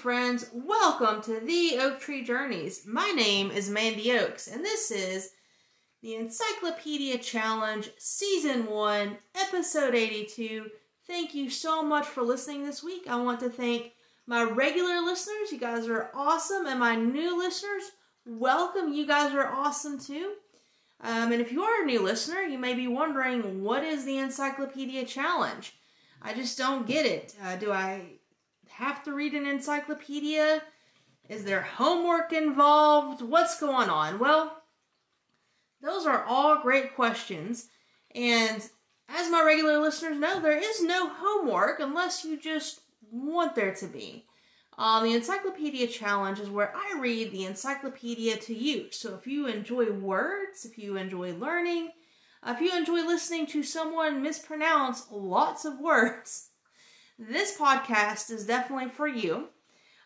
friends. 0.00 0.48
Welcome 0.54 1.20
to 1.24 1.40
the 1.40 1.76
Oak 1.78 2.00
Tree 2.00 2.24
Journeys. 2.24 2.86
My 2.86 3.12
name 3.14 3.50
is 3.50 3.68
Mandy 3.68 4.12
Oaks, 4.12 4.48
and 4.48 4.64
this 4.64 4.90
is 4.90 5.32
the 6.00 6.14
Encyclopedia 6.14 7.18
Challenge 7.18 7.90
Season 7.98 8.64
1, 8.64 9.18
Episode 9.34 9.94
82. 9.94 10.70
Thank 11.06 11.34
you 11.34 11.50
so 11.50 11.82
much 11.82 12.06
for 12.06 12.22
listening 12.22 12.64
this 12.64 12.82
week. 12.82 13.08
I 13.10 13.20
want 13.20 13.40
to 13.40 13.50
thank 13.50 13.92
my 14.26 14.42
regular 14.42 15.02
listeners. 15.02 15.52
You 15.52 15.58
guys 15.58 15.86
are 15.86 16.10
awesome. 16.14 16.64
And 16.64 16.80
my 16.80 16.96
new 16.96 17.36
listeners, 17.36 17.82
welcome. 18.24 18.94
You 18.94 19.06
guys 19.06 19.34
are 19.34 19.52
awesome 19.52 19.98
too. 19.98 20.32
Um, 21.02 21.30
and 21.30 21.42
if 21.42 21.52
you 21.52 21.62
are 21.62 21.82
a 21.82 21.86
new 21.86 22.00
listener, 22.00 22.40
you 22.40 22.56
may 22.56 22.72
be 22.72 22.88
wondering 22.88 23.62
what 23.62 23.84
is 23.84 24.06
the 24.06 24.16
Encyclopedia 24.16 25.04
Challenge? 25.04 25.74
I 26.22 26.32
just 26.32 26.56
don't 26.56 26.86
get 26.86 27.04
it. 27.04 27.34
Uh, 27.44 27.56
do 27.56 27.70
I 27.70 28.19
have 28.80 29.04
to 29.04 29.12
read 29.12 29.34
an 29.34 29.46
encyclopedia? 29.46 30.62
Is 31.28 31.44
there 31.44 31.62
homework 31.62 32.32
involved? 32.32 33.22
What's 33.22 33.60
going 33.60 33.90
on? 33.90 34.18
Well, 34.18 34.62
those 35.82 36.06
are 36.06 36.24
all 36.24 36.62
great 36.62 36.96
questions. 36.96 37.68
And 38.14 38.62
as 39.08 39.30
my 39.30 39.42
regular 39.44 39.78
listeners 39.78 40.18
know, 40.18 40.40
there 40.40 40.58
is 40.58 40.82
no 40.82 41.08
homework 41.08 41.78
unless 41.78 42.24
you 42.24 42.38
just 42.38 42.80
want 43.10 43.54
there 43.54 43.74
to 43.74 43.86
be. 43.86 44.26
Um, 44.78 45.04
the 45.04 45.14
Encyclopedia 45.14 45.86
Challenge 45.88 46.40
is 46.40 46.48
where 46.48 46.74
I 46.74 46.98
read 46.98 47.32
the 47.32 47.44
encyclopedia 47.44 48.38
to 48.38 48.54
you. 48.54 48.90
So 48.90 49.14
if 49.14 49.26
you 49.26 49.46
enjoy 49.46 49.92
words, 49.92 50.64
if 50.64 50.78
you 50.78 50.96
enjoy 50.96 51.34
learning, 51.34 51.90
if 52.46 52.60
you 52.60 52.74
enjoy 52.74 53.06
listening 53.06 53.46
to 53.48 53.62
someone 53.62 54.22
mispronounce 54.22 55.06
lots 55.10 55.66
of 55.66 55.80
words, 55.80 56.49
this 57.20 57.56
podcast 57.56 58.30
is 58.30 58.46
definitely 58.46 58.88
for 58.88 59.06
you. 59.06 59.48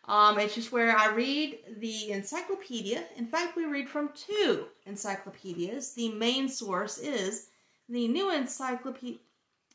Um, 0.06 0.38
it's 0.38 0.54
just 0.54 0.72
where 0.72 0.96
I 0.96 1.14
read 1.14 1.58
the 1.78 2.10
encyclopedia. 2.10 3.04
In 3.16 3.26
fact, 3.26 3.56
we 3.56 3.64
read 3.64 3.88
from 3.88 4.10
two 4.14 4.66
encyclopedias. 4.84 5.94
The 5.94 6.10
main 6.10 6.48
source 6.48 6.98
is 6.98 7.46
the 7.88 8.08
New 8.08 8.34
Encyclopedia. 8.34 9.20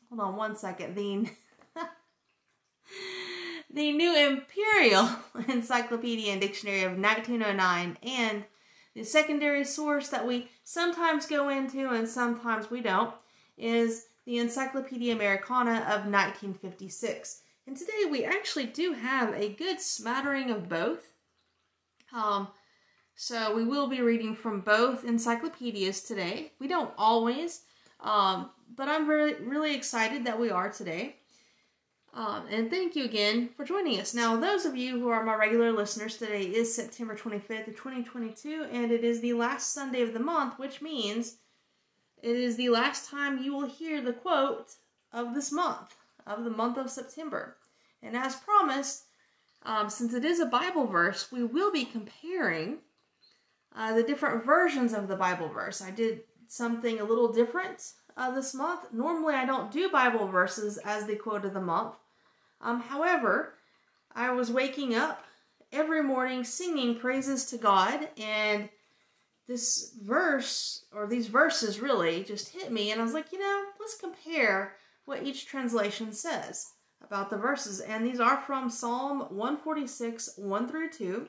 Hold 0.08 0.20
on 0.20 0.36
one 0.36 0.54
second. 0.56 0.94
The 0.94 1.28
the 3.72 3.92
New 3.92 4.14
Imperial 4.16 5.08
Encyclopedia 5.48 6.32
and 6.32 6.40
Dictionary 6.40 6.82
of 6.82 6.98
1909 6.98 7.98
and 8.02 8.44
the 8.94 9.04
secondary 9.04 9.64
source 9.64 10.08
that 10.08 10.26
we 10.26 10.48
sometimes 10.64 11.26
go 11.26 11.48
into 11.48 11.88
and 11.88 12.08
sometimes 12.08 12.70
we 12.70 12.80
don't 12.80 13.14
is 13.56 14.06
the 14.26 14.38
Encyclopedia 14.38 15.14
Americana 15.14 15.80
of 15.80 16.06
1956. 16.06 17.42
And 17.66 17.76
today 17.76 18.06
we 18.10 18.24
actually 18.24 18.66
do 18.66 18.92
have 18.92 19.34
a 19.34 19.54
good 19.54 19.80
smattering 19.80 20.50
of 20.50 20.68
both. 20.68 21.12
Um, 22.12 22.48
so 23.14 23.54
we 23.54 23.64
will 23.64 23.86
be 23.86 24.00
reading 24.00 24.34
from 24.34 24.60
both 24.60 25.04
encyclopedias 25.04 26.02
today. 26.02 26.52
We 26.58 26.68
don't 26.68 26.92
always, 26.96 27.62
um, 28.00 28.50
but 28.74 28.88
I'm 28.88 29.08
really, 29.08 29.34
really 29.34 29.74
excited 29.74 30.24
that 30.24 30.40
we 30.40 30.50
are 30.50 30.70
today. 30.70 31.16
Um, 32.12 32.46
and 32.50 32.70
thank 32.70 32.96
you 32.96 33.04
again 33.04 33.50
for 33.56 33.64
joining 33.64 34.00
us. 34.00 34.14
Now, 34.14 34.36
those 34.36 34.64
of 34.64 34.76
you 34.76 34.98
who 34.98 35.10
are 35.10 35.22
my 35.22 35.34
regular 35.34 35.70
listeners, 35.70 36.16
today 36.16 36.42
is 36.42 36.74
September 36.74 37.14
25th 37.14 37.68
of 37.68 37.76
2022, 37.76 38.66
and 38.72 38.90
it 38.90 39.04
is 39.04 39.20
the 39.20 39.34
last 39.34 39.72
Sunday 39.72 40.02
of 40.02 40.12
the 40.12 40.18
month, 40.18 40.58
which 40.58 40.82
means 40.82 41.36
it 42.22 42.36
is 42.36 42.56
the 42.56 42.68
last 42.68 43.10
time 43.10 43.42
you 43.42 43.52
will 43.54 43.66
hear 43.66 44.00
the 44.00 44.12
quote 44.12 44.72
of 45.12 45.34
this 45.34 45.50
month, 45.50 45.96
of 46.26 46.44
the 46.44 46.50
month 46.50 46.76
of 46.76 46.90
September. 46.90 47.56
And 48.02 48.16
as 48.16 48.36
promised, 48.36 49.04
um, 49.62 49.90
since 49.90 50.14
it 50.14 50.24
is 50.24 50.40
a 50.40 50.46
Bible 50.46 50.86
verse, 50.86 51.30
we 51.30 51.44
will 51.44 51.72
be 51.72 51.84
comparing 51.84 52.78
uh, 53.74 53.94
the 53.94 54.02
different 54.02 54.44
versions 54.44 54.92
of 54.92 55.08
the 55.08 55.16
Bible 55.16 55.48
verse. 55.48 55.82
I 55.82 55.90
did 55.90 56.22
something 56.48 56.98
a 56.98 57.04
little 57.04 57.32
different 57.32 57.92
uh, 58.16 58.30
this 58.30 58.54
month. 58.54 58.92
Normally, 58.92 59.34
I 59.34 59.46
don't 59.46 59.70
do 59.70 59.90
Bible 59.90 60.26
verses 60.26 60.78
as 60.78 61.06
the 61.06 61.16
quote 61.16 61.44
of 61.44 61.54
the 61.54 61.60
month. 61.60 61.94
Um, 62.60 62.80
however, 62.80 63.54
I 64.14 64.32
was 64.32 64.50
waking 64.50 64.94
up 64.94 65.24
every 65.72 66.02
morning 66.02 66.42
singing 66.42 66.98
praises 66.98 67.46
to 67.46 67.58
God, 67.58 68.08
and 68.18 68.68
this 69.50 69.94
verse, 70.00 70.84
or 70.94 71.08
these 71.08 71.26
verses 71.26 71.80
really, 71.80 72.22
just 72.22 72.50
hit 72.50 72.70
me, 72.70 72.92
and 72.92 73.00
I 73.00 73.04
was 73.04 73.14
like, 73.14 73.32
you 73.32 73.40
know, 73.40 73.64
let's 73.80 73.96
compare 73.96 74.76
what 75.06 75.24
each 75.24 75.46
translation 75.46 76.12
says 76.12 76.68
about 77.02 77.30
the 77.30 77.36
verses. 77.36 77.80
And 77.80 78.06
these 78.06 78.20
are 78.20 78.40
from 78.42 78.70
Psalm 78.70 79.22
146, 79.30 80.34
1 80.36 80.68
through 80.68 80.90
2. 80.90 81.28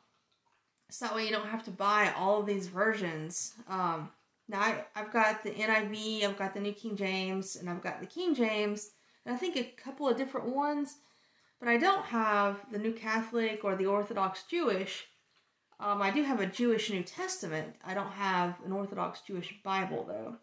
so 0.91 1.07
that 1.07 1.15
way 1.15 1.27
you 1.27 1.31
don't 1.31 1.47
have 1.47 1.65
to 1.65 1.71
buy 1.71 2.13
all 2.17 2.41
of 2.41 2.47
these 2.47 2.69
versions. 2.69 3.55
Um, 3.69 4.11
now 4.49 4.61
I, 4.61 4.85
I've 4.95 5.13
got 5.13 5.43
the 5.43 5.51
NIV, 5.51 6.25
I've 6.25 6.39
got 6.39 6.55
the 6.55 6.61
New 6.61 6.73
King 6.73 6.97
James, 6.97 7.57
and 7.57 7.71
I've 7.71 7.83
got 7.83 8.01
the 8.01 8.07
King 8.07 8.35
James, 8.35 8.91
and 9.25 9.35
I 9.35 9.39
think 9.39 9.57
a 9.57 9.73
couple 9.81 10.09
of 10.09 10.17
different 10.17 10.49
ones, 10.49 10.97
but 11.65 11.71
I 11.71 11.79
don't 11.79 12.05
have 12.05 12.59
the 12.71 12.79
New 12.79 12.93
Catholic 12.93 13.65
or 13.65 13.75
the 13.75 13.87
Orthodox 13.87 14.43
Jewish. 14.43 15.07
Um, 15.81 16.03
I 16.03 16.11
do 16.11 16.23
have 16.23 16.39
a 16.39 16.47
Jewish 16.47 16.91
New 16.91 17.03
Testament. 17.03 17.75
I 17.83 17.95
don't 17.95 18.11
have 18.11 18.57
an 18.67 18.73
Orthodox 18.73 19.23
Jewish 19.23 19.55
Bible 19.63 20.05
though. 20.07 20.37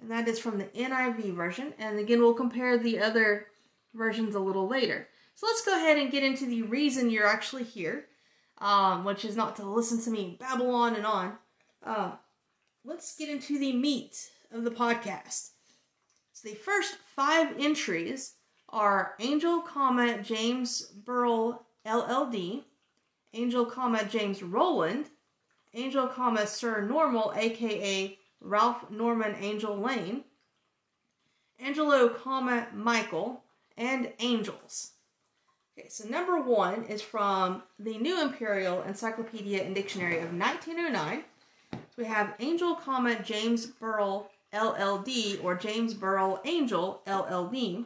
And 0.02 0.10
that 0.12 0.28
is 0.28 0.40
from 0.40 0.58
the 0.58 0.66
NIV 0.66 1.36
version. 1.36 1.74
And 1.78 2.00
again, 2.00 2.20
we'll 2.20 2.34
compare 2.34 2.78
the 2.78 3.00
other 3.00 3.48
versions 3.94 4.36
a 4.36 4.40
little 4.40 4.68
later. 4.68 5.08
So 5.36 5.48
let's 5.48 5.66
go 5.66 5.76
ahead 5.76 5.98
and 5.98 6.12
get 6.12 6.24
into 6.24 6.46
the 6.46 6.62
reason 6.64 7.10
you're 7.10 7.28
actually 7.28 7.64
here, 7.64 8.06
um, 8.60 9.04
which 9.04 9.26
is 9.26 9.36
not 9.36 9.58
to 9.58 9.70
listen 9.70 10.02
to 10.02 10.10
me 10.10 10.38
babble 10.40 10.74
on 10.74 10.96
and 10.96 11.06
on. 11.06 11.34
Uh, 11.84 12.12
let's 12.86 13.16
get 13.16 13.30
into 13.30 13.60
the 13.60 13.74
meat 13.74 14.30
of 14.52 14.64
the 14.64 14.72
podcast. 14.72 15.50
So 16.32 16.50
the 16.50 16.56
first 16.56 16.96
five 17.16 17.56
entries 17.60 18.36
are 18.70 19.16
Angell, 19.20 19.62
comma 19.62 20.22
James 20.22 20.82
Burrill 20.82 21.66
LLD, 21.86 22.64
Angell, 23.34 23.66
comma 23.66 24.04
James 24.06 24.42
Rowland, 24.42 25.10
Angell, 25.74 26.08
comma 26.08 26.48
Sir 26.48 26.82
Normal, 26.82 27.34
aka 27.36 28.18
Ralph 28.42 28.90
Norman 28.90 29.36
Angell 29.36 29.78
Lane, 29.78 30.24
Angelo, 31.60 32.10
comma 32.10 32.68
Michael, 32.74 33.44
and 33.78 34.12
Angels. 34.20 34.92
Okay, 35.78 35.90
so 35.90 36.08
number 36.08 36.40
one 36.40 36.84
is 36.86 37.02
from 37.02 37.64
the 37.80 37.98
New 37.98 38.22
Imperial 38.22 38.82
Encyclopedia 38.84 39.64
and 39.64 39.76
Dictionary 39.76 40.18
of 40.18 40.34
1909. 40.34 41.24
So 41.72 41.80
we 41.98 42.06
have 42.06 42.36
Angell, 42.40 42.76
comma 42.76 43.22
James 43.22 43.66
Burrill 43.66 44.30
LLD 44.54 45.44
or 45.44 45.56
James 45.56 45.94
Burrill 45.94 46.40
Angell 46.46 47.02
LLD, 47.06 47.86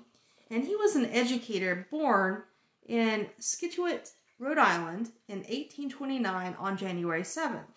and 0.49 0.63
he 0.63 0.75
was 0.75 0.95
an 0.95 1.05
educator 1.05 1.87
born 1.91 2.43
in 2.85 3.29
Scituate, 3.39 4.11
Rhode 4.39 4.57
Island 4.57 5.11
in 5.27 5.39
1829 5.39 6.55
on 6.57 6.77
January 6.77 7.21
7th. 7.21 7.73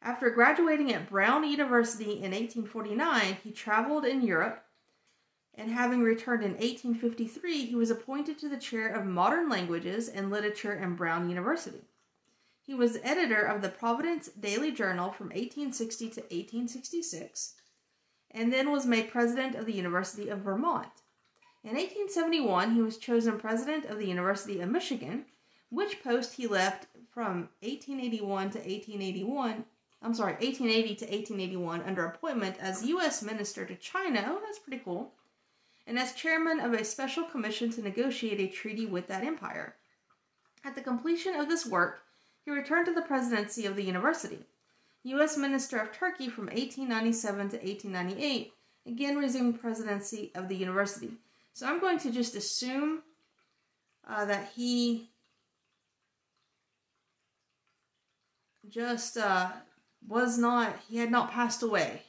After 0.00 0.30
graduating 0.30 0.92
at 0.92 1.08
Brown 1.08 1.44
University 1.44 2.12
in 2.12 2.32
1849, 2.32 3.38
he 3.42 3.50
traveled 3.50 4.04
in 4.04 4.22
Europe 4.22 4.62
and 5.58 5.70
having 5.70 6.02
returned 6.02 6.42
in 6.42 6.52
1853, 6.52 7.64
he 7.64 7.74
was 7.74 7.90
appointed 7.90 8.38
to 8.38 8.48
the 8.48 8.58
chair 8.58 8.88
of 8.88 9.06
modern 9.06 9.48
languages 9.48 10.08
and 10.08 10.30
literature 10.30 10.74
in 10.74 10.94
Brown 10.94 11.30
University. 11.30 11.80
He 12.60 12.74
was 12.74 12.98
editor 13.02 13.40
of 13.40 13.62
the 13.62 13.70
Providence 13.70 14.28
Daily 14.28 14.70
Journal 14.70 15.12
from 15.12 15.28
1860 15.28 16.10
to 16.10 16.20
1866, 16.20 17.54
and 18.32 18.52
then 18.52 18.70
was 18.70 18.84
made 18.84 19.10
president 19.10 19.54
of 19.54 19.64
the 19.64 19.72
University 19.72 20.28
of 20.28 20.40
Vermont. 20.40 21.02
In 21.66 21.74
1871, 21.74 22.74
he 22.74 22.80
was 22.80 22.96
chosen 22.96 23.38
president 23.38 23.84
of 23.84 23.98
the 23.98 24.06
University 24.06 24.60
of 24.60 24.70
Michigan, 24.70 25.26
which 25.68 26.02
post 26.02 26.34
he 26.34 26.46
left 26.46 26.86
from 27.10 27.50
1881 27.60 28.50
to 28.50 28.58
1881. 28.58 29.64
I'm 30.00 30.14
sorry, 30.14 30.32
1880 30.34 30.94
to 30.94 31.04
1881 31.04 31.82
under 31.82 32.06
appointment 32.06 32.56
as 32.60 32.86
U.S. 32.86 33.22
Minister 33.22 33.66
to 33.66 33.74
China. 33.74 34.24
Oh, 34.28 34.40
that's 34.42 34.58
pretty 34.58 34.82
cool 34.82 35.12
and 35.86 35.98
as 35.98 36.14
chairman 36.14 36.58
of 36.60 36.72
a 36.72 36.84
special 36.84 37.24
commission 37.24 37.70
to 37.70 37.82
negotiate 37.82 38.40
a 38.40 38.48
treaty 38.48 38.86
with 38.86 39.06
that 39.06 39.22
empire. 39.22 39.76
At 40.64 40.74
the 40.74 40.80
completion 40.80 41.36
of 41.36 41.48
this 41.48 41.64
work, 41.64 42.02
he 42.44 42.50
returned 42.50 42.86
to 42.86 42.92
the 42.92 43.02
presidency 43.02 43.66
of 43.66 43.76
the 43.76 43.84
university. 43.84 44.40
U.S. 45.04 45.36
Minister 45.36 45.78
of 45.78 45.92
Turkey 45.92 46.28
from 46.28 46.46
1897 46.46 47.50
to 47.50 47.56
1898, 47.58 48.52
again 48.86 49.16
resumed 49.16 49.60
presidency 49.60 50.32
of 50.34 50.48
the 50.48 50.56
university. 50.56 51.12
So 51.56 51.66
I'm 51.66 51.80
going 51.80 51.98
to 52.00 52.10
just 52.10 52.36
assume 52.36 53.02
uh, 54.06 54.26
that 54.26 54.50
he 54.54 55.08
just 58.68 59.16
uh, 59.16 59.52
was 60.06 60.36
not, 60.36 60.76
he 60.86 60.98
had 60.98 61.10
not 61.10 61.32
passed 61.32 61.62
away 61.62 62.02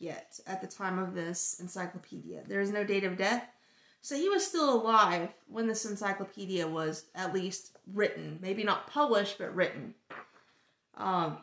yet 0.00 0.40
at 0.48 0.60
the 0.60 0.66
time 0.66 0.98
of 0.98 1.14
this 1.14 1.60
encyclopedia. 1.60 2.42
There 2.48 2.60
is 2.60 2.72
no 2.72 2.82
date 2.82 3.04
of 3.04 3.16
death. 3.16 3.44
So 4.00 4.16
he 4.16 4.28
was 4.28 4.44
still 4.44 4.82
alive 4.82 5.28
when 5.46 5.68
this 5.68 5.84
encyclopedia 5.84 6.66
was 6.66 7.04
at 7.14 7.32
least 7.32 7.78
written. 7.94 8.40
Maybe 8.42 8.64
not 8.64 8.88
published, 8.88 9.38
but 9.38 9.54
written. 9.54 9.94
Um, 10.96 11.38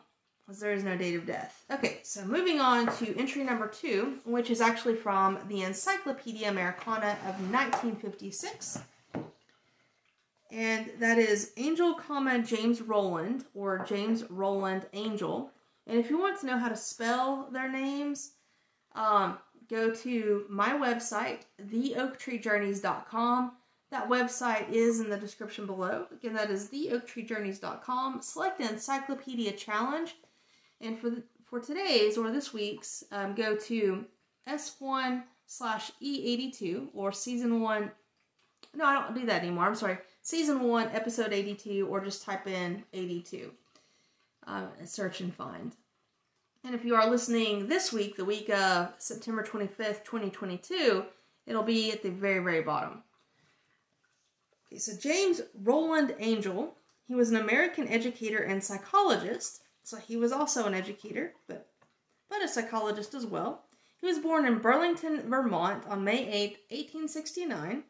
there 0.48 0.72
is 0.72 0.84
no 0.84 0.96
date 0.96 1.16
of 1.16 1.26
death. 1.26 1.64
Okay, 1.70 1.98
so 2.02 2.24
moving 2.24 2.60
on 2.60 2.86
to 2.98 3.18
entry 3.18 3.42
number 3.42 3.66
two, 3.66 4.18
which 4.24 4.48
is 4.50 4.60
actually 4.60 4.94
from 4.94 5.38
the 5.48 5.62
Encyclopedia 5.62 6.48
Americana 6.48 7.16
of 7.26 7.40
1956. 7.52 8.78
And 10.52 10.90
that 11.00 11.18
is 11.18 11.52
Angell, 11.56 11.94
comma, 11.94 12.38
James 12.38 12.80
Rowland, 12.80 13.44
or 13.54 13.84
James 13.88 14.24
Rowland 14.30 14.86
Angell. 14.92 15.50
And 15.88 15.98
if 15.98 16.08
you 16.10 16.18
want 16.18 16.40
to 16.40 16.46
know 16.46 16.58
how 16.58 16.68
to 16.68 16.76
spell 16.76 17.48
their 17.52 17.70
names, 17.70 18.32
um, 18.94 19.38
go 19.68 19.92
to 19.92 20.44
my 20.48 20.70
website, 20.70 21.40
theoaktreejourneys.com. 21.60 23.52
That 23.90 24.08
website 24.08 24.70
is 24.70 25.00
in 25.00 25.10
the 25.10 25.16
description 25.16 25.66
below. 25.66 26.06
Again, 26.12 26.34
that 26.34 26.50
is 26.50 26.68
theoaktreejourneys.com. 26.68 28.22
Select 28.22 28.58
the 28.58 28.68
Encyclopedia 28.68 29.52
Challenge. 29.52 30.14
And 30.80 30.98
for, 30.98 31.10
the, 31.10 31.22
for 31.44 31.60
today's 31.60 32.18
or 32.18 32.30
this 32.30 32.52
week's, 32.52 33.04
um, 33.10 33.34
go 33.34 33.56
to 33.56 34.04
S1 34.48 35.22
slash 35.46 35.90
E82 36.02 36.88
or 36.94 37.12
season 37.12 37.60
1. 37.60 37.90
No, 38.74 38.84
I 38.84 38.94
don't 38.94 39.14
do 39.14 39.26
that 39.26 39.42
anymore. 39.42 39.64
I'm 39.64 39.74
sorry. 39.74 39.98
Season 40.22 40.60
1, 40.60 40.90
episode 40.92 41.32
82, 41.32 41.86
or 41.88 42.04
just 42.04 42.24
type 42.24 42.46
in 42.46 42.84
82. 42.92 43.52
Uh, 44.46 44.66
search 44.84 45.20
and 45.20 45.34
find. 45.34 45.74
And 46.64 46.74
if 46.74 46.84
you 46.84 46.96
are 46.96 47.08
listening 47.08 47.68
this 47.68 47.92
week, 47.92 48.16
the 48.16 48.24
week 48.24 48.50
of 48.50 48.92
September 48.98 49.44
25th, 49.44 50.04
2022, 50.04 51.04
it'll 51.46 51.62
be 51.62 51.92
at 51.92 52.02
the 52.02 52.10
very, 52.10 52.42
very 52.42 52.62
bottom. 52.62 53.02
Okay, 54.66 54.78
so 54.78 54.92
James 54.96 55.42
Rowland 55.62 56.14
Angell, 56.18 56.74
he 57.06 57.14
was 57.14 57.30
an 57.30 57.36
American 57.36 57.86
educator 57.86 58.42
and 58.42 58.62
psychologist. 58.62 59.62
So 59.86 59.98
he 59.98 60.16
was 60.16 60.32
also 60.32 60.66
an 60.66 60.74
educator, 60.74 61.32
but 61.46 61.68
but 62.28 62.42
a 62.42 62.48
psychologist 62.48 63.14
as 63.14 63.24
well. 63.24 63.66
He 64.00 64.06
was 64.08 64.18
born 64.18 64.44
in 64.44 64.58
Burlington, 64.58 65.30
Vermont 65.30 65.86
on 65.86 66.02
May 66.02 66.26
8, 66.26 66.58
1869, 66.70 67.84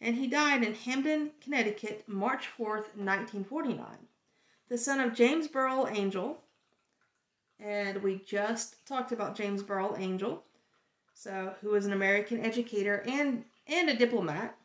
and 0.00 0.16
he 0.16 0.28
died 0.28 0.62
in 0.62 0.72
Hamden, 0.72 1.32
Connecticut, 1.42 2.04
March 2.08 2.48
4th, 2.58 2.96
1949. 2.96 3.86
The 4.70 4.78
son 4.78 4.98
of 4.98 5.12
James 5.12 5.46
Burrill 5.46 5.86
Angell, 5.86 6.38
and 7.60 8.02
we 8.02 8.22
just 8.26 8.86
talked 8.86 9.12
about 9.12 9.36
James 9.36 9.62
Burrill 9.62 9.94
Angell, 9.94 10.42
so 11.12 11.54
who 11.60 11.68
was 11.72 11.84
an 11.84 11.92
American 11.92 12.40
educator 12.40 13.04
and 13.06 13.44
and 13.66 13.90
a 13.90 13.94
diplomat. 13.94 14.56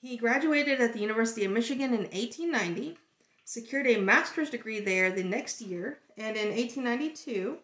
He 0.00 0.16
graduated 0.16 0.80
at 0.80 0.94
the 0.94 1.00
University 1.00 1.44
of 1.44 1.52
Michigan 1.52 1.94
in 1.94 2.10
1890, 2.10 2.98
secured 3.48 3.86
a 3.86 4.00
master's 4.00 4.50
degree 4.50 4.80
there 4.80 5.10
the 5.10 5.22
next 5.22 5.60
year, 5.60 6.00
and 6.16 6.36
in 6.36 6.48
1892, 6.48 7.58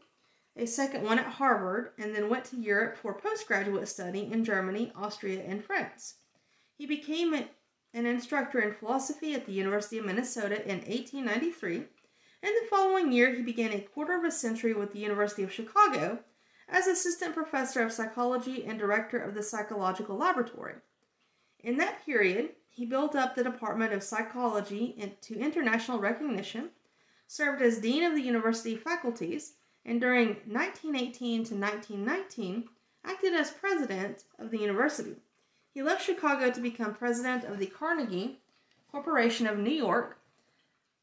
a 0.56 0.66
second 0.66 1.02
one 1.02 1.18
at 1.18 1.26
Harvard, 1.26 1.90
and 1.98 2.14
then 2.14 2.30
went 2.30 2.44
to 2.46 2.56
Europe 2.56 2.96
for 2.96 3.12
postgraduate 3.12 3.86
study 3.88 4.30
in 4.32 4.44
Germany, 4.44 4.92
Austria, 4.96 5.42
and 5.46 5.62
France. 5.62 6.14
He 6.78 6.86
became 6.86 7.34
an 7.34 8.06
instructor 8.06 8.60
in 8.60 8.72
philosophy 8.72 9.34
at 9.34 9.44
the 9.44 9.52
University 9.52 9.98
of 9.98 10.06
Minnesota 10.06 10.62
in 10.62 10.78
1893 10.78 11.84
and 12.44 12.52
the 12.60 12.68
following 12.68 13.10
year 13.10 13.34
he 13.34 13.40
began 13.40 13.72
a 13.72 13.80
quarter 13.80 14.18
of 14.18 14.24
a 14.24 14.30
century 14.30 14.74
with 14.74 14.92
the 14.92 14.98
University 14.98 15.42
of 15.42 15.50
Chicago 15.50 16.18
as 16.68 16.86
assistant 16.86 17.34
professor 17.34 17.82
of 17.82 17.90
psychology 17.90 18.66
and 18.66 18.78
director 18.78 19.18
of 19.18 19.34
the 19.34 19.42
psychological 19.42 20.18
laboratory. 20.18 20.74
In 21.60 21.78
that 21.78 22.04
period, 22.04 22.50
he 22.74 22.84
built 22.84 23.16
up 23.16 23.34
the 23.34 23.42
Department 23.42 23.92
of 23.92 24.02
Psychology 24.02 25.16
to 25.22 25.38
international 25.38 25.98
recognition, 25.98 26.70
served 27.26 27.62
as 27.62 27.78
dean 27.78 28.04
of 28.04 28.14
the 28.14 28.20
university 28.20 28.76
faculties, 28.76 29.54
and 29.86 30.00
during 30.00 30.28
1918 30.46 31.44
to 31.44 31.54
1919 31.54 32.68
acted 33.04 33.32
as 33.32 33.50
president 33.50 34.24
of 34.38 34.50
the 34.50 34.58
university. 34.58 35.16
He 35.72 35.82
left 35.82 36.04
Chicago 36.04 36.50
to 36.50 36.60
become 36.60 36.94
president 36.94 37.44
of 37.44 37.58
the 37.58 37.66
Carnegie 37.66 38.40
Corporation 38.90 39.46
of 39.46 39.58
New 39.58 39.72
York 39.72 40.18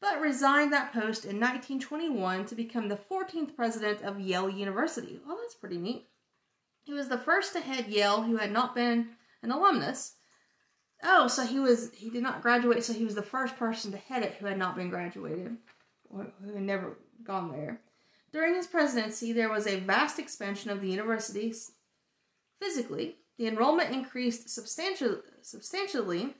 but 0.02 0.20
resigned 0.20 0.72
that 0.72 0.92
post 0.92 1.24
in 1.24 1.38
1921 1.38 2.44
to 2.44 2.56
become 2.56 2.88
the 2.88 2.98
14th 3.08 3.54
president 3.54 4.02
of 4.02 4.18
Yale 4.18 4.50
University. 4.50 5.20
Well, 5.24 5.38
that's 5.40 5.54
pretty 5.54 5.78
neat. 5.78 6.08
He 6.82 6.92
was 6.92 7.08
the 7.08 7.16
first 7.16 7.52
to 7.52 7.60
head 7.60 7.86
Yale 7.86 8.22
who 8.22 8.36
had 8.36 8.50
not 8.50 8.74
been 8.74 9.10
an 9.42 9.52
alumnus. 9.52 10.16
Oh, 11.02 11.26
so 11.28 11.44
he 11.44 11.58
was 11.58 11.90
he 11.94 12.10
did 12.10 12.22
not 12.22 12.42
graduate, 12.42 12.84
so 12.84 12.92
he 12.92 13.04
was 13.04 13.14
the 13.14 13.22
first 13.22 13.56
person 13.56 13.90
to 13.92 13.98
head 13.98 14.22
it 14.22 14.34
who 14.34 14.46
had 14.46 14.58
not 14.58 14.76
been 14.76 14.90
graduated 14.90 15.56
or 16.08 16.32
who 16.44 16.54
had 16.54 16.62
never 16.62 16.96
gone 17.24 17.50
there. 17.50 17.80
During 18.32 18.54
his 18.54 18.66
presidency, 18.66 19.32
there 19.32 19.50
was 19.50 19.66
a 19.66 19.80
vast 19.80 20.18
expansion 20.18 20.70
of 20.70 20.80
the 20.80 20.88
universities 20.88 21.72
physically. 22.60 23.16
The 23.36 23.48
enrollment 23.48 23.90
increased 23.90 24.48
substantially, 24.48 25.18
substantially 25.42 26.34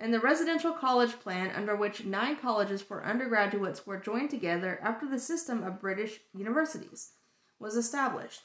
and 0.00 0.14
the 0.14 0.20
residential 0.20 0.72
college 0.72 1.18
plan, 1.18 1.50
under 1.54 1.74
which 1.74 2.04
nine 2.04 2.36
colleges 2.36 2.80
for 2.80 3.04
undergraduates 3.04 3.86
were 3.86 3.98
joined 3.98 4.30
together 4.30 4.78
after 4.82 5.08
the 5.08 5.18
system 5.18 5.64
of 5.64 5.80
British 5.80 6.20
universities 6.34 7.12
was 7.58 7.76
established. 7.76 8.42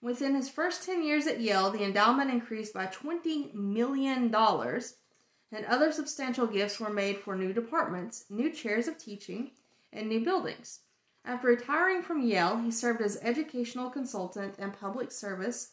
Within 0.00 0.34
his 0.34 0.48
first 0.48 0.84
10 0.84 1.02
years 1.02 1.26
at 1.26 1.40
Yale, 1.40 1.70
the 1.70 1.82
endowment 1.82 2.30
increased 2.30 2.72
by 2.72 2.86
$20 2.86 3.52
million, 3.54 4.32
and 4.32 5.66
other 5.66 5.90
substantial 5.90 6.46
gifts 6.46 6.78
were 6.78 6.92
made 6.92 7.18
for 7.18 7.34
new 7.34 7.52
departments, 7.52 8.24
new 8.30 8.50
chairs 8.50 8.86
of 8.86 8.96
teaching, 8.96 9.50
and 9.92 10.08
new 10.08 10.24
buildings. 10.24 10.80
After 11.24 11.48
retiring 11.48 12.02
from 12.02 12.22
Yale, 12.22 12.58
he 12.58 12.70
served 12.70 13.00
as 13.02 13.18
educational 13.22 13.90
consultant 13.90 14.54
and 14.58 14.72
public 14.72 15.10
service 15.10 15.72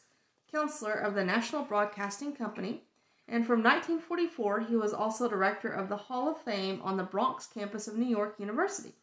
counselor 0.51 0.93
of 0.93 1.13
the 1.13 1.23
National 1.23 1.63
Broadcasting 1.63 2.33
Company, 2.33 2.83
and 3.27 3.45
from 3.45 3.63
1944 3.63 4.61
he 4.61 4.75
was 4.75 4.93
also 4.93 5.29
director 5.29 5.69
of 5.69 5.89
the 5.89 5.97
Hall 5.97 6.29
of 6.29 6.41
Fame 6.41 6.81
on 6.83 6.97
the 6.97 7.03
Bronx 7.03 7.47
campus 7.47 7.87
of 7.87 7.97
New 7.97 8.07
York 8.07 8.35
University. 8.39 8.93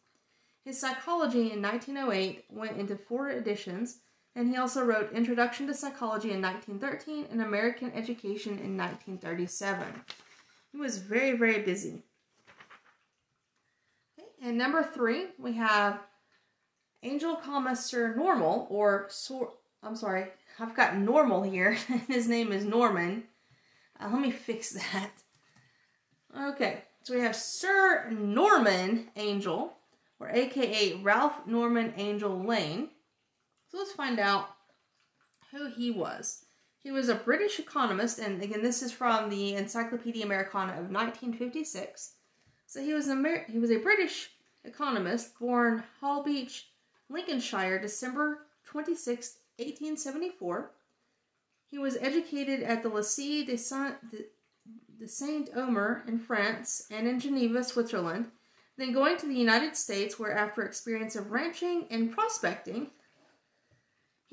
His 0.63 0.79
psychology 0.79 1.51
in 1.51 1.61
1908 1.61 2.45
went 2.49 2.77
into 2.77 2.95
four 2.95 3.29
editions, 3.29 3.99
and 4.35 4.49
he 4.49 4.57
also 4.57 4.83
wrote 4.83 5.13
Introduction 5.13 5.67
to 5.67 5.73
Psychology 5.73 6.31
in 6.31 6.41
1913 6.41 7.27
and 7.31 7.41
American 7.41 7.91
Education 7.93 8.53
in 8.53 8.77
1937. 8.77 9.85
He 10.71 10.77
was 10.77 10.97
very, 10.97 11.37
very 11.37 11.61
busy. 11.61 12.01
Okay, 14.19 14.27
and 14.41 14.57
number 14.57 14.81
three, 14.81 15.27
we 15.37 15.53
have 15.53 15.99
Angell 17.03 17.39
Sir 17.75 18.15
Normal, 18.15 18.65
or 18.69 19.05
Sor- 19.09 19.53
I'm 19.83 19.95
sorry, 19.95 20.27
I've 20.59 20.75
got 20.75 20.97
Normal 20.97 21.43
here. 21.43 21.71
His 22.07 22.27
name 22.27 22.51
is 22.51 22.65
Norman. 22.65 23.25
Uh, 23.99 24.09
let 24.11 24.21
me 24.21 24.31
fix 24.31 24.71
that. 24.71 25.11
Okay, 26.35 26.83
so 27.03 27.13
we 27.13 27.21
have 27.21 27.35
Sir 27.35 28.09
Norman 28.09 29.09
Angell, 29.15 29.73
or 30.19 30.29
AKA 30.29 31.01
Ralph 31.03 31.45
Norman 31.45 31.93
Angell 31.97 32.43
Lane. 32.43 32.89
So 33.73 33.79
let's 33.79 33.91
find 33.93 34.19
out 34.19 34.49
who 35.51 35.67
he 35.67 35.89
was. 35.89 36.45
He 36.83 36.91
was 36.91 37.09
a 37.09 37.15
British 37.15 37.59
economist, 37.59 38.19
and 38.19 38.39
again, 38.43 38.61
this 38.61 38.83
is 38.83 38.91
from 38.91 39.29
the 39.29 39.55
Encyclopedia 39.55 40.23
Americana 40.23 40.73
of 40.73 40.91
1956. 40.91 42.13
So 42.67 42.83
he 42.83 42.93
was 42.93 43.09
Amer- 43.09 43.45
he 43.49 43.57
was 43.57 43.71
a 43.71 43.79
British 43.79 44.29
economist 44.63 45.39
born 45.39 45.83
Holbeach, 46.03 46.65
Lincolnshire, 47.09 47.79
December 47.79 48.45
26, 48.65 49.39
1874. 49.57 50.71
He 51.65 51.79
was 51.79 51.97
educated 51.99 52.61
at 52.61 52.83
the 52.83 52.91
Lycée 52.91 53.43
de 53.43 53.57
Saint 53.57 53.95
de, 54.11 54.25
de 54.99 55.07
Saint 55.07 55.49
Omer 55.55 56.03
in 56.07 56.19
France 56.19 56.85
and 56.91 57.07
in 57.07 57.19
Geneva, 57.19 57.63
Switzerland. 57.63 58.27
Then 58.77 58.93
going 58.93 59.17
to 59.17 59.25
the 59.25 59.33
United 59.33 59.75
States, 59.75 60.19
where 60.19 60.37
after 60.37 60.61
experience 60.61 61.15
of 61.15 61.31
ranching 61.31 61.87
and 61.89 62.11
prospecting, 62.11 62.91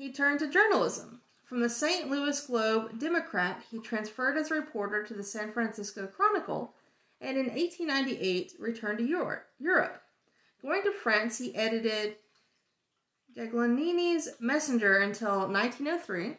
he 0.01 0.11
turned 0.11 0.39
to 0.39 0.47
journalism. 0.47 1.21
From 1.45 1.59
the 1.59 1.69
St. 1.69 2.09
Louis 2.09 2.47
Globe 2.47 2.97
Democrat, 2.97 3.61
he 3.69 3.77
transferred 3.77 4.35
as 4.35 4.49
a 4.49 4.55
reporter 4.55 5.03
to 5.03 5.13
the 5.13 5.23
San 5.23 5.51
Francisco 5.51 6.07
Chronicle, 6.07 6.73
and 7.19 7.37
in 7.37 7.45
1898 7.45 8.53
returned 8.57 8.97
to 8.97 9.05
Europe. 9.05 10.01
Going 10.63 10.81
to 10.81 10.91
France, 10.91 11.37
he 11.37 11.53
edited 11.53 12.15
Galignani's 13.37 14.29
Messenger 14.39 14.97
until 14.97 15.47
1903, 15.47 16.37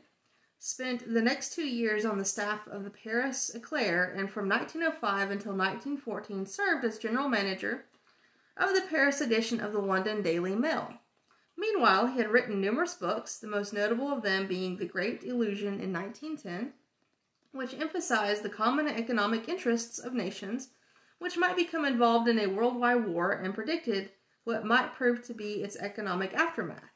spent 0.59 1.15
the 1.15 1.23
next 1.23 1.55
two 1.55 1.63
years 1.65 2.05
on 2.05 2.19
the 2.19 2.25
staff 2.25 2.67
of 2.67 2.83
the 2.83 2.91
Paris 2.91 3.53
Eclair, 3.55 4.13
and 4.13 4.29
from 4.29 4.49
1905 4.49 5.31
until 5.31 5.53
1914 5.53 6.47
served 6.47 6.85
as 6.85 6.99
general 6.99 7.29
manager 7.29 7.85
of 8.57 8.75
the 8.75 8.83
Paris 8.91 9.21
edition 9.21 9.61
of 9.61 9.73
the 9.73 9.79
London 9.79 10.21
Daily 10.21 10.57
Mail. 10.57 10.95
Meanwhile, 11.57 12.09
he 12.09 12.19
had 12.19 12.31
written 12.31 12.61
numerous 12.61 12.95
books, 12.95 13.39
the 13.39 13.47
most 13.47 13.73
notable 13.73 14.13
of 14.13 14.23
them 14.23 14.47
being 14.47 14.77
The 14.77 14.87
Great 14.87 15.23
Illusion 15.23 15.81
in 15.81 15.93
1910, 15.93 16.73
which 17.53 17.75
emphasized 17.75 18.43
the 18.43 18.49
common 18.49 18.89
economic 18.89 19.49
interests 19.49 19.99
of 19.99 20.15
nations 20.15 20.71
which 21.23 21.39
might 21.39 21.55
become 21.55 21.85
involved 21.85 22.29
in 22.29 22.41
a 22.41 22.49
worldwide 22.49 23.07
war 23.07 23.31
and 23.31 23.55
predicted 23.55 24.11
what 24.43 24.67
might 24.67 24.93
prove 24.93 25.23
to 25.23 25.33
be 25.33 25.63
its 25.63 25.77
economic 25.77 26.35
aftermath. 26.35 26.91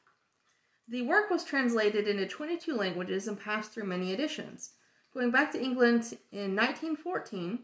The 0.89 1.03
work 1.03 1.31
was 1.31 1.45
translated 1.45 2.09
into 2.09 2.27
22 2.27 2.75
languages 2.75 3.29
and 3.29 3.39
passed 3.39 3.71
through 3.71 3.85
many 3.85 4.13
editions. 4.13 4.73
Going 5.15 5.31
back 5.31 5.53
to 5.53 5.63
England 5.63 6.19
in 6.33 6.57
1914, 6.57 7.61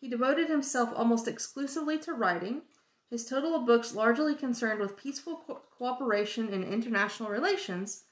he 0.00 0.08
devoted 0.08 0.48
himself 0.48 0.90
almost 0.94 1.26
exclusively 1.26 1.98
to 1.98 2.12
writing, 2.12 2.62
his 3.10 3.26
total 3.26 3.56
of 3.56 3.66
books 3.66 3.92
largely 3.92 4.36
concerned 4.36 4.78
with 4.78 4.96
peaceful 4.96 5.42
co- 5.44 5.60
cooperation 5.76 6.48
in 6.48 6.62
international 6.62 7.28
relations, 7.28 8.04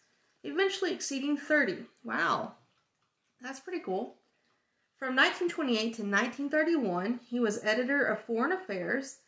eventually 0.43 0.93
exceeding 0.93 1.37
30. 1.37 1.87
Wow, 2.03 2.55
that's 3.41 3.61
pretty 3.61 3.79
cool. 3.79 4.17
From 4.99 5.15
1928 5.15 5.79
to 5.79 6.03
1931, 6.03 7.21
he 7.29 7.39
was 7.39 7.63
editor 7.63 8.05
of 8.05 8.25
Foreign 8.25 8.51
Affairs, 8.51 9.19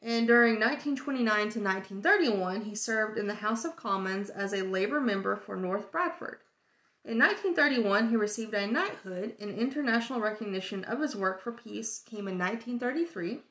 and 0.00 0.26
during 0.26 0.54
1929 0.54 1.26
to 1.50 1.60
1931, 1.60 2.62
he 2.62 2.74
served 2.74 3.18
in 3.18 3.26
the 3.26 3.34
House 3.34 3.64
of 3.66 3.76
Commons 3.76 4.30
as 4.30 4.54
a 4.54 4.62
Labour 4.62 5.00
member 5.00 5.36
for 5.36 5.54
North 5.54 5.92
Bradford. 5.92 6.38
In 7.04 7.18
1931, 7.18 8.08
he 8.08 8.16
received 8.16 8.54
a 8.54 8.66
knighthood, 8.66 9.36
and 9.38 9.54
international 9.56 10.20
recognition 10.20 10.82
of 10.84 11.00
his 11.00 11.14
work 11.14 11.42
for 11.42 11.52
peace 11.52 12.02
came 12.04 12.26
in 12.26 12.38
1933 12.38 13.42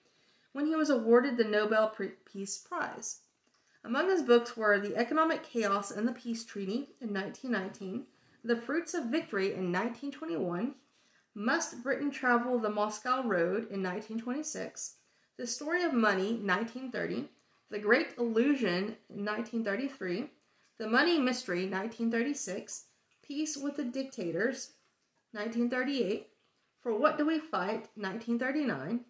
when 0.53 0.65
he 0.65 0.75
was 0.75 0.89
awarded 0.89 1.38
the 1.38 1.43
Nobel 1.43 1.96
Peace 2.25 2.58
Prize. 2.58 3.20
Among 3.84 4.10
his 4.10 4.22
books 4.22 4.55
were 4.55 4.79
The 4.79 4.96
Economic 4.96 5.43
Chaos 5.43 5.91
and 5.91 6.08
the 6.08 6.12
Peace 6.12 6.46
Treaty 6.46 6.96
in 7.00 7.13
1919, 7.13 8.05
The 8.43 8.55
Fruits 8.55 8.93
of 8.93 9.05
Victory 9.05 9.48
in 9.48 9.72
1921, 9.72 10.75
Must 11.34 11.81
Britain 11.81 12.12
Travel 12.12 12.60
the 12.60 12.70
Moscow 12.70 13.24
Road 13.24 13.72
in 13.72 13.81
1926, 13.81 14.98
The 15.38 15.48
Story 15.48 15.84
of 15.84 15.93
Money 15.93 16.34
1930, 16.34 17.29
The 17.70 17.79
Great 17.79 18.10
Illusion 18.17 18.98
1933, 19.08 20.29
The 20.77 20.88
Money 20.88 21.17
Mystery 21.17 21.62
1936, 21.62 22.86
Peace 23.24 23.58
with 23.58 23.77
the 23.77 23.84
Dictators 23.84 24.74
1938, 25.31 26.27
For 26.81 26.96
What 26.96 27.17
Do 27.17 27.25
We 27.25 27.39
Fight 27.39 27.88
1939, 27.96 29.05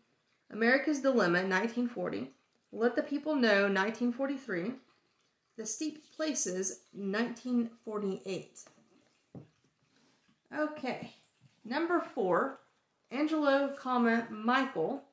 America's 0.51 0.99
Dilemma, 0.99 1.39
1940. 1.39 2.31
Let 2.71 2.95
the 2.95 3.03
People 3.03 3.35
Know, 3.35 3.63
1943. 3.63 4.73
The 5.57 5.65
Steep 5.65 6.03
Places, 6.15 6.81
1948. 6.93 8.59
Okay, 10.57 11.13
number 11.63 12.01
four, 12.13 12.59
Angelo, 13.11 13.73
comma 13.77 14.27
Michael. 14.29 15.03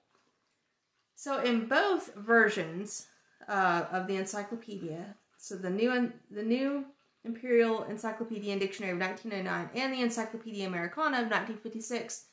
So 1.14 1.40
in 1.40 1.66
both 1.66 2.14
versions 2.14 3.06
uh, 3.48 3.84
of 3.92 4.06
the 4.06 4.16
encyclopedia, 4.16 5.14
so 5.36 5.56
the 5.56 5.70
new 5.70 6.12
the 6.30 6.42
new 6.42 6.86
Imperial 7.24 7.84
Encyclopedia 7.84 8.52
and 8.52 8.60
Dictionary 8.60 8.92
of 8.92 9.00
1909 9.00 9.70
and 9.74 9.92
the 9.92 10.02
Encyclopedia 10.02 10.66
Americana 10.66 11.18
of 11.18 11.30
1956, 11.30 12.26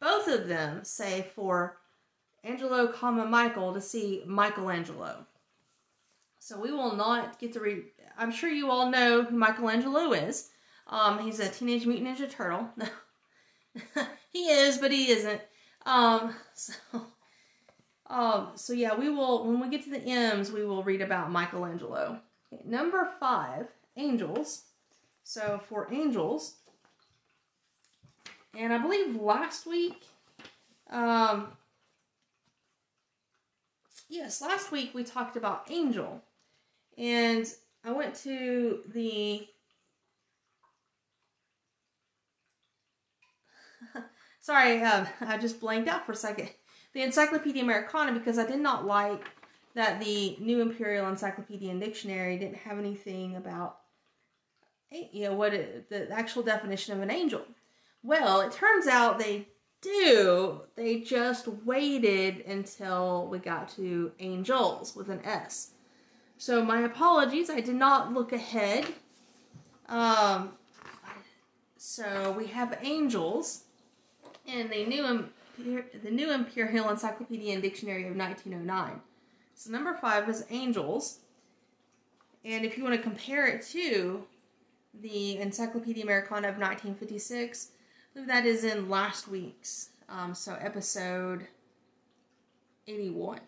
both 0.00 0.28
of 0.28 0.48
them 0.48 0.84
say 0.84 1.30
for 1.34 1.78
Angelo, 2.42 2.88
comma 2.88 3.26
Michael 3.26 3.74
to 3.74 3.80
see 3.80 4.22
Michelangelo. 4.26 5.26
So 6.38 6.58
we 6.58 6.72
will 6.72 6.96
not 6.96 7.38
get 7.38 7.52
to 7.52 7.60
read. 7.60 7.84
I'm 8.18 8.32
sure 8.32 8.50
you 8.50 8.70
all 8.70 8.90
know 8.90 9.22
who 9.22 9.36
Michelangelo 9.36 10.12
is. 10.12 10.50
Um, 10.86 11.18
he's 11.18 11.38
a 11.38 11.48
Teenage 11.48 11.86
Mutant 11.86 12.08
Ninja 12.08 12.30
Turtle. 12.30 12.68
No, 12.76 12.86
he 14.32 14.48
is, 14.48 14.78
but 14.78 14.90
he 14.90 15.10
isn't. 15.10 15.40
Um, 15.86 16.34
so, 16.54 16.72
um, 18.08 18.48
so 18.54 18.72
yeah, 18.72 18.94
we 18.94 19.10
will 19.10 19.46
when 19.46 19.60
we 19.60 19.68
get 19.68 19.84
to 19.84 19.90
the 19.90 20.02
M's, 20.02 20.50
we 20.50 20.64
will 20.64 20.82
read 20.82 21.02
about 21.02 21.30
Michelangelo. 21.30 22.20
Okay, 22.52 22.62
number 22.64 23.08
five, 23.20 23.68
angels. 23.96 24.64
So 25.22 25.60
for 25.68 25.92
angels, 25.92 26.56
and 28.58 28.72
I 28.72 28.78
believe 28.78 29.14
last 29.14 29.66
week, 29.66 30.02
um, 30.90 31.52
yes, 34.10 34.42
last 34.42 34.70
week 34.72 34.90
we 34.92 35.04
talked 35.04 35.36
about 35.36 35.70
Angel. 35.70 36.20
And 36.98 37.46
I 37.84 37.92
went 37.92 38.14
to 38.16 38.80
the. 38.92 39.46
Sorry, 44.40 44.82
um, 44.82 45.06
I 45.20 45.38
just 45.38 45.60
blanked 45.60 45.88
out 45.88 46.04
for 46.04 46.12
a 46.12 46.16
second. 46.16 46.50
The 46.92 47.02
Encyclopedia 47.02 47.62
Americana 47.62 48.12
because 48.12 48.38
I 48.38 48.46
did 48.46 48.60
not 48.60 48.84
like 48.84 49.24
that 49.74 50.00
the 50.00 50.36
New 50.40 50.60
Imperial 50.60 51.08
Encyclopedia 51.08 51.70
and 51.70 51.80
Dictionary 51.80 52.36
didn't 52.36 52.56
have 52.56 52.78
anything 52.78 53.36
about, 53.36 53.78
you 54.90 55.28
know, 55.28 55.34
what 55.34 55.54
it, 55.54 55.88
the 55.88 56.10
actual 56.10 56.42
definition 56.42 56.92
of 56.94 57.00
an 57.00 57.10
angel. 57.10 57.42
Well, 58.02 58.40
it 58.40 58.50
turns 58.50 58.88
out 58.88 59.20
they 59.20 59.46
do. 59.80 60.62
They 60.76 61.00
just 61.00 61.48
waited 61.48 62.44
until 62.46 63.26
we 63.28 63.38
got 63.38 63.68
to 63.76 64.12
angels 64.20 64.94
with 64.96 65.08
an 65.08 65.20
S. 65.24 65.70
So 66.38 66.64
my 66.64 66.80
apologies, 66.82 67.50
I 67.50 67.60
did 67.60 67.76
not 67.76 68.12
look 68.12 68.32
ahead 68.32 68.86
Um, 69.90 70.52
so 71.76 72.32
we 72.38 72.46
have 72.46 72.78
angels 72.82 73.64
in 74.46 74.68
the 74.70 74.86
new 74.86 75.28
the 75.58 76.10
new 76.10 76.32
Imperial 76.32 76.88
Encyclopedia 76.88 77.52
and 77.52 77.62
Dictionary 77.62 78.08
of 78.08 78.16
1909. 78.16 79.00
So 79.54 79.70
number 79.70 79.92
five 79.94 80.28
is 80.28 80.46
angels, 80.50 81.18
and 82.44 82.64
if 82.64 82.78
you 82.78 82.84
want 82.84 82.96
to 82.96 83.02
compare 83.02 83.46
it 83.46 83.62
to 83.72 84.24
the 85.02 85.38
Encyclopedia 85.38 86.02
Americana 86.02 86.48
of 86.48 86.56
1956, 86.56 87.72
I 87.76 87.79
believe 88.14 88.28
that 88.28 88.46
is 88.46 88.64
in 88.64 88.88
last 88.88 89.28
week's, 89.28 89.90
um, 90.08 90.34
so 90.34 90.56
episode 90.60 91.46
81. 92.86 93.40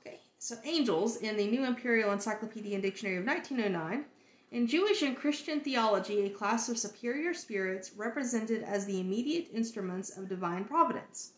Okay, 0.00 0.20
so 0.38 0.56
angels 0.64 1.16
in 1.16 1.36
the 1.36 1.46
New 1.46 1.64
Imperial 1.64 2.12
Encyclopedia 2.12 2.74
and 2.74 2.82
Dictionary 2.82 3.16
of 3.16 3.24
1909 3.24 4.04
in 4.52 4.66
Jewish 4.66 5.02
and 5.02 5.16
Christian 5.16 5.60
theology, 5.60 6.26
a 6.26 6.30
class 6.30 6.68
of 6.68 6.76
superior 6.76 7.32
spirits 7.32 7.92
represented 7.96 8.64
as 8.64 8.84
the 8.84 8.98
immediate 8.98 9.48
instruments 9.54 10.10
of 10.16 10.28
divine 10.28 10.64
providence. 10.64 11.32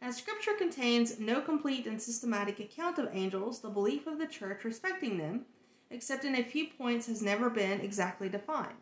As 0.00 0.16
Scripture 0.16 0.54
contains 0.54 1.18
no 1.18 1.40
complete 1.40 1.86
and 1.86 2.00
systematic 2.00 2.60
account 2.60 2.98
of 2.98 3.08
angels, 3.12 3.60
the 3.60 3.68
belief 3.68 4.06
of 4.06 4.18
the 4.18 4.26
Church 4.26 4.64
respecting 4.64 5.18
them, 5.18 5.44
except 5.90 6.24
in 6.24 6.36
a 6.36 6.44
few 6.44 6.68
points, 6.68 7.08
has 7.08 7.20
never 7.20 7.50
been 7.50 7.80
exactly 7.80 8.28
defined. 8.28 8.78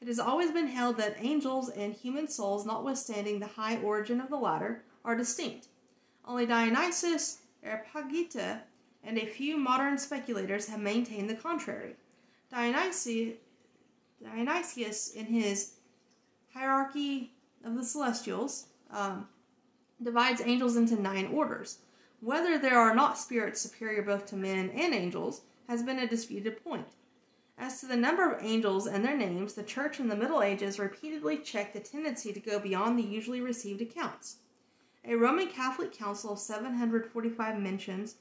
It 0.00 0.06
has 0.06 0.18
always 0.18 0.52
been 0.52 0.68
held 0.68 0.96
that 0.98 1.16
angels 1.18 1.70
and 1.70 1.92
human 1.92 2.28
souls, 2.28 2.64
notwithstanding 2.64 3.40
the 3.40 3.46
high 3.46 3.78
origin 3.78 4.20
of 4.20 4.30
the 4.30 4.36
latter, 4.36 4.84
are 5.04 5.16
distinct. 5.16 5.68
Only 6.24 6.46
Dionysius 6.46 7.38
Areopagita 7.64 8.60
and 9.02 9.18
a 9.18 9.26
few 9.26 9.56
modern 9.56 9.98
speculators 9.98 10.68
have 10.68 10.80
maintained 10.80 11.28
the 11.28 11.34
contrary. 11.34 11.96
Dionysius, 12.50 13.36
in 14.20 15.26
his 15.26 15.72
Hierarchy 16.54 17.32
of 17.64 17.74
the 17.74 17.84
Celestials, 17.84 18.66
um, 18.90 19.28
divides 20.02 20.40
angels 20.44 20.76
into 20.76 21.00
nine 21.00 21.26
orders. 21.26 21.78
Whether 22.20 22.58
there 22.58 22.78
are 22.78 22.94
not 22.94 23.18
spirits 23.18 23.60
superior 23.60 24.02
both 24.02 24.26
to 24.26 24.36
men 24.36 24.70
and 24.70 24.94
angels 24.94 25.42
has 25.68 25.82
been 25.82 25.98
a 25.98 26.06
disputed 26.06 26.62
point. 26.64 26.86
As 27.60 27.80
to 27.80 27.86
the 27.86 27.96
number 27.96 28.30
of 28.30 28.42
angels 28.42 28.86
and 28.86 29.04
their 29.04 29.16
names, 29.16 29.54
the 29.54 29.64
Church 29.64 29.98
in 29.98 30.06
the 30.06 30.14
Middle 30.14 30.42
Ages 30.42 30.78
repeatedly 30.78 31.38
checked 31.38 31.74
the 31.74 31.80
tendency 31.80 32.32
to 32.32 32.38
go 32.38 32.60
beyond 32.60 32.96
the 32.96 33.02
usually 33.02 33.40
received 33.40 33.82
accounts. 33.82 34.36
A 35.04 35.16
Roman 35.16 35.48
Catholic 35.48 35.92
Council 35.92 36.32
of 36.32 36.38
745 36.38 37.58
mentions 37.58 38.16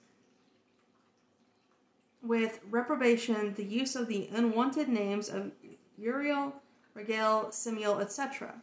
with 2.24 2.62
reprobation 2.70 3.54
the 3.54 3.64
use 3.64 3.96
of 3.96 4.08
the 4.08 4.28
unwanted 4.34 4.90
names 4.90 5.30
of 5.30 5.52
Uriel, 5.98 6.54
Rigel, 6.96 7.52
Simiel, 7.52 8.00
etc. 8.00 8.56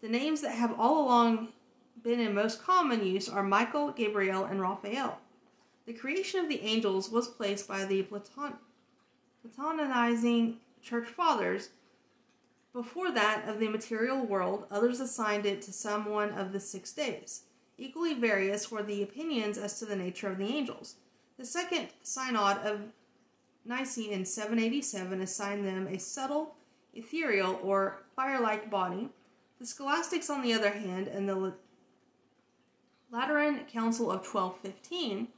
The 0.00 0.08
names 0.08 0.40
that 0.40 0.52
have 0.56 0.78
all 0.78 1.04
along 1.04 1.48
been 2.02 2.18
in 2.18 2.34
most 2.34 2.62
common 2.62 3.06
use 3.06 3.28
are 3.28 3.44
Michael, 3.44 3.92
Gabriel, 3.92 4.44
and 4.44 4.60
Raphael. 4.60 5.20
The 5.86 5.92
creation 5.92 6.40
of 6.40 6.48
the 6.48 6.62
angels 6.62 7.10
was 7.10 7.28
placed 7.28 7.68
by 7.68 7.84
the 7.84 8.02
Platon- 8.02 8.58
Platonizing 9.48 10.56
church 10.82 11.08
fathers 11.08 11.70
before 12.72 13.10
that 13.10 13.48
of 13.48 13.58
the 13.58 13.68
material 13.68 14.24
world, 14.24 14.66
others 14.70 15.00
assigned 15.00 15.44
it 15.44 15.60
to 15.62 15.72
some 15.72 16.04
one 16.04 16.30
of 16.30 16.52
the 16.52 16.60
six 16.60 16.92
days. 16.92 17.42
Equally 17.76 18.14
various 18.14 18.70
were 18.70 18.82
the 18.82 19.02
opinions 19.02 19.58
as 19.58 19.78
to 19.78 19.86
the 19.86 19.96
nature 19.96 20.28
of 20.28 20.38
the 20.38 20.46
angels. 20.46 20.96
The 21.38 21.44
second 21.44 21.88
synod 22.02 22.58
of 22.58 22.80
Nicene 23.64 24.12
in 24.12 24.24
787 24.24 25.20
assigned 25.20 25.66
them 25.66 25.88
a 25.88 25.98
subtle, 25.98 26.54
ethereal, 26.94 27.58
or 27.62 28.02
fire 28.14 28.40
like 28.40 28.70
body. 28.70 29.08
The 29.58 29.66
scholastics, 29.66 30.30
on 30.30 30.42
the 30.42 30.52
other 30.52 30.70
hand, 30.70 31.08
and 31.08 31.28
the 31.28 31.54
Lateran 33.10 33.64
Council 33.66 34.10
of 34.10 34.24
1215 34.26 35.28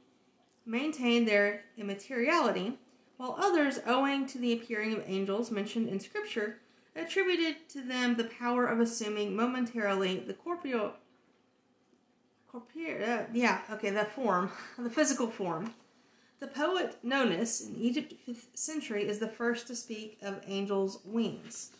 maintained 0.65 1.27
their 1.27 1.63
immateriality, 1.77 2.77
while 3.17 3.35
others, 3.39 3.79
owing 3.85 4.25
to 4.27 4.37
the 4.37 4.53
appearing 4.53 4.93
of 4.93 5.03
angels 5.07 5.51
mentioned 5.51 5.89
in 5.89 5.99
Scripture, 5.99 6.59
attributed 6.95 7.67
to 7.69 7.81
them 7.81 8.15
the 8.15 8.25
power 8.25 8.65
of 8.65 8.79
assuming 8.79 9.35
momentarily 9.35 10.19
the 10.19 10.33
corporeal, 10.33 10.93
corporeal 12.51 13.03
uh, 13.03 13.23
yeah, 13.33 13.61
okay, 13.71 13.89
the 13.89 14.05
form, 14.05 14.51
the 14.77 14.89
physical 14.89 15.27
form. 15.27 15.73
The 16.39 16.47
poet 16.47 16.97
Nonnus 17.01 17.61
in 17.61 17.75
Egypt 17.77 18.13
5th 18.27 18.47
century 18.53 19.07
is 19.07 19.19
the 19.19 19.29
first 19.29 19.67
to 19.67 19.75
speak 19.75 20.17
of 20.21 20.41
angels' 20.45 20.99
wings. 21.05 21.71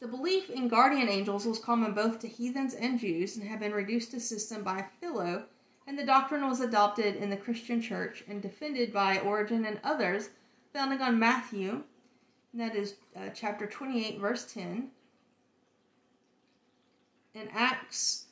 The 0.00 0.08
belief 0.08 0.50
in 0.50 0.68
guardian 0.68 1.08
angels 1.08 1.46
was 1.46 1.58
common 1.58 1.92
both 1.92 2.20
to 2.20 2.28
heathens 2.28 2.74
and 2.74 2.98
Jews 2.98 3.36
and 3.36 3.46
had 3.46 3.60
been 3.60 3.72
reduced 3.72 4.10
to 4.10 4.20
system 4.20 4.62
by 4.62 4.86
Philo, 5.00 5.44
and 5.86 5.98
the 5.98 6.04
doctrine 6.04 6.48
was 6.48 6.60
adopted 6.60 7.16
in 7.16 7.30
the 7.30 7.36
Christian 7.36 7.80
church 7.80 8.24
and 8.28 8.40
defended 8.40 8.92
by 8.92 9.18
Origen 9.18 9.64
and 9.64 9.80
others, 9.84 10.30
founding 10.72 11.00
on 11.00 11.18
Matthew, 11.18 11.82
that 12.54 12.74
is 12.74 12.94
uh, 13.16 13.28
chapter 13.34 13.66
28, 13.66 14.18
verse 14.18 14.52
10, 14.52 14.88
and 17.34 17.48
Acts 17.52 18.26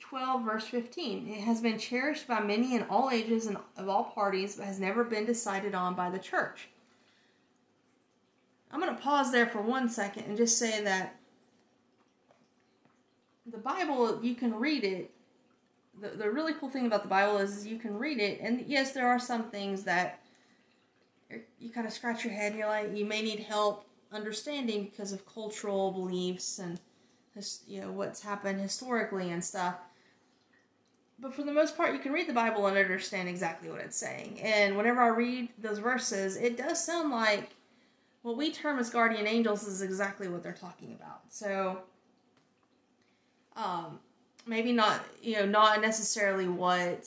12, 0.00 0.44
verse 0.44 0.66
15. 0.66 1.28
It 1.28 1.40
has 1.40 1.60
been 1.60 1.78
cherished 1.78 2.28
by 2.28 2.40
many 2.40 2.76
in 2.76 2.82
all 2.84 3.10
ages 3.10 3.46
and 3.46 3.56
of 3.76 3.88
all 3.88 4.04
parties, 4.04 4.56
but 4.56 4.66
has 4.66 4.78
never 4.78 5.02
been 5.02 5.24
decided 5.24 5.74
on 5.74 5.94
by 5.94 6.10
the 6.10 6.18
church. 6.18 6.68
I'm 8.70 8.80
going 8.80 8.94
to 8.94 9.00
pause 9.00 9.32
there 9.32 9.46
for 9.46 9.62
one 9.62 9.88
second 9.88 10.24
and 10.24 10.36
just 10.36 10.58
say 10.58 10.82
that 10.84 11.16
the 13.46 13.58
Bible, 13.58 14.20
you 14.22 14.34
can 14.34 14.54
read 14.54 14.84
it. 14.84 15.10
The, 16.00 16.08
the 16.10 16.30
really 16.30 16.52
cool 16.54 16.68
thing 16.68 16.86
about 16.86 17.02
the 17.02 17.08
Bible 17.08 17.38
is, 17.38 17.56
is 17.56 17.66
you 17.66 17.78
can 17.78 17.98
read 17.98 18.18
it, 18.18 18.40
and 18.40 18.64
yes, 18.66 18.92
there 18.92 19.06
are 19.06 19.18
some 19.18 19.44
things 19.44 19.84
that 19.84 20.20
you 21.58 21.70
kind 21.70 21.86
of 21.86 21.92
scratch 21.92 22.24
your 22.24 22.32
head 22.32 22.52
and 22.52 22.58
you're 22.58 22.68
like, 22.68 22.96
you 22.96 23.04
may 23.04 23.22
need 23.22 23.40
help 23.40 23.86
understanding 24.12 24.84
because 24.84 25.12
of 25.12 25.26
cultural 25.26 25.90
beliefs 25.90 26.58
and 26.58 26.78
you 27.66 27.80
know 27.80 27.90
what's 27.90 28.22
happened 28.22 28.60
historically 28.60 29.32
and 29.32 29.44
stuff 29.44 29.74
but 31.18 31.32
for 31.32 31.42
the 31.42 31.52
most 31.52 31.76
part, 31.76 31.94
you 31.94 32.00
can 32.00 32.12
read 32.12 32.28
the 32.28 32.32
Bible 32.34 32.66
and 32.66 32.76
understand 32.76 33.28
exactly 33.28 33.70
what 33.70 33.80
it's 33.80 33.96
saying. 33.96 34.40
And 34.40 34.76
whenever 34.76 35.00
I 35.00 35.08
read 35.08 35.48
those 35.58 35.78
verses, 35.78 36.36
it 36.36 36.56
does 36.56 36.84
sound 36.84 37.10
like 37.10 37.50
what 38.22 38.36
we 38.36 38.50
term 38.50 38.78
as 38.78 38.90
guardian 38.90 39.26
angels 39.26 39.66
is 39.66 39.80
exactly 39.80 40.28
what 40.28 40.42
they're 40.42 40.52
talking 40.52 40.92
about. 40.92 41.20
So, 41.28 41.82
um, 43.54 44.00
maybe 44.46 44.72
not, 44.72 45.00
you 45.22 45.34
know, 45.36 45.46
not 45.46 45.80
necessarily 45.80 46.48
what 46.48 47.06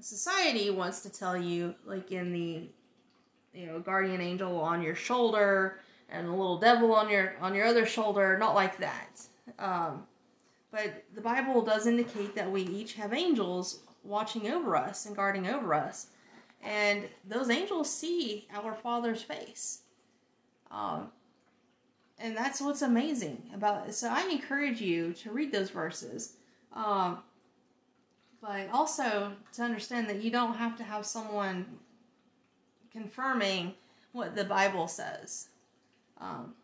society 0.00 0.70
wants 0.70 1.00
to 1.00 1.10
tell 1.10 1.36
you, 1.36 1.74
like 1.84 2.12
in 2.12 2.32
the, 2.32 2.68
you 3.52 3.66
know, 3.66 3.80
guardian 3.80 4.20
angel 4.20 4.60
on 4.60 4.82
your 4.82 4.94
shoulder 4.94 5.80
and 6.10 6.26
a 6.26 6.30
little 6.30 6.58
devil 6.58 6.94
on 6.94 7.10
your 7.10 7.36
on 7.40 7.54
your 7.54 7.66
other 7.66 7.86
shoulder, 7.86 8.36
not 8.38 8.54
like 8.54 8.78
that. 8.78 9.20
Um, 9.58 10.06
but 10.70 11.04
the 11.14 11.20
Bible 11.20 11.62
does 11.62 11.86
indicate 11.86 12.34
that 12.34 12.50
we 12.50 12.62
each 12.62 12.94
have 12.94 13.12
angels 13.14 13.80
watching 14.04 14.50
over 14.50 14.76
us 14.76 15.06
and 15.06 15.16
guarding 15.16 15.46
over 15.48 15.74
us. 15.74 16.08
And 16.62 17.04
those 17.26 17.50
angels 17.50 17.92
see 17.92 18.46
our 18.52 18.74
Father's 18.74 19.22
face. 19.22 19.82
Um, 20.70 21.10
and 22.18 22.36
that's 22.36 22.60
what's 22.60 22.82
amazing 22.82 23.42
about 23.54 23.88
it. 23.88 23.94
So 23.94 24.08
I 24.08 24.28
encourage 24.28 24.80
you 24.80 25.12
to 25.14 25.30
read 25.30 25.52
those 25.52 25.70
verses. 25.70 26.34
Um, 26.72 27.18
but 28.40 28.68
also 28.72 29.32
to 29.52 29.62
understand 29.62 30.08
that 30.08 30.22
you 30.22 30.30
don't 30.30 30.54
have 30.54 30.76
to 30.76 30.84
have 30.84 31.04
someone 31.04 31.66
confirming 32.92 33.74
what 34.12 34.36
the 34.36 34.44
Bible 34.44 34.88
says 34.88 35.48
um, 36.20 36.54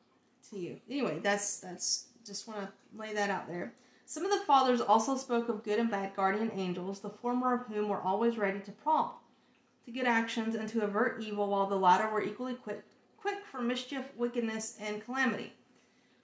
to 0.51 0.59
you. 0.59 0.81
Anyway, 0.89 1.19
that's 1.23 1.59
that's 1.59 2.07
just 2.25 2.47
want 2.47 2.61
to 2.61 2.69
lay 2.97 3.13
that 3.13 3.31
out 3.31 3.49
there. 3.49 3.73
Some 4.07 4.25
of 4.25 4.31
the 4.31 4.45
fathers 4.45 4.81
also 4.81 5.17
spoke 5.17 5.49
of 5.49 5.65
good 5.65 5.79
and 5.79 5.91
bad 5.91 6.15
guardian 6.15 6.53
angels, 6.55 7.01
the 7.01 7.11
former 7.11 7.55
of 7.55 7.67
whom 7.67 7.89
were 7.89 8.01
always 8.03 8.37
ready 8.37 8.61
to 8.61 8.73
prompt 8.73 9.17
to 9.85 9.91
good 9.91 10.07
actions 10.07 10.55
and 10.55 10.69
to 10.71 10.83
avert 10.83 11.23
evil, 11.23 11.49
while 11.49 11.67
the 11.67 11.77
latter 11.77 12.09
were 12.09 12.23
equally 12.23 12.55
quick, 12.55 12.83
quick 13.25 13.47
for 13.51 13.63
mischief, 13.63 14.05
wickedness, 14.19 14.77
and 14.79 15.03
calamity. 15.03 15.55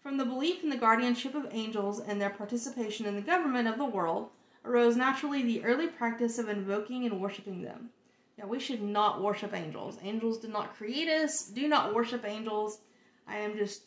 From 0.02 0.18
the 0.18 0.24
belief 0.26 0.62
in 0.62 0.68
the 0.68 0.76
guardianship 0.76 1.34
of 1.34 1.48
angels 1.50 1.98
and 1.98 2.20
their 2.20 2.28
participation 2.28 3.06
in 3.06 3.16
the 3.16 3.22
government 3.22 3.66
of 3.66 3.78
the 3.78 3.86
world 3.86 4.28
arose 4.66 4.96
naturally 4.96 5.42
the 5.42 5.64
early 5.64 5.86
practice 5.86 6.38
of 6.38 6.50
invoking 6.50 7.06
and 7.06 7.18
worshiping 7.18 7.62
them. 7.62 7.88
Now, 8.36 8.48
we 8.48 8.60
should 8.60 8.82
not 8.82 9.22
worship 9.22 9.54
angels. 9.54 9.96
Angels 10.02 10.36
did 10.40 10.50
not 10.50 10.76
create 10.76 11.08
us. 11.08 11.48
Do 11.48 11.66
not 11.68 11.94
worship 11.94 12.22
angels. 12.26 12.80
I 13.26 13.36
am 13.36 13.56
just 13.56 13.84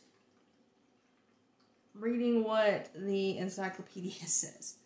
reading 1.94 2.44
what 2.44 2.90
the 2.96 3.38
encyclopedia 3.38 4.12
says. 4.26 4.78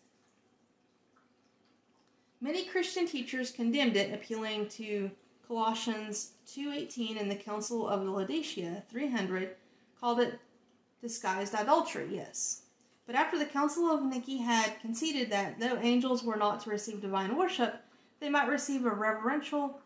Many 2.42 2.66
Christian 2.66 3.06
teachers 3.06 3.50
condemned 3.50 3.96
it, 3.96 4.12
appealing 4.12 4.68
to 4.68 5.12
Colossians 5.48 6.32
2.18 6.46 7.18
and 7.18 7.30
the 7.30 7.36
Council 7.36 7.88
of 7.88 8.04
Laodicea 8.04 8.84
300 8.90 9.56
called 9.98 10.20
it 10.20 10.38
disguised 11.00 11.54
adultery, 11.54 12.08
yes. 12.12 12.62
But 13.06 13.16
after 13.16 13.38
the 13.38 13.46
Council 13.46 13.90
of 13.90 14.04
Nicaea 14.04 14.42
had 14.42 14.80
conceded 14.82 15.30
that 15.30 15.58
though 15.58 15.78
angels 15.78 16.22
were 16.22 16.36
not 16.36 16.60
to 16.60 16.70
receive 16.70 17.00
divine 17.00 17.34
worship, 17.34 17.82
they 18.20 18.28
might 18.28 18.48
receive 18.48 18.84
a 18.84 18.90
reverential 18.90 19.80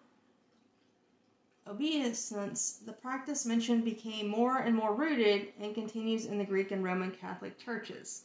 obeisance, 1.68 2.80
the 2.84 2.92
practice 2.92 3.46
mentioned 3.46 3.84
became 3.84 4.26
more 4.26 4.58
and 4.58 4.74
more 4.74 4.94
rooted 4.94 5.48
and 5.60 5.74
continues 5.74 6.26
in 6.26 6.38
the 6.38 6.44
Greek 6.44 6.72
and 6.72 6.82
Roman 6.82 7.12
Catholic 7.12 7.56
churches. 7.56 8.24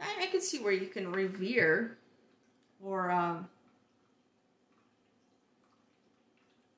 I, 0.00 0.06
I 0.22 0.26
can 0.26 0.40
see 0.40 0.60
where 0.60 0.72
you 0.72 0.86
can 0.86 1.10
revere 1.10 1.98
or 2.80 3.10
um, 3.10 3.48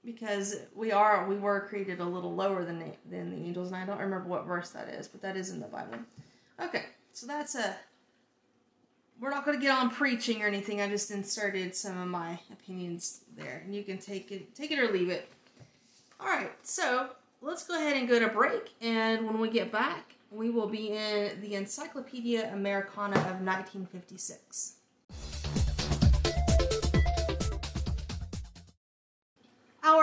because 0.04 0.56
we 0.74 0.92
are 0.92 1.28
we 1.28 1.36
were 1.36 1.66
created 1.68 2.00
a 2.00 2.04
little 2.04 2.34
lower 2.34 2.64
than 2.64 2.78
the, 2.78 2.92
than 3.10 3.30
the 3.30 3.36
angels 3.36 3.68
and 3.68 3.76
I 3.76 3.84
don't 3.84 3.98
remember 3.98 4.28
what 4.28 4.46
verse 4.46 4.70
that 4.70 4.88
is 4.88 5.08
but 5.08 5.20
that 5.22 5.36
is 5.36 5.50
in 5.50 5.60
the 5.60 5.66
Bible. 5.66 5.98
Okay, 6.62 6.84
so 7.12 7.26
that's 7.26 7.54
a 7.54 7.76
we're 9.20 9.30
not 9.30 9.44
going 9.44 9.58
to 9.58 9.62
get 9.62 9.76
on 9.76 9.90
preaching 9.90 10.42
or 10.42 10.46
anything. 10.46 10.80
I 10.80 10.88
just 10.88 11.10
inserted 11.10 11.76
some 11.76 12.00
of 12.00 12.08
my 12.08 12.40
opinions 12.50 13.20
there, 13.36 13.62
and 13.64 13.74
you 13.74 13.82
can 13.84 13.98
take 13.98 14.32
it, 14.32 14.54
take 14.54 14.70
it 14.70 14.78
or 14.78 14.90
leave 14.90 15.10
it. 15.10 15.28
All 16.18 16.26
right, 16.26 16.50
so 16.62 17.10
let's 17.42 17.64
go 17.66 17.76
ahead 17.76 17.96
and 17.96 18.08
go 18.08 18.18
to 18.18 18.28
break, 18.28 18.72
and 18.80 19.26
when 19.26 19.38
we 19.38 19.50
get 19.50 19.70
back, 19.70 20.14
we 20.30 20.50
will 20.50 20.68
be 20.68 20.92
in 20.92 21.40
the 21.40 21.54
Encyclopedia 21.54 22.52
Americana 22.52 23.16
of 23.16 23.40
1956. 23.42 24.76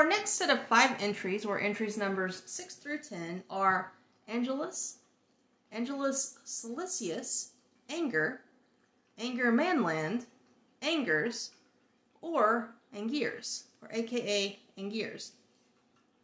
Our 0.07 0.13
next 0.13 0.35
set 0.35 0.49
of 0.49 0.65
five 0.67 0.95
entries, 1.01 1.43
or 1.43 1.59
entries 1.59 1.97
numbers 1.97 2.41
6 2.45 2.75
through 2.75 2.99
10, 2.99 3.43
are 3.49 3.91
Angelus, 4.29 4.99
Angelus 5.69 6.39
Silesius, 6.45 7.49
Anger, 7.89 8.39
Angermanland, 9.19 10.23
Angers, 10.81 11.51
or 12.21 12.69
Angiers, 12.95 13.63
or 13.81 13.89
aka 13.91 14.57
Angiers. 14.77 15.31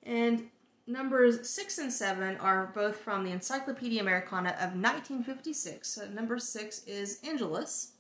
And 0.03 0.49
numbers 0.87 1.49
6 1.49 1.77
and 1.79 1.91
7 1.91 2.37
are 2.37 2.71
both 2.73 2.95
from 2.95 3.25
the 3.25 3.31
Encyclopedia 3.31 3.99
Americana 3.99 4.51
of 4.51 4.75
1956. 4.79 5.89
So 5.89 6.07
number 6.07 6.39
6 6.39 6.85
is 6.87 7.19
Angelus. 7.27 7.91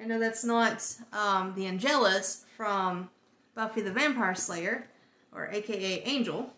I 0.00 0.06
know 0.06 0.18
that's 0.18 0.44
not 0.44 0.82
um, 1.12 1.52
the 1.54 1.66
Angelus 1.66 2.46
from 2.56 3.10
Buffy 3.58 3.80
the 3.80 3.90
Vampire 3.90 4.36
Slayer, 4.36 4.86
or 5.32 5.48
aka 5.48 6.00
Angel. 6.04 6.54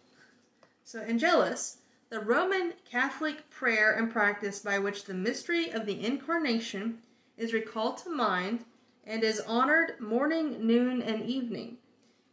So 0.85 1.01
Angelus 1.01 1.79
the 2.11 2.21
Roman 2.21 2.75
Catholic 2.91 3.49
prayer 3.49 3.93
and 3.93 4.13
practice 4.13 4.59
by 4.59 4.79
which 4.79 5.05
the 5.05 5.15
mystery 5.15 5.71
of 5.71 5.87
the 5.87 6.05
Incarnation 6.05 6.99
is 7.39 7.55
recalled 7.55 7.97
to 7.99 8.11
mind 8.11 8.67
and 9.07 9.25
is 9.25 9.41
honored 9.47 9.99
morning, 9.99 10.67
noon, 10.67 11.01
and 11.01 11.25
evening. 11.25 11.79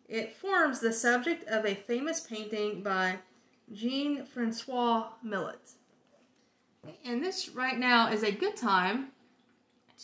It 0.09 0.35
forms 0.35 0.81
the 0.81 0.91
subject 0.91 1.47
of 1.47 1.65
a 1.65 1.73
famous 1.73 2.19
painting 2.19 2.83
by 2.83 3.19
Jean 3.71 4.25
Francois 4.25 5.07
Millet. 5.23 5.75
And 7.05 7.23
this 7.23 7.47
right 7.47 7.77
now 7.77 8.11
is 8.11 8.23
a 8.23 8.33
good 8.33 8.57
time 8.57 9.11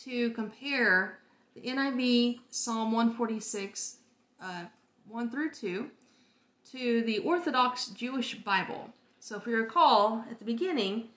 to 0.04 0.30
compare 0.30 1.18
the 1.54 1.60
NIV 1.60 2.38
Psalm 2.48 2.92
146, 2.92 3.98
uh, 4.44 4.64
1 5.08 5.30
through 5.30 5.50
2, 5.50 5.90
to 6.72 7.02
the 7.02 7.18
Orthodox 7.20 7.88
Jewish 7.88 8.34
Bible. 8.36 8.90
So 9.18 9.36
if 9.36 9.46
we 9.46 9.54
recall 9.54 10.24
at 10.30 10.38
the 10.38 10.44
beginning, 10.44 11.08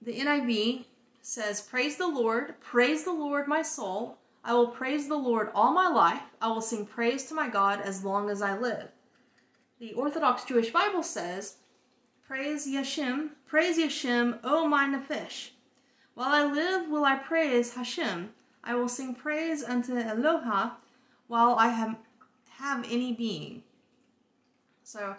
the 0.00 0.14
NIV 0.14 0.84
says, 1.20 1.60
Praise 1.60 1.96
the 1.96 2.06
Lord, 2.06 2.60
praise 2.60 3.04
the 3.04 3.12
Lord, 3.12 3.48
my 3.48 3.62
soul. 3.62 4.18
I 4.44 4.54
will 4.54 4.68
praise 4.68 5.08
the 5.08 5.16
Lord 5.16 5.50
all 5.54 5.72
my 5.72 5.88
life. 5.88 6.22
I 6.40 6.48
will 6.48 6.60
sing 6.60 6.86
praise 6.86 7.24
to 7.26 7.34
my 7.34 7.48
God 7.48 7.80
as 7.80 8.04
long 8.04 8.28
as 8.28 8.42
I 8.42 8.58
live. 8.58 8.88
The 9.78 9.92
Orthodox 9.94 10.44
Jewish 10.44 10.72
Bible 10.72 11.02
says, 11.02 11.56
Praise 12.26 12.66
Yeshim, 12.66 13.30
praise 13.46 13.78
Yeshim, 13.78 14.38
O 14.42 14.66
my 14.66 14.86
Nephesh. 14.86 15.50
While 16.14 16.28
I 16.28 16.44
live, 16.44 16.88
will 16.88 17.04
I 17.04 17.16
praise 17.16 17.74
Hashem. 17.74 18.30
I 18.64 18.74
will 18.74 18.88
sing 18.88 19.14
praise 19.14 19.64
unto 19.64 19.94
Eloha 19.94 20.72
while 21.32 21.56
I 21.56 21.68
have, 21.68 21.96
have 22.62 22.86
any 22.88 23.12
being. 23.12 23.62
So, 24.84 25.16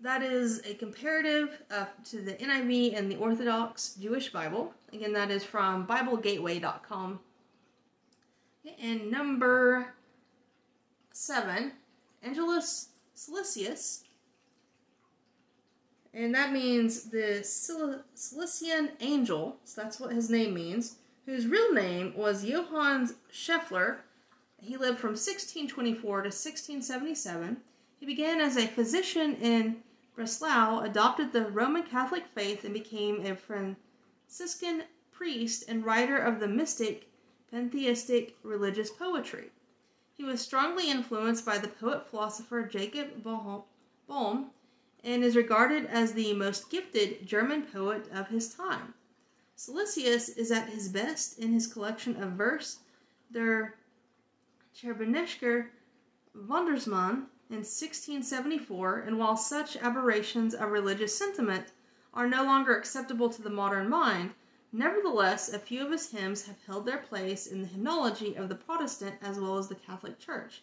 that 0.00 0.22
is 0.22 0.60
a 0.66 0.74
comparative 0.74 1.62
uh, 1.70 1.86
to 2.06 2.20
the 2.20 2.34
NIV 2.34 2.98
and 2.98 3.10
the 3.10 3.16
Orthodox 3.16 3.94
Jewish 3.94 4.32
Bible. 4.32 4.74
Again, 4.92 5.12
that 5.12 5.30
is 5.30 5.44
from 5.44 5.86
BibleGateway.com. 5.86 7.20
And 8.82 9.10
number 9.10 9.94
seven, 11.12 11.72
Angelus 12.22 12.88
Silesius. 13.16 14.02
And 16.12 16.34
that 16.34 16.52
means 16.52 17.04
the 17.04 17.44
Silesian 17.44 18.90
angel, 19.00 19.56
so 19.64 19.82
that's 19.82 20.00
what 20.00 20.12
his 20.12 20.30
name 20.30 20.54
means, 20.54 20.96
whose 21.28 21.46
real 21.46 21.74
name 21.74 22.14
was 22.16 22.42
Johann 22.42 23.14
Scheffler. 23.30 23.98
He 24.62 24.78
lived 24.78 24.98
from 24.98 25.10
1624 25.10 26.22
to 26.22 26.28
1677. 26.28 27.58
He 28.00 28.06
began 28.06 28.40
as 28.40 28.56
a 28.56 28.66
physician 28.66 29.34
in 29.34 29.82
Breslau 30.16 30.80
adopted 30.80 31.32
the 31.32 31.50
Roman 31.50 31.82
Catholic 31.82 32.24
faith 32.34 32.64
and 32.64 32.72
became 32.72 33.26
a 33.26 33.36
Franciscan 33.36 34.84
priest 35.12 35.64
and 35.68 35.84
writer 35.84 36.16
of 36.16 36.40
the 36.40 36.48
mystic, 36.48 37.10
pantheistic 37.50 38.34
religious 38.42 38.88
poetry. 38.88 39.50
He 40.16 40.24
was 40.24 40.40
strongly 40.40 40.90
influenced 40.90 41.44
by 41.44 41.58
the 41.58 41.68
poet 41.68 42.08
philosopher 42.08 42.62
Jacob 42.62 43.22
Boehme 43.22 44.46
and 45.04 45.22
is 45.22 45.36
regarded 45.36 45.84
as 45.84 46.14
the 46.14 46.32
most 46.32 46.70
gifted 46.70 47.26
German 47.26 47.64
poet 47.64 48.08
of 48.14 48.28
his 48.28 48.54
time. 48.54 48.94
Silesius 49.58 50.28
is 50.28 50.52
at 50.52 50.68
his 50.68 50.88
best 50.88 51.36
in 51.36 51.52
his 51.52 51.66
collection 51.66 52.22
of 52.22 52.34
verse, 52.34 52.78
Der 53.32 53.74
Cherbenesker 54.72 55.70
Wundersmann, 56.32 57.26
in 57.50 57.64
1674, 57.64 59.00
and 59.00 59.18
while 59.18 59.36
such 59.36 59.76
aberrations 59.76 60.54
of 60.54 60.70
religious 60.70 61.18
sentiment 61.18 61.72
are 62.14 62.28
no 62.28 62.44
longer 62.44 62.76
acceptable 62.76 63.28
to 63.30 63.42
the 63.42 63.50
modern 63.50 63.88
mind, 63.88 64.30
nevertheless 64.70 65.52
a 65.52 65.58
few 65.58 65.84
of 65.84 65.90
his 65.90 66.12
hymns 66.12 66.46
have 66.46 66.62
held 66.64 66.86
their 66.86 66.98
place 66.98 67.48
in 67.48 67.60
the 67.60 67.66
hymnology 67.66 68.36
of 68.36 68.48
the 68.48 68.54
Protestant 68.54 69.16
as 69.20 69.40
well 69.40 69.58
as 69.58 69.66
the 69.66 69.74
Catholic 69.74 70.20
Church. 70.20 70.62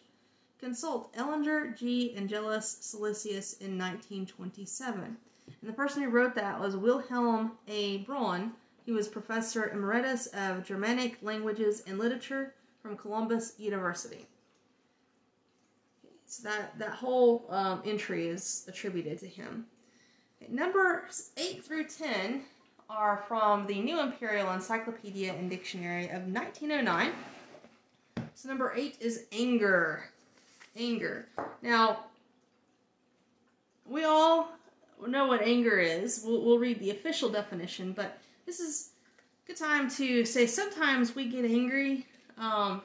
Consult 0.58 1.12
Ellinger 1.12 1.76
G. 1.76 2.14
Angelus 2.16 2.78
Silesius 2.80 3.60
in 3.60 3.76
1927. 3.76 5.02
And 5.02 5.16
the 5.60 5.74
person 5.74 6.02
who 6.02 6.08
wrote 6.08 6.34
that 6.34 6.58
was 6.58 6.78
Wilhelm 6.78 7.58
A. 7.68 7.98
Braun. 7.98 8.54
He 8.86 8.92
was 8.92 9.08
professor 9.08 9.68
emeritus 9.70 10.28
of 10.28 10.64
Germanic 10.64 11.18
languages 11.20 11.82
and 11.88 11.98
literature 11.98 12.54
from 12.80 12.96
Columbia 12.96 13.40
University. 13.58 14.26
So 16.24 16.48
that, 16.48 16.78
that 16.78 16.90
whole 16.90 17.46
um, 17.50 17.82
entry 17.84 18.28
is 18.28 18.64
attributed 18.68 19.18
to 19.18 19.26
him. 19.26 19.66
Okay, 20.40 20.52
numbers 20.52 21.30
8 21.36 21.64
through 21.64 21.88
10 21.88 22.42
are 22.88 23.24
from 23.26 23.66
the 23.66 23.80
New 23.80 24.00
Imperial 24.00 24.52
Encyclopedia 24.52 25.34
and 25.34 25.50
Dictionary 25.50 26.04
of 26.04 26.22
1909. 26.28 27.10
So 28.34 28.48
number 28.48 28.72
8 28.72 28.98
is 29.00 29.24
anger. 29.32 30.10
Anger. 30.76 31.26
Now, 31.60 32.04
we 33.84 34.04
all 34.04 34.52
know 35.04 35.26
what 35.26 35.42
anger 35.42 35.80
is. 35.80 36.22
We'll, 36.24 36.44
we'll 36.44 36.58
read 36.60 36.78
the 36.78 36.90
official 36.90 37.28
definition, 37.28 37.92
but 37.92 38.20
this 38.46 38.60
is 38.60 38.90
a 39.44 39.48
good 39.48 39.56
time 39.56 39.90
to 39.90 40.24
say 40.24 40.46
sometimes 40.46 41.14
we 41.14 41.28
get 41.28 41.44
angry 41.44 42.06
um, 42.38 42.80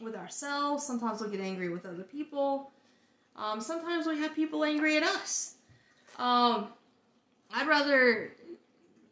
with 0.00 0.16
ourselves, 0.16 0.84
sometimes 0.84 1.20
we'll 1.20 1.30
get 1.30 1.40
angry 1.40 1.68
with 1.68 1.86
other 1.86 2.02
people. 2.02 2.72
Um, 3.36 3.60
sometimes 3.60 4.06
we 4.06 4.18
have 4.20 4.34
people 4.34 4.64
angry 4.64 4.96
at 4.96 5.02
us. 5.02 5.56
Um, 6.18 6.68
I'd 7.52 7.68
rather 7.68 8.32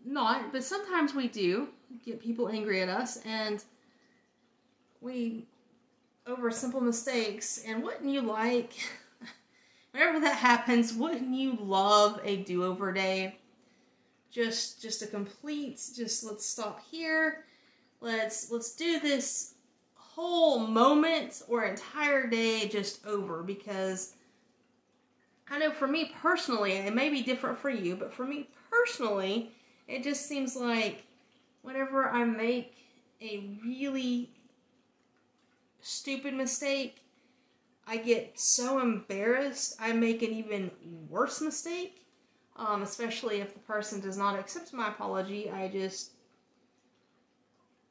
not, 0.05 0.53
but 0.53 0.65
sometimes 0.65 1.15
we 1.15 1.29
do 1.29 1.69
get 2.05 2.21
people 2.21 2.49
angry 2.49 2.81
at 2.83 2.89
us, 2.89 3.19
and 3.25 3.63
we 5.01 5.47
over 6.27 6.51
simple 6.51 6.81
mistakes. 6.81 7.63
And 7.67 7.83
wouldn't 7.83 8.09
you 8.09 8.23
like, 8.23 8.75
whenever 9.91 10.21
that 10.21 10.37
happens, 10.37 10.95
wouldn't 10.95 11.35
you 11.35 11.59
love 11.61 12.21
a 12.25 12.37
do-over 12.39 12.93
day? 12.93 13.37
Just, 14.33 14.81
just 14.81 15.03
a 15.03 15.07
complete, 15.07 15.79
just 15.95 16.25
let's 16.25 16.45
stop 16.47 16.81
here. 16.91 17.45
Let's 18.01 18.51
let's 18.51 18.75
do 18.75 18.99
this 18.99 19.55
whole 19.95 20.67
moment 20.67 21.43
or 21.49 21.65
entire 21.65 22.27
day 22.27 22.67
just 22.67 23.07
over 23.07 23.43
because 23.43 24.15
I 25.49 25.59
know 25.59 25.71
for 25.71 25.87
me 25.87 26.13
personally, 26.21 26.73
it 26.73 26.95
may 26.95 27.11
be 27.11 27.23
different 27.23 27.59
for 27.59 27.71
you, 27.71 27.95
but 27.95 28.13
for 28.13 28.25
me 28.25 28.49
personally, 28.71 29.53
it 29.87 30.03
just 30.03 30.27
seems 30.27 30.57
like 30.57 31.05
whenever 31.61 32.09
I 32.09 32.25
make 32.25 32.75
a 33.21 33.45
really 33.65 34.31
stupid 35.81 36.35
mistake, 36.35 37.05
I 37.87 37.99
get 37.99 38.39
so 38.39 38.81
embarrassed, 38.81 39.77
I 39.79 39.93
make 39.93 40.23
an 40.23 40.33
even 40.33 40.71
worse 41.09 41.41
mistake. 41.41 42.02
Um, 42.57 42.83
especially 42.83 43.41
if 43.41 43.55
the 43.55 43.61
person 43.61 44.01
does 44.01 44.19
not 44.19 44.39
accept 44.39 44.73
my 44.75 44.89
apology, 44.89 45.51
I 45.51 45.69
just 45.69 46.13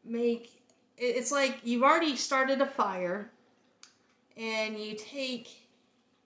make 0.05 0.61
it's 0.97 1.31
like 1.31 1.59
you've 1.63 1.81
already 1.81 2.15
started 2.15 2.61
a 2.61 2.67
fire 2.67 3.31
and 4.37 4.77
you 4.77 4.95
take 4.95 5.49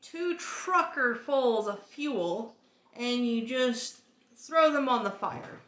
two 0.02 0.36
trucker 0.38 1.16
fulls 1.16 1.68
of 1.68 1.82
fuel 1.86 2.56
and 2.98 3.26
you 3.26 3.46
just 3.46 4.02
throw 4.36 4.72
them 4.72 4.90
on 4.90 5.04
the 5.04 5.12
fire. 5.12 5.60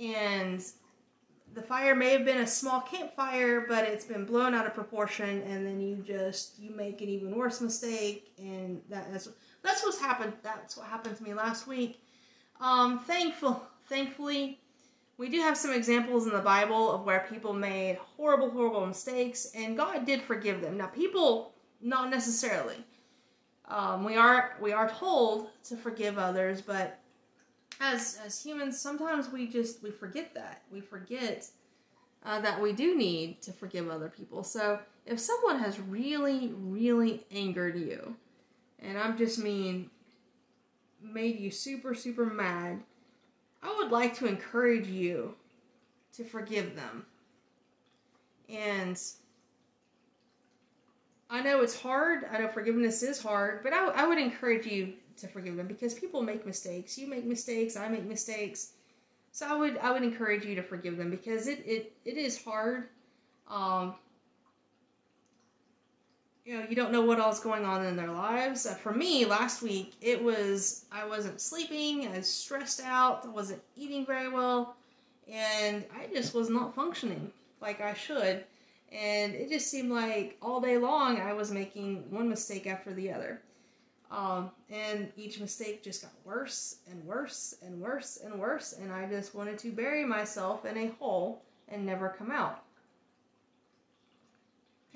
And 0.00 0.64
the 1.54 1.62
fire 1.62 1.94
may 1.94 2.10
have 2.10 2.24
been 2.24 2.38
a 2.38 2.46
small 2.46 2.80
campfire, 2.80 3.66
but 3.68 3.84
it's 3.84 4.04
been 4.04 4.24
blown 4.24 4.54
out 4.54 4.66
of 4.66 4.74
proportion, 4.74 5.42
and 5.42 5.66
then 5.66 5.80
you 5.80 5.96
just 5.96 6.58
you 6.58 6.74
make 6.74 7.02
an 7.02 7.08
even 7.08 7.36
worse 7.36 7.60
mistake, 7.60 8.32
and 8.38 8.80
that, 8.88 9.12
that's 9.12 9.28
that's 9.62 9.82
what's 9.84 10.00
happened. 10.00 10.32
That's 10.42 10.76
what 10.76 10.86
happened 10.86 11.16
to 11.16 11.22
me 11.22 11.34
last 11.34 11.66
week. 11.66 12.02
Um, 12.60 12.98
thankful, 13.00 13.62
thankfully, 13.88 14.60
we 15.18 15.28
do 15.28 15.40
have 15.40 15.56
some 15.56 15.72
examples 15.72 16.26
in 16.26 16.32
the 16.32 16.40
Bible 16.40 16.90
of 16.90 17.04
where 17.04 17.26
people 17.28 17.52
made 17.52 17.96
horrible, 18.16 18.50
horrible 18.50 18.86
mistakes, 18.86 19.52
and 19.54 19.76
God 19.76 20.06
did 20.06 20.22
forgive 20.22 20.60
them. 20.60 20.76
Now, 20.76 20.86
people 20.86 21.54
not 21.80 22.10
necessarily. 22.10 22.76
Um, 23.68 24.04
we 24.04 24.16
are 24.16 24.56
we 24.60 24.72
are 24.72 24.88
told 24.88 25.50
to 25.64 25.76
forgive 25.76 26.18
others, 26.18 26.60
but 26.60 26.98
as 27.80 28.18
as 28.24 28.42
humans, 28.42 28.80
sometimes 28.80 29.30
we 29.30 29.46
just 29.46 29.82
we 29.82 29.90
forget 29.90 30.34
that 30.34 30.62
we 30.70 30.80
forget 30.80 31.46
uh, 32.24 32.40
that 32.40 32.60
we 32.60 32.72
do 32.72 32.96
need 32.96 33.42
to 33.42 33.52
forgive 33.52 33.88
other 33.88 34.08
people. 34.08 34.44
So 34.44 34.78
if 35.06 35.18
someone 35.18 35.58
has 35.58 35.80
really, 35.80 36.52
really 36.56 37.24
angered 37.30 37.76
you, 37.78 38.16
and 38.82 38.98
I'm 38.98 39.16
just 39.16 39.38
mean 39.38 39.90
made 41.02 41.38
you 41.38 41.50
super, 41.50 41.94
super 41.94 42.26
mad, 42.26 42.80
I 43.62 43.74
would 43.78 43.90
like 43.90 44.14
to 44.16 44.26
encourage 44.26 44.86
you 44.86 45.34
to 46.16 46.24
forgive 46.24 46.76
them. 46.76 47.06
And 48.48 49.00
I 51.30 51.42
know 51.42 51.62
it's 51.62 51.80
hard. 51.80 52.26
I 52.30 52.38
know 52.38 52.48
forgiveness 52.48 53.02
is 53.02 53.22
hard, 53.22 53.62
but 53.62 53.72
I, 53.72 53.88
I 53.88 54.06
would 54.06 54.18
encourage 54.18 54.66
you 54.66 54.92
to 55.16 55.28
forgive 55.28 55.56
them 55.56 55.66
because 55.66 55.94
people 55.94 56.22
make 56.22 56.44
mistakes. 56.44 56.98
You 56.98 57.06
make 57.06 57.24
mistakes. 57.24 57.76
I 57.76 57.88
make 57.88 58.04
mistakes. 58.04 58.72
So 59.30 59.46
I 59.46 59.54
would 59.54 59.78
I 59.78 59.92
would 59.92 60.02
encourage 60.02 60.44
you 60.44 60.54
to 60.56 60.62
forgive 60.62 60.98
them 60.98 61.10
because 61.10 61.46
it 61.48 61.62
it, 61.64 61.92
it 62.04 62.18
is 62.18 62.42
hard. 62.42 62.88
Um, 63.48 63.94
you 66.44 66.58
know, 66.58 66.66
you 66.68 66.76
don't 66.76 66.92
know 66.92 67.02
what 67.02 67.18
else 67.18 67.40
going 67.40 67.64
on 67.64 67.84
in 67.86 67.96
their 67.96 68.10
lives. 68.10 68.66
Uh, 68.66 68.74
for 68.74 68.92
me, 68.92 69.24
last 69.24 69.62
week 69.62 69.94
it 70.00 70.22
was 70.22 70.86
I 70.90 71.06
wasn't 71.06 71.40
sleeping, 71.40 72.08
I 72.08 72.18
was 72.18 72.28
stressed 72.28 72.80
out, 72.80 73.24
I 73.24 73.28
wasn't 73.28 73.62
eating 73.76 74.04
very 74.04 74.28
well, 74.28 74.76
and 75.30 75.84
I 75.96 76.12
just 76.12 76.34
was 76.34 76.50
not 76.50 76.74
functioning 76.74 77.30
like 77.60 77.80
I 77.80 77.94
should 77.94 78.44
and 78.92 79.34
it 79.34 79.48
just 79.48 79.68
seemed 79.68 79.90
like 79.90 80.36
all 80.42 80.60
day 80.60 80.76
long 80.76 81.20
I 81.20 81.32
was 81.32 81.50
making 81.50 82.04
one 82.10 82.28
mistake 82.28 82.66
after 82.66 82.92
the 82.92 83.10
other. 83.10 83.40
Um, 84.10 84.50
and 84.68 85.10
each 85.16 85.40
mistake 85.40 85.82
just 85.82 86.02
got 86.02 86.12
worse 86.24 86.76
and 86.90 87.02
worse 87.04 87.54
and 87.62 87.80
worse 87.80 88.20
and 88.22 88.38
worse, 88.38 88.74
and 88.74 88.92
I 88.92 89.08
just 89.08 89.34
wanted 89.34 89.58
to 89.60 89.72
bury 89.72 90.04
myself 90.04 90.66
in 90.66 90.76
a 90.76 90.88
hole 90.98 91.42
and 91.68 91.86
never 91.86 92.10
come 92.10 92.30
out. 92.30 92.62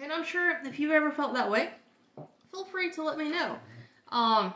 And 0.03 0.13
I'm 0.13 0.25
sure 0.25 0.61
if 0.65 0.79
you've 0.79 0.93
ever 0.93 1.11
felt 1.11 1.35
that 1.35 1.51
way, 1.51 1.71
feel 2.51 2.65
free 2.65 2.91
to 2.93 3.03
let 3.03 3.19
me 3.19 3.31
know. 3.31 3.59
Um, 4.11 4.55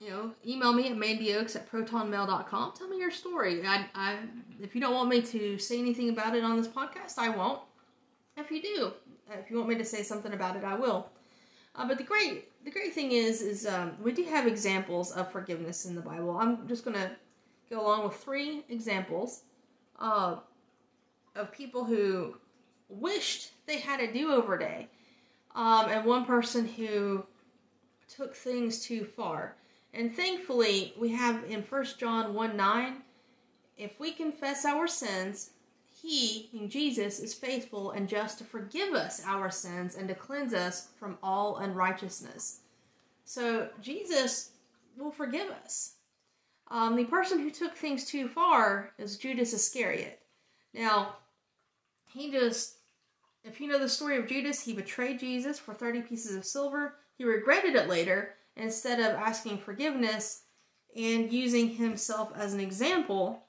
you 0.00 0.10
know, 0.10 0.32
email 0.46 0.72
me 0.72 0.88
at 0.88 0.96
mandyoaks 0.96 1.54
at 1.54 1.70
protonmail.com. 1.70 2.72
Tell 2.72 2.88
me 2.88 2.98
your 2.98 3.10
story. 3.10 3.64
I, 3.64 3.86
I, 3.94 4.16
if 4.60 4.74
you 4.74 4.80
don't 4.80 4.94
want 4.94 5.08
me 5.08 5.22
to 5.22 5.58
say 5.58 5.78
anything 5.78 6.08
about 6.08 6.34
it 6.34 6.42
on 6.42 6.56
this 6.56 6.66
podcast, 6.66 7.18
I 7.18 7.28
won't. 7.28 7.60
If 8.36 8.50
you 8.50 8.62
do, 8.62 8.92
if 9.30 9.50
you 9.50 9.58
want 9.58 9.68
me 9.68 9.76
to 9.76 9.84
say 9.84 10.02
something 10.02 10.32
about 10.32 10.56
it, 10.56 10.64
I 10.64 10.74
will. 10.74 11.08
Uh, 11.74 11.86
but 11.86 11.98
the 11.98 12.04
great 12.04 12.48
the 12.64 12.70
great 12.70 12.92
thing 12.92 13.12
is 13.12 13.42
is 13.42 13.66
um, 13.66 13.92
we 14.02 14.12
do 14.12 14.24
have 14.24 14.46
examples 14.46 15.12
of 15.12 15.30
forgiveness 15.32 15.86
in 15.86 15.94
the 15.94 16.00
Bible. 16.00 16.36
I'm 16.36 16.68
just 16.68 16.84
going 16.84 16.96
to 16.96 17.10
go 17.70 17.80
along 17.80 18.04
with 18.04 18.16
three 18.16 18.64
examples 18.68 19.42
uh, 19.98 20.36
of 21.34 21.52
people 21.52 21.84
who 21.84 22.36
wished 22.88 23.52
they 23.66 23.78
had 23.78 24.00
a 24.00 24.12
do 24.12 24.32
over 24.32 24.56
day, 24.58 24.88
um, 25.54 25.88
and 25.88 26.04
one 26.04 26.24
person 26.24 26.66
who 26.66 27.24
took 28.08 28.34
things 28.34 28.82
too 28.84 29.04
far. 29.04 29.56
And 29.94 30.14
thankfully, 30.14 30.94
we 30.98 31.10
have 31.10 31.44
in 31.48 31.62
First 31.62 31.98
John 31.98 32.34
1 32.34 32.56
9, 32.56 32.96
if 33.76 33.98
we 34.00 34.12
confess 34.12 34.64
our 34.64 34.86
sins, 34.86 35.50
he, 36.02 36.50
Jesus, 36.68 37.20
is 37.20 37.34
faithful 37.34 37.92
and 37.92 38.08
just 38.08 38.38
to 38.38 38.44
forgive 38.44 38.94
us 38.94 39.22
our 39.26 39.50
sins 39.50 39.94
and 39.94 40.08
to 40.08 40.14
cleanse 40.14 40.54
us 40.54 40.88
from 40.98 41.18
all 41.22 41.58
unrighteousness. 41.58 42.60
So 43.24 43.68
Jesus 43.80 44.50
will 44.96 45.10
forgive 45.10 45.50
us. 45.50 45.94
Um, 46.68 46.96
the 46.96 47.04
person 47.04 47.38
who 47.38 47.50
took 47.50 47.76
things 47.76 48.04
too 48.04 48.28
far 48.28 48.92
is 48.98 49.16
Judas 49.16 49.52
Iscariot. 49.52 50.20
Now, 50.74 51.16
he 52.08 52.30
just, 52.30 52.76
if 53.44 53.60
you 53.60 53.68
know 53.68 53.78
the 53.78 53.88
story 53.88 54.16
of 54.18 54.26
Judas, 54.26 54.62
he 54.62 54.72
betrayed 54.72 55.18
Jesus 55.18 55.58
for 55.58 55.74
30 55.74 56.02
pieces 56.02 56.36
of 56.36 56.44
silver. 56.44 56.96
He 57.16 57.24
regretted 57.24 57.74
it 57.74 57.88
later. 57.88 58.34
Instead 58.56 59.00
of 59.00 59.16
asking 59.16 59.58
forgiveness 59.58 60.42
and 60.94 61.32
using 61.32 61.70
himself 61.70 62.32
as 62.36 62.52
an 62.52 62.60
example, 62.60 63.44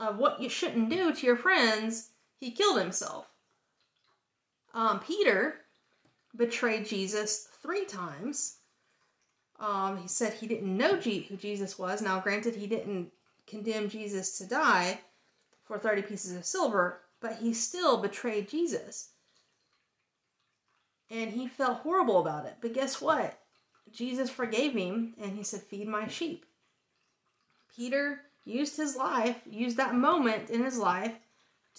of 0.00 0.18
what 0.18 0.40
you 0.40 0.48
shouldn't 0.48 0.90
do 0.90 1.12
to 1.12 1.26
your 1.26 1.36
friends, 1.36 2.10
he 2.38 2.50
killed 2.50 2.78
himself. 2.78 3.26
Um, 4.72 5.00
Peter 5.00 5.56
betrayed 6.36 6.86
Jesus 6.86 7.48
three 7.62 7.84
times. 7.84 8.58
Um, 9.58 9.98
he 9.98 10.08
said 10.08 10.32
he 10.32 10.46
didn't 10.46 10.74
know 10.74 10.96
G- 10.96 11.26
who 11.28 11.36
Jesus 11.36 11.78
was. 11.78 12.00
Now, 12.00 12.20
granted, 12.20 12.56
he 12.56 12.66
didn't 12.66 13.10
condemn 13.46 13.90
Jesus 13.90 14.38
to 14.38 14.46
die 14.46 15.00
for 15.64 15.78
30 15.78 16.02
pieces 16.02 16.34
of 16.34 16.46
silver, 16.46 17.02
but 17.20 17.36
he 17.36 17.52
still 17.52 17.98
betrayed 17.98 18.48
Jesus. 18.48 19.10
And 21.10 21.32
he 21.32 21.48
felt 21.48 21.78
horrible 21.78 22.20
about 22.20 22.46
it. 22.46 22.56
But 22.60 22.74
guess 22.74 23.00
what? 23.00 23.38
Jesus 23.90 24.30
forgave 24.30 24.74
him 24.74 25.14
and 25.20 25.36
he 25.36 25.42
said, 25.42 25.62
Feed 25.62 25.88
my 25.88 26.06
sheep. 26.06 26.46
Peter 27.74 28.20
used 28.44 28.76
his 28.76 28.96
life, 28.96 29.36
used 29.48 29.76
that 29.76 29.94
moment 29.94 30.50
in 30.50 30.64
his 30.64 30.78
life 30.78 31.14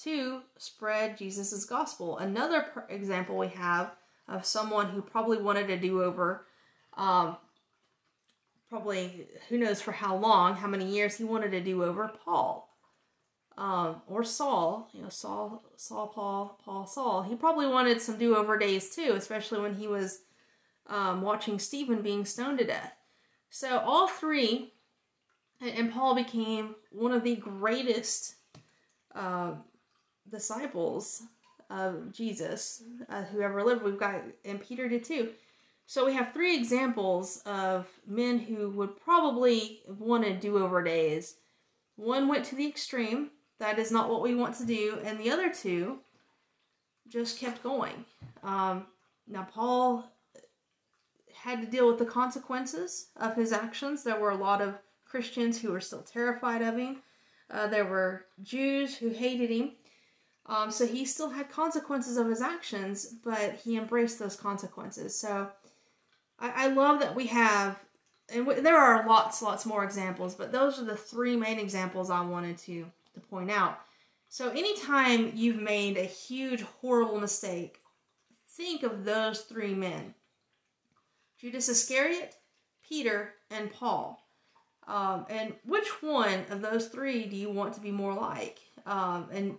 to 0.03 0.41
spread 0.57 1.17
Jesus' 1.17 1.65
gospel. 1.65 2.17
Another 2.17 2.65
example 2.89 3.37
we 3.37 3.49
have 3.49 3.91
of 4.27 4.45
someone 4.45 4.89
who 4.89 5.01
probably 5.01 5.37
wanted 5.37 5.69
a 5.69 5.77
do 5.77 6.03
over, 6.03 6.45
um, 6.95 7.37
probably 8.69 9.27
who 9.49 9.57
knows 9.57 9.81
for 9.81 9.91
how 9.91 10.15
long, 10.15 10.55
how 10.55 10.67
many 10.67 10.85
years 10.85 11.17
he 11.17 11.23
wanted 11.23 11.53
a 11.53 11.61
do 11.61 11.83
over, 11.83 12.11
Paul. 12.23 12.70
Um, 13.57 14.01
or 14.07 14.23
Saul, 14.23 14.89
you 14.93 15.01
know, 15.01 15.09
Saul, 15.09 15.63
Saul, 15.75 16.07
Paul, 16.07 16.59
Paul, 16.63 16.85
Saul. 16.87 17.21
He 17.21 17.35
probably 17.35 17.67
wanted 17.67 18.01
some 18.01 18.17
do 18.17 18.35
over 18.35 18.57
days 18.57 18.95
too, 18.95 19.13
especially 19.15 19.59
when 19.59 19.75
he 19.75 19.87
was 19.87 20.21
um, 20.87 21.21
watching 21.21 21.59
Stephen 21.59 22.01
being 22.01 22.25
stoned 22.25 22.59
to 22.59 22.65
death. 22.65 22.93
So, 23.49 23.79
all 23.79 24.07
three 24.07 24.71
and 25.61 25.91
Paul 25.91 26.15
became 26.15 26.75
one 26.91 27.11
of 27.11 27.23
the 27.23 27.35
greatest 27.35 28.35
uh, 29.13 29.53
disciples 30.29 31.23
of 31.69 32.11
Jesus 32.11 32.83
uh, 33.09 33.23
who 33.23 33.41
ever 33.41 33.63
lived. 33.63 33.83
We've 33.83 33.99
got, 33.99 34.21
and 34.43 34.59
Peter 34.59 34.89
did 34.89 35.03
too. 35.03 35.29
So 35.85 36.05
we 36.05 36.13
have 36.13 36.33
three 36.33 36.55
examples 36.55 37.41
of 37.45 37.87
men 38.07 38.39
who 38.39 38.69
would 38.71 38.99
probably 39.01 39.81
want 39.87 40.23
to 40.23 40.33
do 40.33 40.57
over 40.57 40.81
days. 40.83 41.35
One 41.95 42.27
went 42.27 42.45
to 42.45 42.55
the 42.55 42.67
extreme. 42.67 43.29
That 43.61 43.77
is 43.77 43.91
not 43.91 44.09
what 44.09 44.23
we 44.23 44.33
want 44.33 44.55
to 44.55 44.65
do. 44.65 44.97
And 45.05 45.19
the 45.19 45.29
other 45.29 45.53
two 45.53 45.99
just 47.07 47.37
kept 47.37 47.61
going. 47.61 48.05
Um, 48.41 48.87
now, 49.27 49.47
Paul 49.53 50.11
had 51.35 51.61
to 51.61 51.67
deal 51.67 51.87
with 51.87 51.99
the 51.99 52.05
consequences 52.05 53.09
of 53.17 53.35
his 53.35 53.51
actions. 53.51 54.03
There 54.03 54.19
were 54.19 54.31
a 54.31 54.35
lot 54.35 54.63
of 54.63 54.79
Christians 55.05 55.61
who 55.61 55.71
were 55.71 55.79
still 55.79 56.01
terrified 56.01 56.63
of 56.63 56.75
him. 56.75 57.03
Uh, 57.51 57.67
there 57.67 57.85
were 57.85 58.25
Jews 58.41 58.97
who 58.97 59.09
hated 59.09 59.51
him. 59.51 59.73
Um, 60.47 60.71
so 60.71 60.87
he 60.87 61.05
still 61.05 61.29
had 61.29 61.51
consequences 61.51 62.17
of 62.17 62.27
his 62.27 62.41
actions, 62.41 63.13
but 63.23 63.59
he 63.63 63.77
embraced 63.77 64.17
those 64.17 64.35
consequences. 64.35 65.15
So 65.15 65.51
I, 66.39 66.65
I 66.65 66.67
love 66.69 66.99
that 67.01 67.15
we 67.15 67.27
have, 67.27 67.77
and 68.33 68.47
w- 68.47 68.63
there 68.63 68.79
are 68.79 69.07
lots, 69.07 69.39
lots 69.43 69.67
more 69.67 69.83
examples, 69.83 70.33
but 70.33 70.51
those 70.51 70.79
are 70.79 70.85
the 70.85 70.97
three 70.97 71.35
main 71.35 71.59
examples 71.59 72.09
I 72.09 72.21
wanted 72.21 72.57
to 72.59 72.87
to 73.21 73.27
point 73.27 73.51
out. 73.51 73.79
So 74.29 74.49
anytime 74.49 75.31
you've 75.35 75.61
made 75.61 75.97
a 75.97 76.03
huge, 76.03 76.61
horrible 76.61 77.19
mistake, 77.19 77.79
think 78.55 78.83
of 78.83 79.03
those 79.03 79.41
three 79.41 79.73
men: 79.73 80.13
Judas 81.39 81.69
Iscariot, 81.69 82.35
Peter, 82.87 83.33
and 83.49 83.71
Paul. 83.71 84.21
Um, 84.87 85.25
and 85.29 85.53
which 85.65 85.87
one 86.01 86.45
of 86.49 86.61
those 86.61 86.87
three 86.87 87.25
do 87.25 87.35
you 87.35 87.49
want 87.49 87.73
to 87.75 87.79
be 87.79 87.91
more 87.91 88.13
like? 88.13 88.59
Um, 88.85 89.27
and 89.31 89.55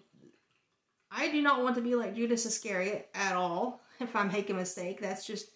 I 1.10 1.30
do 1.30 1.42
not 1.42 1.62
want 1.62 1.76
to 1.76 1.82
be 1.82 1.94
like 1.94 2.14
Judas 2.14 2.46
Iscariot 2.46 3.08
at 3.14 3.36
all 3.36 3.80
if 4.00 4.14
I 4.16 4.24
make 4.24 4.50
a 4.50 4.54
mistake. 4.54 5.00
That's 5.00 5.26
just, 5.26 5.50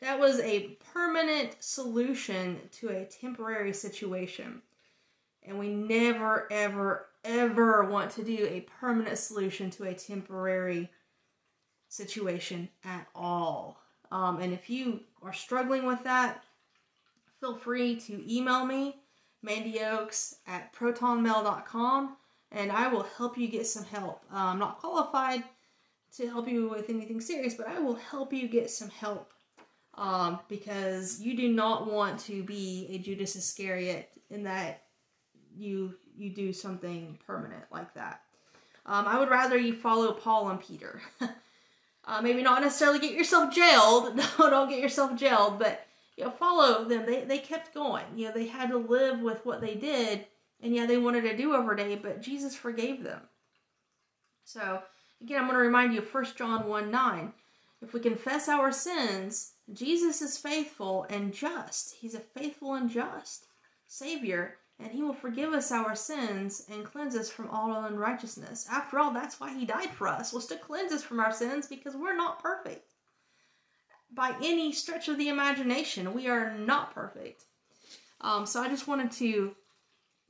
that 0.00 0.18
was 0.18 0.40
a 0.40 0.78
permanent 0.92 1.56
solution 1.60 2.58
to 2.72 2.88
a 2.88 3.04
temporary 3.04 3.72
situation. 3.72 4.62
And 5.42 5.58
we 5.58 5.68
never, 5.68 6.46
ever, 6.50 7.06
ever 7.24 7.84
want 7.84 8.10
to 8.12 8.24
do 8.24 8.46
a 8.46 8.66
permanent 8.80 9.18
solution 9.18 9.70
to 9.70 9.84
a 9.84 9.94
temporary 9.94 10.90
situation 11.88 12.68
at 12.84 13.06
all. 13.14 13.80
Um, 14.10 14.40
and 14.40 14.52
if 14.52 14.68
you 14.68 15.00
are 15.22 15.32
struggling 15.32 15.86
with 15.86 16.02
that, 16.04 16.44
feel 17.40 17.56
free 17.56 17.96
to 18.00 18.32
email 18.32 18.64
me, 18.64 18.96
Mandy 19.42 19.80
Oaks 19.80 20.36
at 20.46 20.72
protonmail.com, 20.74 22.16
and 22.52 22.72
I 22.72 22.88
will 22.88 23.06
help 23.16 23.38
you 23.38 23.48
get 23.48 23.66
some 23.66 23.84
help. 23.84 24.22
Uh, 24.32 24.36
I'm 24.36 24.58
not 24.58 24.78
qualified 24.78 25.44
to 26.16 26.26
help 26.26 26.48
you 26.48 26.68
with 26.68 26.90
anything 26.90 27.20
serious, 27.20 27.54
but 27.54 27.68
I 27.68 27.78
will 27.78 27.94
help 27.94 28.32
you 28.32 28.48
get 28.48 28.70
some 28.70 28.90
help 28.90 29.32
um, 29.94 30.40
because 30.48 31.20
you 31.20 31.36
do 31.36 31.48
not 31.48 31.90
want 31.90 32.18
to 32.20 32.42
be 32.42 32.88
a 32.90 32.98
Judas 32.98 33.36
Iscariot 33.36 34.10
in 34.28 34.42
that 34.44 34.82
you 35.56 35.94
you 36.16 36.30
do 36.30 36.52
something 36.52 37.18
permanent 37.26 37.64
like 37.70 37.94
that. 37.94 38.22
Um, 38.86 39.06
I 39.06 39.18
would 39.18 39.30
rather 39.30 39.56
you 39.56 39.74
follow 39.74 40.12
Paul 40.12 40.50
and 40.50 40.60
Peter. 40.60 41.00
uh, 42.04 42.20
maybe 42.22 42.42
not 42.42 42.62
necessarily 42.62 42.98
get 42.98 43.14
yourself 43.14 43.54
jailed. 43.54 44.16
no, 44.38 44.50
don't 44.50 44.68
get 44.68 44.80
yourself 44.80 45.16
jailed, 45.16 45.58
but 45.58 45.86
you 46.16 46.24
know, 46.24 46.30
follow 46.30 46.84
them. 46.84 47.06
They 47.06 47.24
they 47.24 47.38
kept 47.38 47.74
going. 47.74 48.04
You 48.16 48.26
know, 48.26 48.34
they 48.34 48.46
had 48.46 48.70
to 48.70 48.78
live 48.78 49.20
with 49.20 49.44
what 49.44 49.60
they 49.60 49.74
did, 49.74 50.26
and 50.62 50.74
yeah, 50.74 50.86
they 50.86 50.98
wanted 50.98 51.22
to 51.22 51.36
do 51.36 51.54
over 51.54 51.74
day, 51.74 51.96
but 51.96 52.22
Jesus 52.22 52.54
forgave 52.54 53.02
them. 53.02 53.20
So 54.44 54.82
again, 55.20 55.38
I'm 55.38 55.46
going 55.46 55.54
to 55.54 55.64
remind 55.64 55.92
you 55.92 56.00
of 56.00 56.12
1 56.12 56.26
John 56.36 56.68
1 56.68 56.90
9. 56.90 57.32
If 57.82 57.94
we 57.94 58.00
confess 58.00 58.48
our 58.48 58.72
sins, 58.72 59.52
Jesus 59.72 60.20
is 60.20 60.36
faithful 60.36 61.06
and 61.08 61.32
just. 61.32 61.94
He's 61.94 62.14
a 62.14 62.20
faithful 62.20 62.74
and 62.74 62.90
just 62.90 63.46
Savior, 63.86 64.56
and 64.82 64.92
He 64.92 65.02
will 65.02 65.14
forgive 65.14 65.52
us 65.52 65.70
our 65.70 65.94
sins 65.94 66.66
and 66.70 66.84
cleanse 66.84 67.16
us 67.16 67.30
from 67.30 67.48
all 67.48 67.84
unrighteousness. 67.84 68.66
After 68.70 68.98
all, 68.98 69.12
that's 69.12 69.38
why 69.38 69.52
He 69.52 69.64
died 69.64 69.90
for 69.90 70.08
us, 70.08 70.32
was 70.32 70.46
to 70.46 70.56
cleanse 70.56 70.92
us 70.92 71.02
from 71.02 71.20
our 71.20 71.32
sins 71.32 71.66
because 71.66 71.94
we're 71.94 72.16
not 72.16 72.42
perfect 72.42 72.94
by 74.12 74.34
any 74.42 74.72
stretch 74.72 75.08
of 75.08 75.18
the 75.18 75.28
imagination. 75.28 76.14
We 76.14 76.28
are 76.28 76.56
not 76.56 76.94
perfect. 76.94 77.44
Um, 78.20 78.46
so 78.46 78.60
I 78.60 78.68
just 78.68 78.88
wanted 78.88 79.12
to 79.12 79.54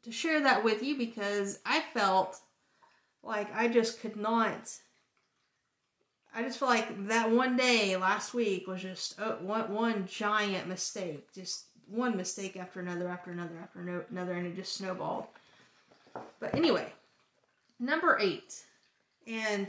to 0.03 0.11
share 0.11 0.41
that 0.41 0.65
with 0.65 0.83
you 0.83 0.97
because 0.97 1.59
I 1.67 1.83
felt 1.93 2.41
like 3.23 3.55
I 3.55 3.69
just 3.69 4.01
could 4.01 4.17
not. 4.17 4.73
I 6.35 6.43
just 6.43 6.59
feel 6.59 6.69
like 6.69 7.09
that 7.09 7.31
one 7.31 7.57
day 7.57 7.97
last 7.97 8.33
week 8.33 8.67
was 8.67 8.83
just 8.83 9.21
uh, 9.21 9.37
one 9.37 9.73
one 9.73 10.07
giant 10.07 10.69
mistake, 10.69 11.33
just 11.35 11.65
one 11.91 12.17
mistake 12.17 12.57
after 12.57 12.81
another, 12.81 13.09
after 13.09 13.31
another, 13.31 13.59
after 13.63 13.81
no, 13.81 14.05
another, 14.11 14.33
and 14.35 14.47
it 14.47 14.57
just 14.57 14.75
snowballed. 14.75 15.27
But 16.39 16.55
anyway, 16.55 16.93
number 17.79 18.19
eight, 18.21 18.63
and 19.27 19.69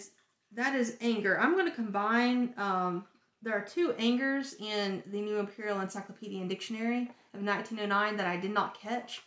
that 0.53 0.75
is 0.75 0.97
anger. 1.01 1.39
I'm 1.39 1.53
going 1.53 1.69
to 1.69 1.75
combine 1.75 2.53
um, 2.57 3.05
there 3.41 3.53
are 3.53 3.65
two 3.65 3.93
angers 3.93 4.53
in 4.59 5.01
the 5.07 5.19
New 5.19 5.39
Imperial 5.39 5.81
Encyclopedia 5.81 6.39
and 6.39 6.49
Dictionary 6.49 7.09
of 7.33 7.41
1909 7.41 8.17
that 8.17 8.27
I 8.27 8.37
did 8.37 8.51
not 8.51 8.79
catch. 8.79 9.23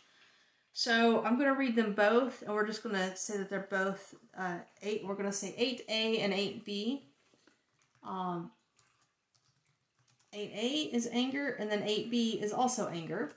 So 0.71 1.23
I'm 1.23 1.37
going 1.37 1.53
to 1.53 1.57
read 1.57 1.75
them 1.75 1.93
both, 1.93 2.41
and 2.41 2.53
we're 2.53 2.67
just 2.67 2.83
going 2.83 2.95
to 2.95 3.15
say 3.15 3.37
that 3.37 3.49
they're 3.49 3.67
both 3.69 4.13
uh, 4.37 4.57
eight. 4.81 5.05
We're 5.05 5.15
going 5.15 5.25
to 5.25 5.31
say 5.31 5.83
8A 5.89 6.19
and 6.19 6.33
8B. 6.33 7.01
Um, 8.07 8.51
8A 10.35 10.93
is 10.93 11.07
anger, 11.11 11.55
and 11.59 11.71
then 11.71 11.81
8B 11.81 12.41
is 12.41 12.51
also 12.51 12.87
anger. 12.87 13.31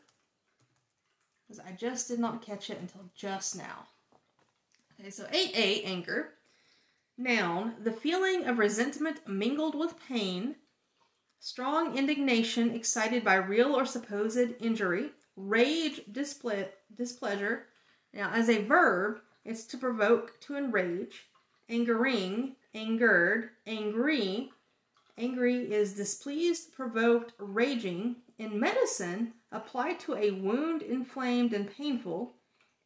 Because 1.47 1.65
I 1.65 1.73
just 1.73 2.09
did 2.09 2.19
not 2.19 2.43
catch 2.43 2.71
it 2.71 2.81
until 2.81 3.09
just 3.15 3.57
now. 3.57 3.87
Okay, 5.01 5.11
so 5.11 5.25
8A, 5.25 5.85
anger. 5.85 6.35
Noun, 7.17 7.75
the 7.83 7.93
feeling 7.93 8.47
of 8.47 8.59
resentment 8.59 9.27
mingled 9.27 9.75
with 9.75 10.01
pain 10.09 10.57
strong 11.41 11.97
indignation 11.97 12.75
excited 12.75 13.25
by 13.25 13.37
real 13.37 13.75
or 13.75 13.87
supposed 13.87 14.55
injury, 14.61 15.11
rage, 15.37 16.01
disple- 16.11 16.69
displeasure. 16.95 17.67
Now, 18.13 18.31
as 18.33 18.49
a 18.49 18.65
verb, 18.65 19.21
it's 19.45 19.65
to 19.67 19.79
provoke, 19.79 20.41
to 20.43 20.57
enrage, 20.57 21.27
angering, 21.69 22.57
angered, 22.75 23.51
angry. 23.67 24.51
Angry 25.19 25.73
is 25.73 25.95
displeased, 25.95 26.73
provoked, 26.73 27.33
raging. 27.39 28.17
In 28.39 28.59
medicine, 28.59 29.35
applied 29.53 29.99
to 30.01 30.15
a 30.15 30.31
wound 30.31 30.83
inflamed 30.83 31.53
and 31.53 31.69
painful. 31.71 32.35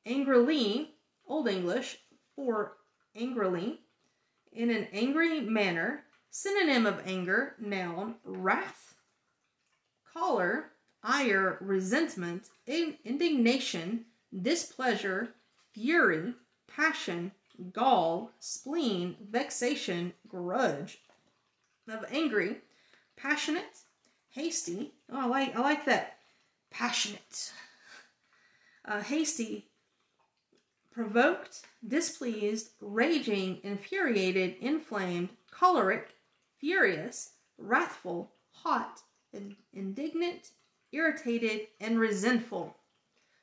Angrily, 0.07 0.95
Old 1.29 1.47
English, 1.47 1.99
for 2.35 2.79
angrily, 3.15 3.81
in 4.51 4.71
an 4.71 4.89
angry 4.93 5.41
manner, 5.41 6.05
Synonym 6.35 6.87
of 6.87 7.07
anger, 7.07 7.57
noun, 7.61 8.15
wrath. 8.25 8.95
Choler, 10.15 10.73
ire, 11.03 11.59
resentment, 11.61 12.49
indignation, 12.67 14.07
displeasure, 14.41 15.35
fury, 15.75 16.33
passion, 16.67 17.33
gall, 17.71 18.33
spleen, 18.39 19.19
vexation, 19.21 20.15
grudge. 20.27 21.03
Of 21.89 22.05
angry, 22.13 22.59
passionate, 23.17 23.81
hasty. 24.31 24.95
Oh, 25.11 25.21
I 25.21 25.27
like 25.27 25.57
I 25.57 25.61
like 25.61 25.85
that. 25.87 26.19
Passionate. 26.71 27.53
Uh, 28.85 29.01
hasty, 29.01 29.69
provoked, 30.93 31.63
displeased, 31.87 32.71
raging, 32.81 33.61
infuriated, 33.63 34.57
inflamed, 34.61 35.31
choleric, 35.51 36.15
furious, 36.59 37.31
wrathful, 37.59 38.33
hot, 38.51 39.01
indignant, 39.73 40.51
irritated, 40.93 41.69
and 41.81 41.99
resentful. 41.99 42.77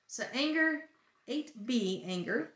So, 0.07 0.23
anger, 0.33 0.81
8b, 1.27 2.07
anger, 2.07 2.51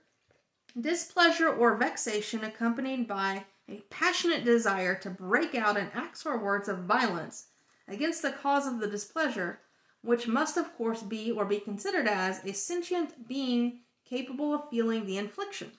displeasure 0.79 1.49
or 1.49 1.75
vexation 1.75 2.43
accompanied 2.43 3.07
by 3.07 3.45
a 3.69 3.81
passionate 3.89 4.43
desire 4.43 4.95
to 4.95 5.09
break 5.09 5.55
out 5.55 5.77
in 5.77 5.89
acts 5.93 6.25
or 6.25 6.37
words 6.37 6.67
of 6.67 6.79
violence 6.79 7.47
against 7.87 8.21
the 8.21 8.31
cause 8.31 8.67
of 8.67 8.79
the 8.79 8.87
displeasure, 8.87 9.59
which 10.01 10.27
must 10.27 10.57
of 10.57 10.75
course 10.75 11.01
be 11.01 11.31
or 11.31 11.45
be 11.45 11.59
considered 11.59 12.07
as 12.07 12.43
a 12.43 12.53
sentient 12.53 13.27
being 13.27 13.79
capable 14.05 14.53
of 14.53 14.69
feeling 14.69 15.05
the 15.05 15.17
infliction. 15.17 15.71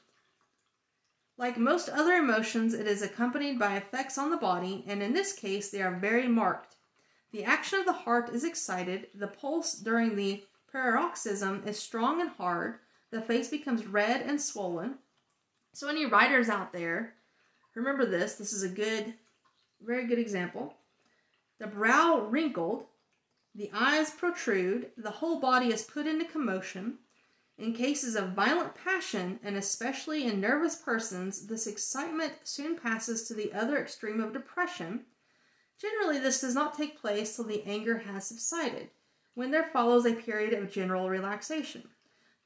Like 1.37 1.59
most 1.59 1.89
other 1.89 2.13
emotions, 2.13 2.75
it 2.75 2.87
is 2.87 3.03
accompanied 3.03 3.59
by 3.59 3.77
effects 3.77 4.19
on 4.19 4.31
the 4.31 4.37
body, 4.37 4.85
and 4.87 5.03
in 5.03 5.13
this 5.13 5.33
case, 5.33 5.71
they 5.71 5.83
are 5.83 5.95
very 5.95 6.29
marked. 6.29 6.77
The 7.33 7.45
action 7.45 7.81
of 7.81 7.87
the 7.87 7.93
heart 7.93 8.31
is 8.33 8.45
excited, 8.45 9.09
the 9.15 9.27
pulse 9.27 9.75
during 9.75 10.15
the 10.15 10.45
paroxysm 10.71 11.65
is 11.67 11.79
strong 11.79 12.21
and 12.21 12.31
hard, 12.31 12.79
the 13.11 13.21
face 13.21 13.49
becomes 13.49 13.87
red 13.87 14.23
and 14.23 14.41
swollen. 14.41 14.99
So, 15.73 15.89
any 15.89 16.07
writers 16.07 16.49
out 16.49 16.73
there, 16.73 17.15
remember 17.75 18.07
this. 18.07 18.35
This 18.35 18.53
is 18.53 18.63
a 18.63 18.69
good, 18.69 19.15
very 19.81 20.07
good 20.07 20.19
example. 20.19 20.75
The 21.59 21.67
brow 21.67 22.21
wrinkled, 22.21 22.87
the 23.55 23.71
eyes 23.73 24.11
protrude, 24.11 24.91
the 24.97 25.11
whole 25.11 25.41
body 25.41 25.69
is 25.69 25.83
put 25.83 26.07
into 26.07 26.25
commotion, 26.25 26.99
in 27.57 27.73
cases 27.73 28.17
of 28.17 28.33
violent 28.33 28.75
passion, 28.75 29.39
and 29.45 29.57
especially 29.57 30.25
in 30.25 30.41
nervous 30.41 30.75
persons, 30.75 31.47
this 31.47 31.69
excitement 31.69 32.33
soon 32.43 32.77
passes 32.77 33.29
to 33.29 33.35
the 33.35 33.53
other 33.53 33.79
extreme 33.79 34.21
of 34.21 34.33
depression. 34.33 35.05
Generally, 35.81 36.19
this 36.19 36.41
does 36.41 36.55
not 36.55 36.77
take 36.77 37.01
place 37.01 37.37
till 37.37 37.45
the 37.45 37.63
anger 37.65 37.99
has 37.99 38.27
subsided, 38.27 38.91
when 39.35 39.53
there 39.53 39.71
follows 39.73 40.05
a 40.05 40.15
period 40.15 40.53
of 40.53 40.71
general 40.71 41.09
relaxation. 41.09 41.85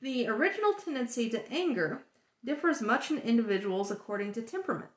The 0.02 0.28
original 0.28 0.74
tendency 0.74 1.30
to 1.30 1.50
anger 1.50 2.02
differs 2.44 2.82
much 2.82 3.10
in 3.10 3.18
individuals 3.18 3.90
according 3.90 4.34
to 4.34 4.42
temperament. 4.42 4.90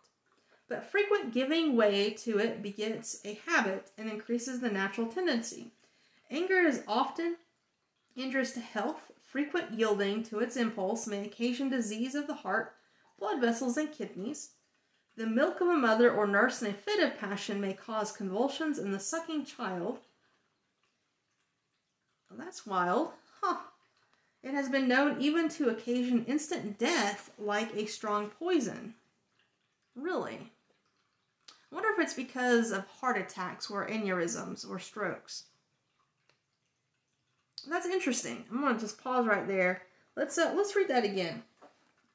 But 0.71 0.89
frequent 0.89 1.33
giving 1.33 1.75
way 1.75 2.11
to 2.11 2.39
it 2.39 2.63
begets 2.63 3.19
a 3.25 3.37
habit 3.45 3.91
and 3.97 4.09
increases 4.09 4.61
the 4.61 4.69
natural 4.69 5.05
tendency. 5.05 5.73
Anger 6.29 6.59
is 6.59 6.81
often 6.87 7.35
injurious 8.15 8.53
to 8.53 8.61
health. 8.61 9.11
Frequent 9.21 9.73
yielding 9.77 10.23
to 10.23 10.39
its 10.39 10.55
impulse 10.55 11.07
may 11.07 11.25
occasion 11.25 11.69
disease 11.69 12.15
of 12.15 12.25
the 12.25 12.35
heart, 12.35 12.73
blood 13.19 13.41
vessels, 13.41 13.75
and 13.75 13.91
kidneys. 13.91 14.51
The 15.17 15.27
milk 15.27 15.59
of 15.59 15.67
a 15.67 15.75
mother 15.75 16.09
or 16.09 16.25
nurse 16.25 16.61
in 16.61 16.69
a 16.69 16.73
fit 16.73 17.03
of 17.03 17.19
passion 17.19 17.59
may 17.59 17.73
cause 17.73 18.13
convulsions 18.13 18.79
in 18.79 18.91
the 18.91 18.99
sucking 18.99 19.43
child. 19.43 19.99
Well, 22.29 22.39
that's 22.39 22.65
wild. 22.65 23.11
Huh. 23.41 23.57
It 24.41 24.53
has 24.53 24.69
been 24.69 24.87
known 24.87 25.19
even 25.19 25.49
to 25.49 25.67
occasion 25.67 26.23
instant 26.25 26.79
death 26.79 27.29
like 27.37 27.75
a 27.75 27.87
strong 27.87 28.29
poison. 28.29 28.95
Really? 29.95 30.49
I 31.71 31.75
wonder 31.75 31.89
if 31.91 31.99
it's 31.99 32.13
because 32.13 32.71
of 32.71 32.85
heart 32.87 33.17
attacks 33.17 33.69
or 33.69 33.87
aneurysms 33.87 34.69
or 34.69 34.79
strokes. 34.79 35.45
That's 37.69 37.85
interesting. 37.85 38.43
I'm 38.51 38.61
gonna 38.61 38.79
just 38.79 39.01
pause 39.01 39.25
right 39.25 39.47
there. 39.47 39.83
Let's 40.15 40.37
uh, 40.37 40.53
let's 40.55 40.75
read 40.75 40.89
that 40.89 41.05
again. 41.05 41.43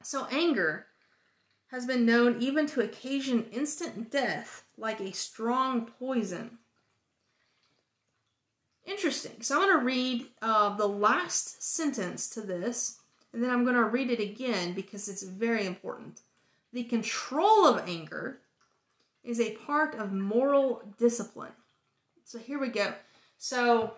So 0.03 0.27
anger 0.31 0.87
has 1.69 1.87
been 1.87 2.07
known 2.07 2.41
even 2.41 2.67
to 2.67 2.81
occasion 2.81 3.47
instant 3.51 4.11
death 4.11 4.65
like 4.77 5.01
a 5.01 5.13
strong 5.13 5.87
poison. 5.99 6.59
Interesting. 8.85 9.43
So 9.43 9.57
I'm 9.57 9.67
going 9.67 9.81
to 9.81 9.85
read 9.85 10.27
uh, 10.41 10.77
the 10.77 10.87
last 10.87 11.61
sentence 11.63 12.31
to 12.31 12.41
this, 12.41 13.01
and 13.33 13.43
then 13.43 13.51
I'm 13.51 13.65
going 13.65 13.75
to 13.75 13.85
read 13.85 14.11
it 14.11 14.21
again 14.21 14.75
because 14.75 15.09
it's 15.09 15.25
very 15.25 15.67
important. 15.67 16.21
The 16.73 16.85
control 16.85 17.67
of 17.67 17.89
anger 17.89 18.39
is 19.27 19.41
a 19.41 19.57
part 19.57 19.95
of 19.97 20.13
moral 20.13 20.83
discipline. 20.99 21.53
So 22.25 22.39
here 22.39 22.59
we 22.59 22.69
go. 22.69 22.95
So 23.39 23.95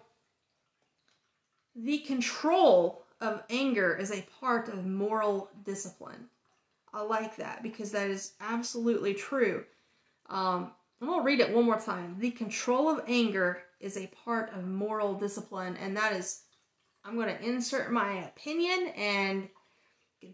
the 1.76 1.98
control 1.98 3.04
of 3.20 3.42
anger 3.50 3.96
is 3.96 4.10
a 4.10 4.26
part 4.40 4.68
of 4.68 4.86
moral 4.86 5.50
discipline. 5.64 6.26
I 6.92 7.02
like 7.02 7.36
that 7.36 7.62
because 7.62 7.92
that 7.92 8.08
is 8.08 8.32
absolutely 8.40 9.14
true. 9.14 9.64
Um, 10.30 10.72
I'm 11.00 11.08
going 11.08 11.20
to 11.20 11.24
read 11.24 11.40
it 11.40 11.54
one 11.54 11.64
more 11.64 11.78
time. 11.78 12.16
The 12.18 12.30
control 12.30 12.88
of 12.88 13.04
anger 13.06 13.62
is 13.80 13.96
a 13.96 14.10
part 14.24 14.52
of 14.54 14.66
moral 14.66 15.14
discipline, 15.14 15.76
and 15.76 15.96
that 15.96 16.12
is, 16.12 16.42
I'm 17.04 17.14
going 17.14 17.28
to 17.28 17.44
insert 17.44 17.92
my 17.92 18.24
opinion 18.24 18.88
and 18.96 19.48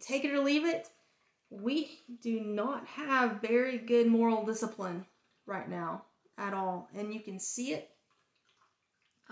take 0.01 0.25
it 0.25 0.33
or 0.33 0.41
leave 0.41 0.65
it. 0.65 0.89
We 1.63 2.01
do 2.21 2.41
not 2.41 2.87
have 2.87 3.41
very 3.41 3.79
good 3.79 4.07
moral 4.07 4.45
discipline 4.45 5.07
right 5.47 5.69
now 5.69 6.05
at 6.37 6.53
all, 6.53 6.89
and 6.95 7.13
you 7.13 7.21
can 7.21 7.39
see 7.39 7.73
it 7.73 7.91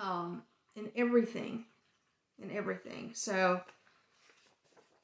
um, 0.00 0.42
in 0.76 0.90
everything. 0.96 1.64
In 2.42 2.50
everything. 2.50 3.10
So, 3.14 3.60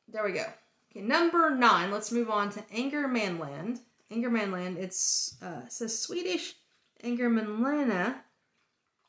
there 0.08 0.24
we 0.24 0.32
go. 0.32 0.44
Okay, 0.90 1.02
number 1.02 1.50
nine. 1.50 1.90
Let's 1.90 2.10
move 2.12 2.30
on 2.30 2.50
to 2.50 2.60
Angermanland. 2.74 3.80
Angermanland. 4.12 4.76
It's 4.76 5.36
uh, 5.42 5.62
it 5.66 5.72
says 5.72 5.98
Swedish 5.98 6.54
Angermanlana 7.04 8.16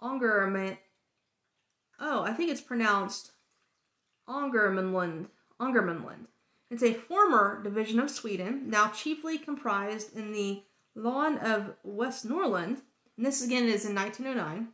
Angerman. 0.01 0.78
Oh, 1.99 2.24
I 2.24 2.34
think 2.34 2.51
it's 2.51 2.62
pronounced 2.62 3.32
Angermanland. 4.28 5.28
Angermanland. 5.60 6.28
It's 6.70 6.84
a 6.84 6.93
former 6.93 7.61
division 7.63 7.99
of 7.99 8.11
Sweden, 8.11 8.70
now 8.70 8.89
chiefly 8.89 9.38
comprised 9.38 10.15
in 10.15 10.32
the 10.32 10.63
lawn 10.93 11.38
of 11.39 11.74
Westnorrland. 11.86 12.82
And 13.17 13.26
this 13.26 13.43
again 13.43 13.65
is 13.65 13.86
in 13.86 13.95
1909. 13.95 14.70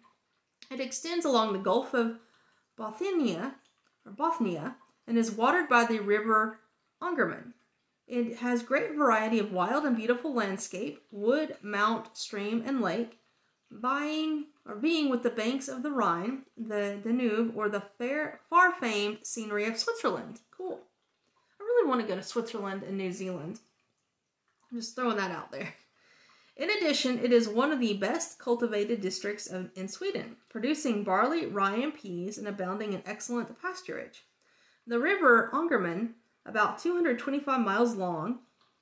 It 0.71 0.79
extends 0.79 1.25
along 1.25 1.53
the 1.53 1.59
Gulf 1.59 1.93
of 1.93 2.19
Bothnia, 2.77 3.53
or 4.05 4.11
Bothnia, 4.11 4.75
and 5.07 5.17
is 5.17 5.31
watered 5.31 5.69
by 5.69 5.85
the 5.85 5.99
river 5.99 6.59
Angerman. 7.01 7.53
It 8.07 8.37
has 8.37 8.61
great 8.61 8.95
variety 8.95 9.39
of 9.39 9.51
wild 9.51 9.85
and 9.85 9.95
beautiful 9.95 10.33
landscape, 10.33 11.01
wood, 11.11 11.57
mount, 11.61 12.15
stream, 12.15 12.61
and 12.65 12.81
lake, 12.81 13.19
buying 13.71 14.47
or 14.65 14.75
being 14.75 15.09
with 15.09 15.23
the 15.23 15.29
banks 15.29 15.67
of 15.67 15.81
the 15.81 15.91
Rhine, 15.91 16.43
the 16.57 16.99
Danube, 17.03 17.53
or 17.55 17.69
the 17.69 17.83
fair, 17.97 18.41
far 18.49 18.73
famed 18.73 19.19
scenery 19.23 19.65
of 19.65 19.77
Switzerland. 19.77 20.41
Cool. 20.55 20.81
Want 21.85 22.01
to 22.01 22.07
go 22.07 22.15
to 22.15 22.23
Switzerland 22.23 22.83
and 22.83 22.97
New 22.97 23.11
Zealand. 23.11 23.59
I'm 24.71 24.79
just 24.79 24.95
throwing 24.95 25.17
that 25.17 25.31
out 25.31 25.51
there. 25.51 25.73
In 26.57 26.69
addition, 26.69 27.19
it 27.19 27.31
is 27.31 27.47
one 27.47 27.71
of 27.71 27.79
the 27.79 27.93
best 27.93 28.39
cultivated 28.39 29.01
districts 29.01 29.45
of, 29.47 29.69
in 29.75 29.87
Sweden, 29.87 30.37
producing 30.49 31.03
barley, 31.03 31.45
rye, 31.45 31.75
and 31.75 31.93
peas, 31.93 32.37
and 32.37 32.47
abounding 32.47 32.93
in 32.93 33.03
excellent 33.05 33.61
pasturage. 33.61 34.19
The 34.87 34.99
river 34.99 35.49
Angerman, 35.53 36.13
about 36.45 36.79
225 36.79 37.59
miles 37.59 37.95
long, 37.95 38.39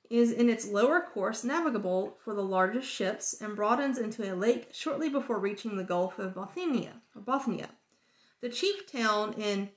is 0.08 0.30
in 0.30 0.48
its 0.48 0.68
lower 0.68 1.00
course 1.00 1.44
navigable 1.44 2.16
for 2.24 2.34
the 2.34 2.42
largest 2.42 2.88
ships 2.88 3.34
and 3.40 3.56
broadens 3.56 3.98
into 3.98 4.32
a 4.32 4.36
lake 4.36 4.68
shortly 4.72 5.08
before 5.08 5.38
reaching 5.38 5.76
the 5.76 5.84
Gulf 5.84 6.18
of 6.18 6.34
Bothnia. 6.34 6.92
Bothnia. 7.16 7.68
The 8.40 8.50
chief 8.50 8.90
town 8.90 9.32
in 9.34 9.70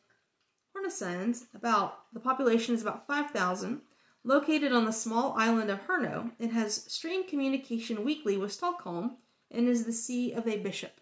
Hornesund, 0.88 1.46
about 1.54 2.12
the 2.14 2.20
population 2.20 2.74
is 2.74 2.82
about 2.82 3.08
5,000. 3.08 3.82
Located 4.24 4.72
on 4.72 4.86
the 4.86 4.92
small 4.92 5.34
island 5.38 5.70
of 5.70 5.86
Herno, 5.88 6.32
it 6.40 6.52
has 6.52 6.84
stream 6.92 7.28
communication 7.28 8.04
weekly 8.04 8.38
with 8.38 8.52
Stockholm 8.52 9.18
and 9.52 9.68
is 9.68 9.86
the 9.86 9.94
see 9.94 10.34
of 10.34 10.48
a 10.48 10.58
bishop. 10.58 11.00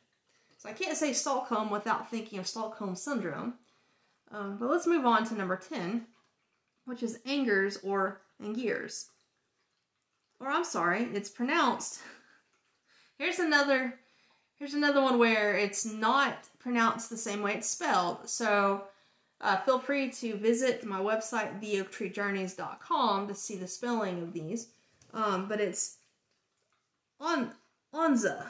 So 0.57 0.69
I 0.69 0.73
can't 0.73 0.97
say 0.97 1.13
Stockholm 1.13 1.69
without 1.69 2.09
thinking 2.09 2.39
of 2.39 2.47
Stockholm 2.47 2.95
syndrome. 2.95 3.55
Um, 4.31 4.57
but 4.57 4.69
let's 4.69 4.87
move 4.87 5.05
on 5.05 5.25
to 5.25 5.35
number 5.35 5.55
10, 5.55 6.05
which 6.85 7.03
is 7.03 7.19
Angers 7.25 7.77
or 7.83 8.21
Angiers 8.41 9.05
or 10.39 10.49
I'm 10.49 10.63
sorry, 10.63 11.03
it's 11.13 11.29
pronounced. 11.29 11.99
Here's 13.17 13.39
another 13.39 13.95
here's 14.57 14.73
another 14.73 15.01
one 15.01 15.19
where 15.19 15.57
it's 15.57 15.85
not 15.85 16.47
pronounced 16.59 17.09
the 17.09 17.17
same 17.17 17.41
way 17.41 17.55
it's 17.55 17.67
spelled. 17.67 18.29
So 18.29 18.85
uh, 19.41 19.57
feel 19.57 19.79
free 19.79 20.09
to 20.09 20.35
visit 20.35 20.85
my 20.85 20.99
website, 20.99 21.61
theoaktreejourneys.com, 21.61 23.27
to 23.27 23.35
see 23.35 23.55
the 23.57 23.67
spelling 23.67 24.21
of 24.21 24.33
these. 24.33 24.67
Um, 25.13 25.47
but 25.47 25.59
it's 25.59 25.97
on 27.19 27.51
Onza. 27.93 28.47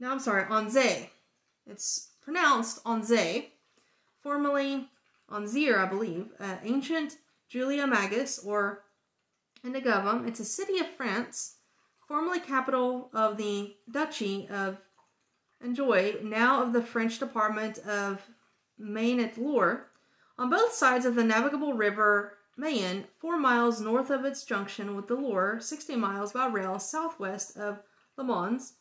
No, 0.00 0.10
I'm 0.10 0.20
sorry, 0.20 0.44
Onze. 0.50 1.08
It's 1.66 2.10
pronounced 2.22 2.80
Onze, 2.84 3.46
formerly 4.22 4.88
Onzir, 5.30 5.78
I 5.78 5.86
believe, 5.86 6.28
uh, 6.38 6.56
ancient 6.62 7.16
Julia 7.48 7.86
Magus 7.86 8.38
or 8.38 8.82
Angevin. 9.64 10.26
It's 10.28 10.40
a 10.40 10.44
city 10.44 10.78
of 10.78 10.88
France, 10.88 11.56
formerly 12.06 12.40
capital 12.40 13.10
of 13.14 13.36
the 13.36 13.74
Duchy 13.90 14.48
of 14.48 14.78
Anjou, 15.62 16.20
now 16.22 16.62
of 16.62 16.72
the 16.72 16.82
French 16.82 17.18
department 17.18 17.78
of 17.78 18.20
Maine-et-Loire. 18.78 19.90
On 20.38 20.50
both 20.50 20.72
sides 20.72 21.06
of 21.06 21.14
the 21.14 21.24
navigable 21.24 21.74
river 21.74 22.38
Mayenne, 22.56 23.06
four 23.18 23.38
miles 23.38 23.80
north 23.80 24.10
of 24.10 24.24
its 24.24 24.44
junction 24.44 24.94
with 24.94 25.08
the 25.08 25.14
Loire, 25.14 25.60
60 25.60 25.96
miles 25.96 26.32
by 26.32 26.46
rail 26.46 26.78
southwest 26.78 27.56
of 27.56 27.80
Le 28.16 28.24
Mans. 28.24 28.74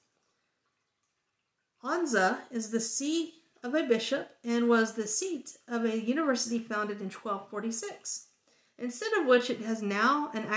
Anza 1.83 2.39
is 2.51 2.69
the 2.69 2.79
see 2.79 3.33
of 3.63 3.73
a 3.73 3.83
bishop 3.83 4.29
and 4.43 4.69
was 4.69 4.93
the 4.93 5.07
seat 5.07 5.57
of 5.67 5.85
a 5.85 6.01
university 6.01 6.59
founded 6.59 6.99
in 6.99 7.09
1246 7.09 8.27
instead 8.77 9.13
of 9.13 9.25
which 9.25 9.49
it 9.49 9.61
has 9.61 9.81
now 9.81 10.29
an 10.33 10.47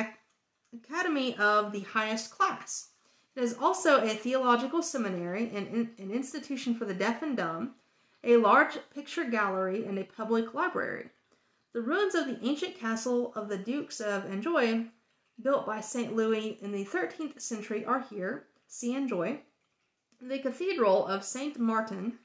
academy 0.75 1.37
of 1.37 1.73
the 1.73 1.81
highest 1.81 2.31
class. 2.31 2.91
It 3.35 3.43
is 3.43 3.57
also 3.61 4.03
a 4.03 4.15
theological 4.15 4.83
seminary, 4.83 5.51
an, 5.55 5.91
an 5.99 6.11
institution 6.11 6.75
for 6.75 6.87
the 6.87 6.95
deaf 6.95 7.23
and 7.23 7.37
dumb, 7.37 7.75
a 8.27 8.37
large 8.37 8.77
picture 8.93 9.25
gallery, 9.25 9.87
and 9.87 9.99
a 9.99 10.05
public 10.05 10.53
library. 10.53 11.11
The 11.73 11.81
ruins 11.81 12.17
of 12.17 12.27
the 12.27 12.41
ancient 12.43 12.77
castle 12.77 13.33
of 13.37 13.49
the 13.49 13.57
Dukes 13.57 14.01
of 14.01 14.27
Anjou, 14.27 14.89
built 15.41 15.65
by 15.65 15.81
St. 15.81 16.17
Louis 16.17 16.59
in 16.61 16.73
the 16.73 16.85
13th 16.85 17.41
century, 17.41 17.85
are 17.85 18.01
here. 18.01 18.49
See 18.67 18.93
Anjou. 18.95 19.39
The 20.21 20.41
Cathedral 20.41 21.07
of 21.07 21.23
St. 21.23 21.57
Martin 21.59 22.19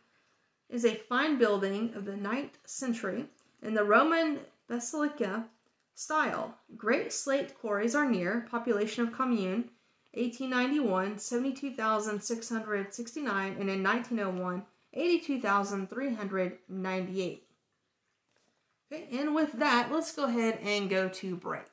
is 0.70 0.86
a 0.86 0.96
fine 0.96 1.38
building 1.38 1.94
of 1.94 2.06
the 2.06 2.14
9th 2.14 2.56
century, 2.66 3.28
in 3.62 3.76
the 3.76 3.84
Roman 3.84 4.40
Basilica 4.68 5.46
Style. 5.94 6.56
Great 6.76 7.14
slate 7.14 7.54
quarries 7.60 7.94
are 7.94 8.10
near. 8.10 8.48
Population 8.50 9.08
of 9.08 9.14
commune 9.14 9.70
1891 10.14 11.20
72,669 11.20 13.58
and 13.60 13.70
in 13.70 13.84
1901 13.84 14.66
82,398. 14.94 17.48
Okay, 18.94 19.08
and 19.20 19.34
with 19.34 19.54
that, 19.54 19.90
let's 19.92 20.14
go 20.14 20.26
ahead 20.26 20.60
and 20.62 20.90
go 20.90 21.08
to 21.08 21.38
break. 21.38 21.64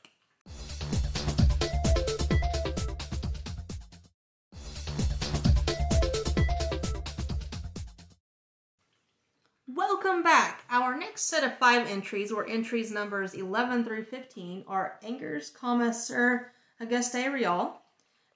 Welcome 9.67 10.23
back. 10.23 10.63
Our 10.71 10.97
next 10.97 11.29
set 11.29 11.43
of 11.43 11.59
five 11.59 11.89
entries, 11.89 12.31
or 12.31 12.49
entries 12.49 12.93
numbers 12.93 13.35
11 13.35 13.85
through 13.85 14.05
15, 14.05 14.65
are 14.69 15.01
Angers, 15.03 15.51
comma, 15.51 15.93
Sir 15.93 16.53
Auguste 16.81 17.15
Réal, 17.15 17.73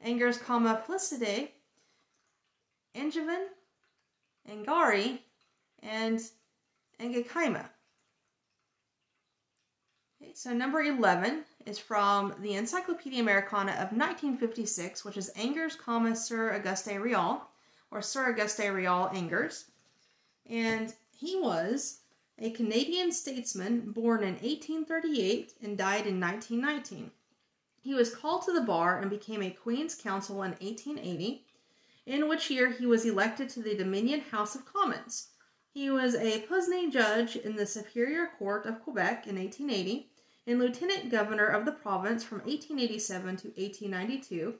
Angers, 0.00 0.38
comma, 0.38 0.82
Plicide, 0.84 1.50
Angevin, 2.96 3.46
Angari, 4.50 5.18
and 5.82 6.20
Angakaima. 7.00 7.68
Okay, 10.22 10.32
so 10.34 10.52
number 10.52 10.82
11 10.82 11.44
is 11.66 11.78
from 11.78 12.34
the 12.40 12.54
Encyclopedia 12.54 13.20
Americana 13.20 13.72
of 13.72 13.92
1956, 13.92 15.04
which 15.04 15.16
is 15.16 15.30
Angers, 15.30 15.74
comma, 15.74 16.14
Sir 16.14 16.54
Auguste 16.54 16.88
Réal, 16.88 17.40
or 17.90 18.02
Sir 18.02 18.30
Auguste 18.30 18.60
Réal 18.60 19.14
Angers. 19.14 19.66
And 20.46 20.94
he 21.16 21.38
was 21.38 22.00
a 22.38 22.50
Canadian 22.50 23.12
statesman 23.12 23.92
born 23.92 24.22
in 24.22 24.34
1838 24.34 25.54
and 25.62 25.78
died 25.78 26.06
in 26.06 26.20
1919. 26.20 27.10
He 27.80 27.94
was 27.94 28.14
called 28.14 28.42
to 28.44 28.52
the 28.52 28.60
bar 28.60 29.00
and 29.00 29.10
became 29.10 29.42
a 29.42 29.50
Queen's 29.50 29.94
Counsel 29.94 30.42
in 30.42 30.52
1880, 30.52 31.44
in 32.06 32.28
which 32.28 32.50
year 32.50 32.70
he 32.70 32.86
was 32.86 33.04
elected 33.04 33.48
to 33.48 33.62
the 33.62 33.76
Dominion 33.76 34.20
House 34.20 34.54
of 34.54 34.64
Commons. 34.64 35.28
He 35.72 35.90
was 35.90 36.14
a 36.14 36.42
puisne 36.42 36.90
judge 36.90 37.36
in 37.36 37.56
the 37.56 37.66
Superior 37.66 38.30
Court 38.38 38.66
of 38.66 38.82
Quebec 38.82 39.26
in 39.26 39.36
1880 39.36 40.10
and 40.46 40.58
lieutenant 40.58 41.10
governor 41.10 41.46
of 41.46 41.64
the 41.64 41.72
province 41.72 42.24
from 42.24 42.38
1887 42.38 43.36
to 43.36 43.48
1892, 43.48 44.54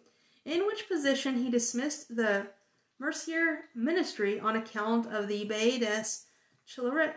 in 0.45 0.67
which 0.67 0.89
position 0.89 1.43
he 1.43 1.51
dismissed 1.51 2.17
the 2.17 2.47
Mercier 2.99 3.65
ministry 3.75 4.39
on 4.39 4.57
account 4.57 5.13
of 5.13 5.27
the 5.27 5.45
Baie 5.45 5.79
des 5.79 6.05
Chaleurs 6.67 7.17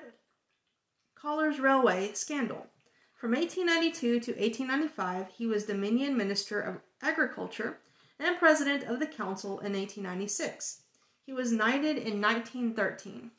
Railway 1.59 2.11
scandal. 2.13 2.65
From 3.13 3.31
1892 3.31 4.19
to 4.19 4.31
1895, 4.31 5.27
he 5.37 5.45
was 5.45 5.65
Dominion 5.65 6.17
Minister 6.17 6.59
of 6.59 6.81
Agriculture 7.01 7.77
and 8.19 8.37
President 8.37 8.83
of 8.83 8.99
the 8.99 9.07
Council 9.07 9.59
in 9.59 9.73
1896. 9.73 10.81
He 11.25 11.33
was 11.33 11.51
knighted 11.51 11.97
in 11.97 12.21
1913. 12.21 13.31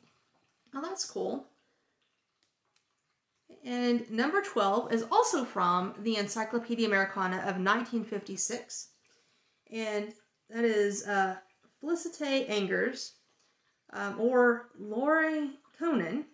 Oh, 0.75 0.81
that's 0.81 1.09
cool. 1.09 1.45
And 3.63 4.09
number 4.11 4.41
12 4.41 4.93
is 4.93 5.05
also 5.11 5.43
from 5.43 5.95
the 5.99 6.17
Encyclopedia 6.17 6.87
Americana 6.87 7.37
of 7.37 7.57
1956. 7.57 8.89
And 9.71 10.13
that 10.49 10.63
is 10.63 11.05
uh, 11.07 11.35
Felicite 11.83 12.49
Angers, 12.49 13.13
um, 13.93 14.19
or 14.19 14.69
Laure 14.79 15.49
Conan, 15.77 16.25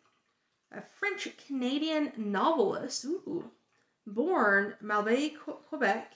a 0.71 0.81
French 0.81 1.27
Canadian 1.47 2.11
novelist, 2.17 3.05
ooh, 3.05 3.49
born 4.05 4.75
Malbaie, 4.83 5.33
Quebec, 5.69 6.13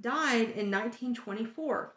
died 0.00 0.50
in 0.50 0.70
1924. 0.70 1.94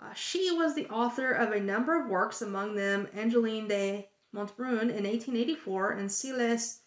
Uh, 0.00 0.12
she 0.14 0.50
was 0.50 0.74
the 0.74 0.88
author 0.88 1.30
of 1.30 1.52
a 1.52 1.60
number 1.60 2.00
of 2.00 2.10
works, 2.10 2.42
among 2.42 2.74
them 2.74 3.08
Angeline 3.14 3.68
de 3.68 4.08
Montbrun 4.34 4.90
in 4.90 5.04
1884 5.04 5.92
and 5.92 6.10
Silas 6.10 6.80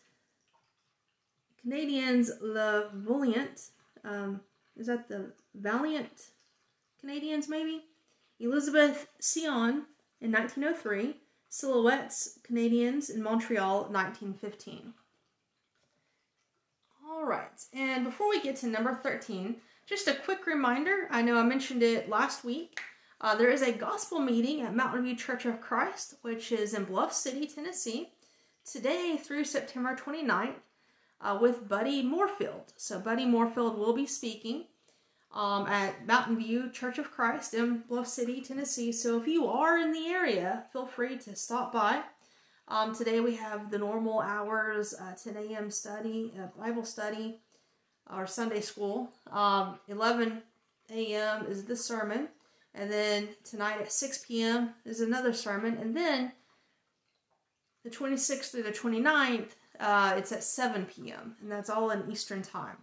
Canadians 1.62 2.32
Le 2.42 2.90
Valiant. 2.94 3.70
Um, 4.04 4.42
is 4.76 4.88
that 4.88 5.08
the 5.08 5.32
Valiant 5.56 6.32
Canadians, 7.00 7.50
maybe? 7.50 7.86
Elizabeth 8.40 9.08
Sion 9.20 9.86
in 10.22 10.32
1903 10.32 11.16
Silhouettes 11.50 12.40
Canadians 12.44 13.10
in 13.10 13.24
Montreal, 13.24 13.84
1915. 13.90 14.94
All 17.10 17.26
right, 17.26 17.64
and 17.74 18.04
before 18.04 18.30
we 18.30 18.42
get 18.42 18.58
to 18.58 18.68
number 18.68 18.94
13, 18.94 19.56
just 19.88 20.08
a 20.08 20.14
quick 20.14 20.46
reminder 20.46 21.08
I 21.10 21.22
know 21.22 21.38
I 21.38 21.44
mentioned 21.44 21.82
it 21.82 22.10
last 22.10 22.44
week. 22.44 22.80
Uh, 23.20 23.36
there 23.36 23.50
is 23.50 23.62
a 23.62 23.72
gospel 23.72 24.20
meeting 24.20 24.62
at 24.62 24.76
Mountain 24.76 25.04
View 25.04 25.16
Church 25.16 25.46
of 25.46 25.62
Christ, 25.62 26.16
which 26.22 26.52
is 26.52 26.74
in 26.74 26.84
Bluff 26.84 27.14
City, 27.14 27.48
Tennessee, 27.48 28.12
today 28.70 29.18
through 29.18 29.46
September 29.46 29.96
29th 29.96 30.54
uh, 31.22 31.40
with 31.42 31.68
Buddy 31.68 32.04
Morefield. 32.04 32.74
So, 32.76 33.00
Buddy 33.00 33.26
Morefield 33.26 33.78
will 33.78 33.96
be 33.96 34.06
speaking 34.06 34.66
um, 35.34 35.68
at 35.68 36.06
Mountain 36.06 36.38
View 36.38 36.70
Church 36.70 36.98
of 36.98 37.12
Christ 37.12 37.54
in 37.54 37.84
Bluff 37.88 38.08
City, 38.08 38.42
Tennessee. 38.42 38.92
So 38.92 39.20
if 39.20 39.28
you 39.28 39.48
are 39.48 39.78
in 39.78 39.92
the 39.92 40.08
area, 40.08 40.66
feel 40.72 40.86
free 40.86 41.18
to 41.20 41.36
stop 41.36 41.72
by. 41.72 42.02
Um, 42.68 42.94
today 42.94 43.20
we 43.20 43.36
have 43.36 43.72
the 43.72 43.78
normal 43.78 44.20
hours, 44.20 44.94
uh, 44.94 45.14
10 45.14 45.38
a.m. 45.38 45.72
study, 45.72 46.34
uh, 46.38 46.48
Bible 46.60 46.84
study, 46.84 47.40
or 48.16 48.28
Sunday 48.28 48.62
school. 48.62 49.10
Um, 49.32 49.80
11 49.88 50.42
a.m. 50.92 51.46
is 51.48 51.66
the 51.66 51.76
sermon. 51.76 52.30
And 52.74 52.92
then 52.92 53.30
tonight 53.44 53.82
at 53.82 53.92
6 53.92 54.26
p.m. 54.26 54.72
is 54.86 55.02
another 55.02 55.34
sermon. 55.34 55.78
And 55.78 55.96
then 55.96 56.32
the 57.84 57.90
26th 57.90 58.52
through 58.52 58.64
the 58.64 58.72
29th, 58.72 59.52
uh, 59.80 60.14
it's 60.18 60.32
at 60.32 60.44
7 60.44 60.86
p.m. 60.86 61.36
And 61.42 61.52
that's 61.52 61.70
all 61.70 61.90
in 61.90 62.10
Eastern 62.12 62.42
Time. 62.42 62.78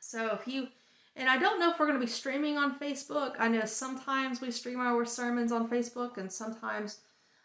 So 0.00 0.32
if 0.34 0.46
you 0.46 0.68
and 1.16 1.30
I 1.30 1.38
don't 1.38 1.58
know 1.58 1.70
if 1.70 1.78
we're 1.78 1.86
going 1.86 1.98
to 1.98 2.04
be 2.04 2.12
streaming 2.12 2.58
on 2.58 2.78
Facebook. 2.78 3.36
I 3.38 3.48
know 3.48 3.64
sometimes 3.64 4.42
we 4.42 4.50
stream 4.50 4.80
our 4.80 5.06
sermons 5.06 5.50
on 5.50 5.66
Facebook, 5.66 6.18
and 6.18 6.30
sometimes 6.30 7.00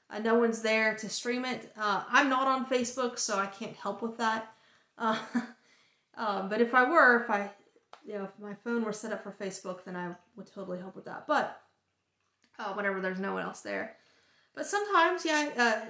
uh, 0.09 0.19
no 0.19 0.35
one's 0.35 0.61
there 0.61 0.93
to 0.95 1.07
stream 1.07 1.45
it. 1.45 1.71
Uh, 1.77 2.03
I'm 2.09 2.27
not 2.27 2.47
on 2.47 2.65
Facebook, 2.65 3.17
so 3.17 3.39
I 3.39 3.45
can't 3.45 3.75
help 3.77 4.01
with 4.01 4.17
that. 4.17 4.53
Uh, 6.17 6.21
uh, 6.21 6.47
but 6.47 6.61
if 6.61 6.73
I 6.73 6.89
were, 6.89 7.23
if 7.23 7.29
I, 7.29 7.49
you 8.05 8.13
know, 8.13 8.23
if 8.25 8.31
my 8.39 8.53
phone 8.53 8.83
were 8.83 8.93
set 8.93 9.11
up 9.11 9.23
for 9.23 9.31
Facebook, 9.31 9.83
then 9.85 9.95
I 9.95 10.15
would 10.35 10.51
totally 10.53 10.79
help 10.79 10.95
with 10.95 11.05
that. 11.05 11.27
But 11.27 11.61
uh, 12.59 12.73
whenever 12.73 13.01
there's 13.01 13.19
no 13.19 13.33
one 13.33 13.43
else 13.43 13.61
there. 13.61 13.95
But 14.55 14.65
sometimes, 14.65 15.25
yeah, 15.25 15.49
uh, 15.57 15.89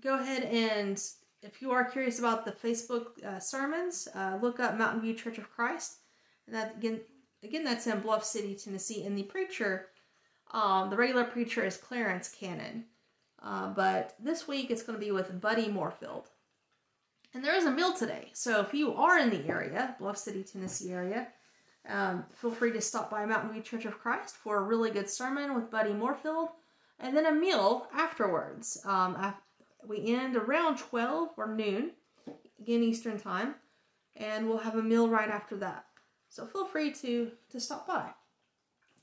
go 0.00 0.18
ahead 0.18 0.44
and 0.44 1.02
if 1.42 1.60
you 1.60 1.70
are 1.72 1.84
curious 1.84 2.18
about 2.18 2.44
the 2.44 2.52
Facebook 2.52 3.42
sermons, 3.42 4.08
look 4.40 4.60
up 4.60 4.78
Mountain 4.78 5.02
View 5.02 5.14
Church 5.14 5.38
of 5.38 5.50
Christ. 5.50 5.98
And 6.46 6.54
that 6.56 6.76
again, 6.76 7.00
Again, 7.46 7.64
that's 7.64 7.86
in 7.86 8.00
Bluff 8.00 8.24
City, 8.24 8.54
Tennessee. 8.54 9.04
And 9.04 9.16
the 9.16 9.22
preacher, 9.22 9.88
um, 10.50 10.90
the 10.90 10.96
regular 10.96 11.24
preacher 11.24 11.64
is 11.64 11.76
Clarence 11.76 12.28
Cannon. 12.28 12.86
Uh, 13.42 13.68
but 13.68 14.14
this 14.18 14.48
week 14.48 14.70
it's 14.70 14.82
going 14.82 14.98
to 14.98 15.04
be 15.04 15.12
with 15.12 15.40
Buddy 15.40 15.66
Morefield. 15.66 16.26
And 17.36 17.44
there 17.44 17.54
is 17.54 17.66
a 17.66 17.70
meal 17.70 17.92
today. 17.92 18.30
So 18.32 18.62
if 18.62 18.72
you 18.72 18.94
are 18.94 19.18
in 19.18 19.28
the 19.28 19.46
area, 19.46 19.94
Bluff 19.98 20.16
City, 20.16 20.42
Tennessee 20.42 20.90
area, 20.90 21.28
um, 21.86 22.24
feel 22.32 22.50
free 22.50 22.72
to 22.72 22.80
stop 22.80 23.10
by 23.10 23.26
Mountain 23.26 23.52
View 23.52 23.60
Church 23.60 23.84
of 23.84 23.98
Christ 23.98 24.36
for 24.36 24.56
a 24.56 24.62
really 24.62 24.90
good 24.90 25.06
sermon 25.06 25.54
with 25.54 25.70
Buddy 25.70 25.90
Morefield. 25.90 26.48
And 26.98 27.14
then 27.14 27.26
a 27.26 27.32
meal 27.32 27.88
afterwards. 27.92 28.78
Um, 28.86 29.34
we 29.86 30.14
end 30.14 30.34
around 30.34 30.78
12 30.78 31.28
or 31.36 31.54
noon, 31.54 31.90
again 32.58 32.82
Eastern 32.82 33.20
time. 33.20 33.56
And 34.16 34.48
we'll 34.48 34.56
have 34.56 34.76
a 34.76 34.82
meal 34.82 35.06
right 35.06 35.28
after 35.28 35.58
that. 35.58 35.84
So 36.30 36.46
feel 36.46 36.64
free 36.64 36.90
to, 36.90 37.30
to 37.50 37.60
stop 37.60 37.86
by. 37.86 38.08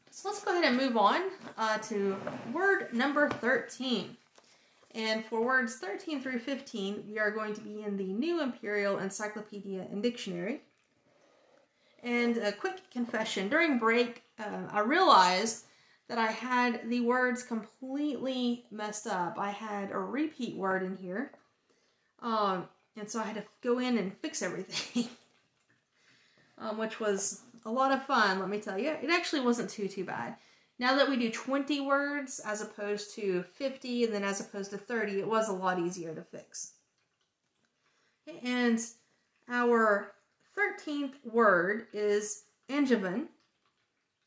So 0.09 0.29
let's 0.29 0.43
go 0.43 0.53
ahead 0.53 0.63
and 0.63 0.75
move 0.75 0.97
on 0.97 1.21
uh, 1.55 1.77
to 1.77 2.17
word 2.51 2.93
number 2.93 3.29
13. 3.29 4.17
And 4.93 5.25
for 5.25 5.43
words 5.43 5.77
13 5.77 6.21
through 6.21 6.39
15, 6.39 7.05
we 7.09 7.17
are 7.17 7.31
going 7.31 7.53
to 7.55 7.61
be 7.61 7.81
in 7.81 7.97
the 7.97 8.13
New 8.13 8.41
Imperial 8.41 8.99
Encyclopedia 8.99 9.87
and 9.91 10.03
Dictionary. 10.03 10.61
And 12.03 12.37
a 12.37 12.51
quick 12.51 12.91
confession 12.91 13.49
during 13.49 13.79
break, 13.79 14.23
uh, 14.37 14.67
I 14.69 14.81
realized 14.81 15.65
that 16.09 16.17
I 16.17 16.31
had 16.31 16.89
the 16.89 16.99
words 17.01 17.43
completely 17.43 18.65
messed 18.69 19.07
up. 19.07 19.39
I 19.39 19.51
had 19.51 19.91
a 19.91 19.97
repeat 19.97 20.55
word 20.55 20.83
in 20.83 20.97
here. 20.97 21.31
Um, 22.21 22.67
and 22.95 23.09
so 23.09 23.19
I 23.19 23.23
had 23.23 23.35
to 23.35 23.43
go 23.61 23.79
in 23.79 23.97
and 23.97 24.15
fix 24.17 24.41
everything. 24.41 25.07
um, 26.57 26.77
which 26.77 26.99
was 26.99 27.41
a 27.65 27.71
lot 27.71 27.91
of 27.91 28.05
fun, 28.05 28.39
let 28.39 28.49
me 28.49 28.59
tell 28.59 28.77
you. 28.77 28.89
It 28.89 29.09
actually 29.09 29.41
wasn't 29.41 29.69
too, 29.69 29.87
too 29.87 30.03
bad. 30.03 30.35
Now 30.79 30.95
that 30.95 31.09
we 31.09 31.17
do 31.17 31.29
20 31.29 31.81
words 31.81 32.39
as 32.39 32.61
opposed 32.61 33.13
to 33.15 33.43
50 33.43 34.05
and 34.05 34.13
then 34.13 34.23
as 34.23 34.41
opposed 34.41 34.71
to 34.71 34.77
30, 34.77 35.19
it 35.19 35.27
was 35.27 35.47
a 35.47 35.53
lot 35.53 35.79
easier 35.79 36.13
to 36.15 36.21
fix. 36.21 36.73
And 38.43 38.79
our 39.47 40.13
13th 40.57 41.13
word 41.25 41.87
is 41.93 42.43
angevin. 42.69 43.27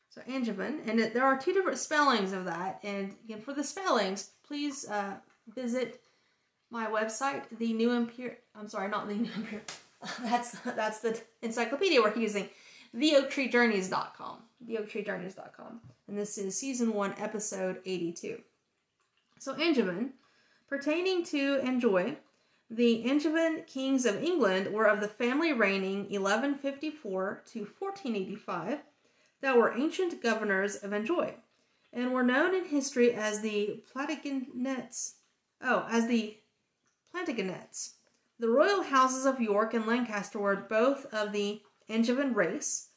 So 0.09 0.21
angevin, 0.27 0.81
and 0.87 0.99
it, 0.99 1.13
there 1.13 1.25
are 1.25 1.37
two 1.37 1.53
different 1.53 1.77
spellings 1.77 2.33
of 2.33 2.45
that. 2.45 2.79
And 2.83 3.13
again, 3.23 3.41
for 3.41 3.53
the 3.53 3.63
spellings, 3.63 4.31
please 4.47 4.87
uh, 4.89 5.15
visit 5.53 6.01
my 6.71 6.87
website, 6.87 7.43
the 7.59 7.73
New 7.73 7.91
Imperial. 7.91 8.35
I'm 8.55 8.67
sorry, 8.67 8.89
not 8.89 9.07
the 9.07 9.15
New 9.15 9.29
Imperial. 9.35 9.61
that's 10.23 10.51
that's 10.61 10.99
the 10.99 11.19
encyclopedia 11.41 12.01
we're 12.01 12.15
using. 12.17 12.49
TheOaktreeJourneys.com. 12.95 14.39
TheOaktreeJourneys.com. 14.67 15.81
And 16.07 16.17
this 16.17 16.37
is 16.37 16.57
season 16.57 16.93
one, 16.93 17.13
episode 17.17 17.81
82. 17.85 18.41
So 19.39 19.53
angevin 19.55 20.13
pertaining 20.67 21.23
to 21.25 21.59
Anjou. 21.61 22.15
The 22.69 23.09
Angevin 23.09 23.63
kings 23.65 24.05
of 24.05 24.21
England 24.21 24.73
were 24.73 24.87
of 24.87 24.99
the 24.99 25.07
family 25.07 25.53
reigning 25.53 25.99
1154 26.09 27.43
to 27.53 27.59
1485 27.59 28.79
that 29.41 29.57
were 29.57 29.77
ancient 29.77 30.21
governors 30.21 30.75
of 30.75 30.91
Anjou 30.91 31.31
and 31.93 32.13
were 32.13 32.23
known 32.23 32.53
in 32.53 32.65
history 32.65 33.13
as 33.13 33.39
the 33.41 33.81
Plantagenets. 33.93 35.13
Oh, 35.61 35.87
as 35.89 36.07
the 36.07 36.37
Plantagenets. 37.13 37.93
The 38.39 38.49
royal 38.49 38.83
houses 38.83 39.25
of 39.25 39.39
York 39.39 39.73
and 39.73 39.85
Lancaster 39.85 40.37
were 40.37 40.55
both 40.55 41.05
of 41.13 41.31
the 41.31 41.61
Angevin 41.89 42.33
race. 42.33 42.89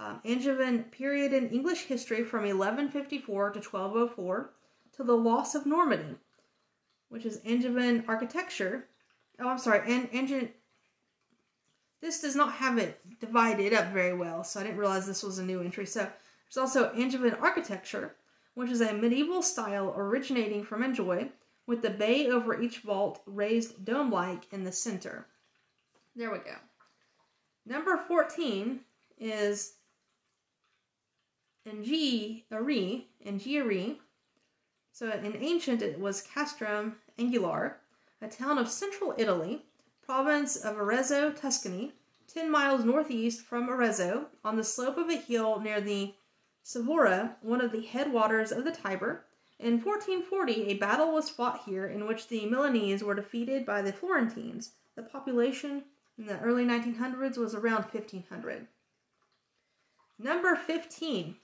Um, 0.00 0.20
Angevin 0.24 0.84
period 0.84 1.32
in 1.32 1.50
English 1.50 1.86
history 1.86 2.22
from 2.22 2.42
1154 2.42 3.50
to 3.50 3.58
1204 3.58 4.50
to 4.96 5.02
the 5.02 5.16
loss 5.16 5.56
of 5.56 5.66
Normandy, 5.66 6.14
which 7.08 7.26
is 7.26 7.40
Angevin 7.44 8.04
architecture. 8.06 8.86
Oh, 9.40 9.48
I'm 9.48 9.58
sorry, 9.58 9.80
and 9.92 10.08
Angevin. 10.14 10.50
This 12.00 12.20
does 12.20 12.36
not 12.36 12.52
have 12.52 12.78
it 12.78 13.00
divided 13.18 13.74
up 13.74 13.92
very 13.92 14.14
well, 14.14 14.44
so 14.44 14.60
I 14.60 14.62
didn't 14.62 14.78
realize 14.78 15.04
this 15.04 15.24
was 15.24 15.38
a 15.38 15.44
new 15.44 15.60
entry. 15.60 15.84
So 15.84 16.00
there's 16.00 16.56
also 16.56 16.92
Angevin 16.92 17.34
architecture, 17.34 18.14
which 18.54 18.70
is 18.70 18.80
a 18.80 18.94
medieval 18.94 19.42
style 19.42 19.92
originating 19.96 20.62
from 20.62 20.84
Anjou, 20.84 21.28
with 21.66 21.82
the 21.82 21.90
bay 21.90 22.28
over 22.28 22.60
each 22.60 22.78
vault 22.78 23.20
raised 23.26 23.84
dome 23.84 24.12
like 24.12 24.52
in 24.52 24.62
the 24.62 24.70
center. 24.70 25.26
There 26.14 26.30
we 26.30 26.38
go. 26.38 26.54
Number 27.66 27.96
14 27.96 28.78
is 29.18 29.74
Anghiari, 31.66 33.04
Anghiari. 33.26 33.98
So 34.92 35.10
in 35.10 35.36
ancient 35.36 35.82
it 35.82 35.98
was 35.98 36.22
Castrum 36.22 36.96
Angular, 37.18 37.76
a 38.22 38.28
town 38.28 38.58
of 38.58 38.68
central 38.70 39.14
Italy, 39.18 39.66
province 40.02 40.56
of 40.56 40.78
Arezzo, 40.78 41.30
Tuscany, 41.30 41.92
10 42.26 42.50
miles 42.50 42.84
northeast 42.84 43.42
from 43.42 43.68
Arezzo, 43.68 44.28
on 44.44 44.56
the 44.56 44.64
slope 44.64 44.96
of 44.96 45.08
a 45.08 45.16
hill 45.16 45.60
near 45.60 45.80
the 45.80 46.14
Sovara, 46.64 47.36
one 47.42 47.60
of 47.60 47.72
the 47.72 47.82
headwaters 47.82 48.50
of 48.50 48.64
the 48.64 48.72
Tiber. 48.72 49.24
In 49.58 49.80
1440, 49.80 50.68
a 50.68 50.74
battle 50.74 51.12
was 51.12 51.28
fought 51.28 51.64
here 51.64 51.86
in 51.86 52.06
which 52.06 52.28
the 52.28 52.46
Milanese 52.46 53.02
were 53.02 53.14
defeated 53.14 53.66
by 53.66 53.82
the 53.82 53.92
Florentines. 53.92 54.72
The 54.94 55.02
population 55.02 55.84
in 56.16 56.26
the 56.26 56.38
early 56.40 56.64
1900s 56.64 57.36
was 57.36 57.54
around 57.54 57.84
1500. 57.84 58.68
Number 60.18 60.56
15 60.56 61.36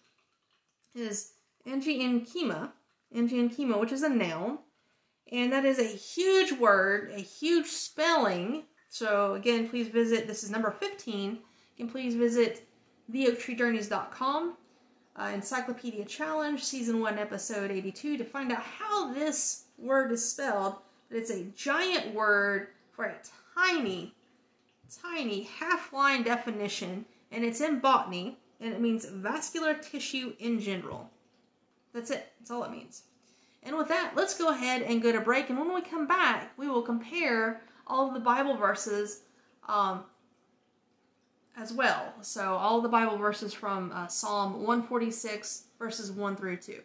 is 0.95 1.33
Angienchyma, 1.67 2.71
Angienchyma, 3.15 3.79
which 3.79 3.93
is 3.93 4.03
a 4.03 4.09
noun, 4.09 4.59
and 5.33 5.53
that 5.53 5.65
is 5.65 5.79
a 5.79 5.85
huge 5.85 6.53
word, 6.53 7.11
a 7.15 7.21
huge 7.21 7.67
spelling. 7.67 8.65
So 8.89 9.35
again, 9.35 9.69
please 9.69 9.89
visit, 9.89 10.27
this 10.27 10.45
is 10.45 10.51
number 10.51 10.71
15, 10.71 11.33
you 11.33 11.39
can 11.77 11.89
please 11.89 12.15
visit 12.15 12.69
theoaktreejourneys.com 13.13 14.57
uh, 15.17 15.31
Encyclopedia 15.33 16.05
Challenge, 16.05 16.63
Season 16.63 17.01
1, 17.01 17.19
Episode 17.19 17.71
82, 17.71 18.17
to 18.19 18.25
find 18.25 18.53
out 18.53 18.63
how 18.63 19.13
this 19.13 19.65
word 19.79 20.11
is 20.13 20.29
spelled. 20.29 20.77
But 21.09 21.19
it's 21.19 21.31
a 21.31 21.45
giant 21.57 22.15
word 22.15 22.69
for 22.93 23.05
a 23.05 23.15
tiny, 23.55 24.15
tiny 25.03 25.45
half 25.45 25.93
line 25.93 26.23
definition, 26.23 27.05
and 27.31 27.45
it's 27.45 27.61
in 27.61 27.79
botany, 27.79 28.39
and 28.61 28.73
it 28.73 28.81
means 28.81 29.05
vascular 29.05 29.75
tissue 29.75 30.35
in 30.39 30.61
general. 30.61 31.11
That's 31.93 32.11
it, 32.11 32.33
that's 32.39 32.51
all 32.51 32.65
it 32.65 32.71
means. 32.71 33.05
And 33.63 33.77
with 33.77 33.89
that, 33.89 34.13
let's 34.15 34.37
go 34.37 34.51
ahead 34.51 34.83
and 34.83 35.03
go 35.03 35.11
to 35.13 35.21
break, 35.21 35.49
and 35.49 35.59
when 35.59 35.75
we 35.75 35.81
come 35.81 36.07
back, 36.07 36.53
we 36.59 36.69
will 36.69 36.83
compare 36.83 37.63
all 37.87 38.09
of 38.09 38.15
the 38.15 38.21
Bible 38.21 38.57
verses 38.57 39.23
um, 39.69 40.05
as 41.57 41.73
well. 41.73 42.13
So 42.21 42.55
all 42.55 42.81
the 42.81 42.89
Bible 42.89 43.17
verses 43.17 43.55
from 43.55 43.93
uh, 43.93 44.07
Psalm 44.07 44.55
146, 44.55 45.65
verses 45.79 46.11
1 46.11 46.37
through 46.37 46.57
2. 46.59 46.81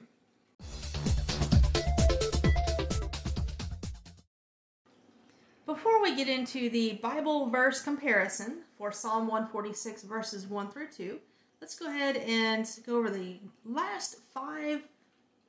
Before 5.65 6.01
we 6.01 6.15
get 6.15 6.27
into 6.27 6.69
the 6.69 6.93
Bible 7.01 7.49
verse 7.49 7.81
comparison 7.81 8.59
for 8.77 8.91
Psalm 8.91 9.27
146, 9.27 10.03
verses 10.03 10.47
1 10.47 10.71
through 10.71 10.87
2, 10.87 11.19
let's 11.61 11.77
go 11.77 11.87
ahead 11.87 12.17
and 12.17 12.67
go 12.85 12.97
over 12.97 13.09
the 13.09 13.37
last 13.65 14.17
five 14.33 14.81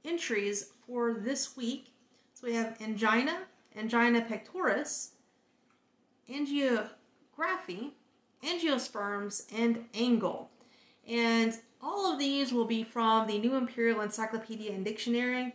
entries 0.04 0.72
for 0.86 1.14
this 1.14 1.56
week. 1.56 1.92
So 2.34 2.46
we 2.46 2.54
have 2.54 2.80
angina, 2.80 3.38
angina 3.76 4.22
pectoris, 4.22 5.10
angiography, 6.28 7.90
angiosperms, 8.42 9.46
and 9.56 9.84
angle. 9.94 10.50
And 11.06 11.54
all 11.82 12.12
of 12.12 12.18
these 12.18 12.52
will 12.52 12.64
be 12.64 12.82
from 12.82 13.26
the 13.26 13.38
New 13.38 13.56
Imperial 13.56 14.00
Encyclopedia 14.00 14.72
and 14.72 14.84
Dictionary. 14.84 15.54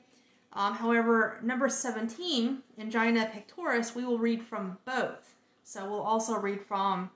Um, 0.53 0.73
however, 0.73 1.39
number 1.43 1.67
17, 1.67 2.59
angina 2.79 3.29
pectoris, 3.33 3.93
we 3.93 4.05
will 4.05 4.17
read 4.17 4.41
from 4.41 4.77
both. 4.85 5.35
So 5.63 5.89
we'll 5.89 6.01
also 6.01 6.37
read 6.39 6.61
from 6.61 7.09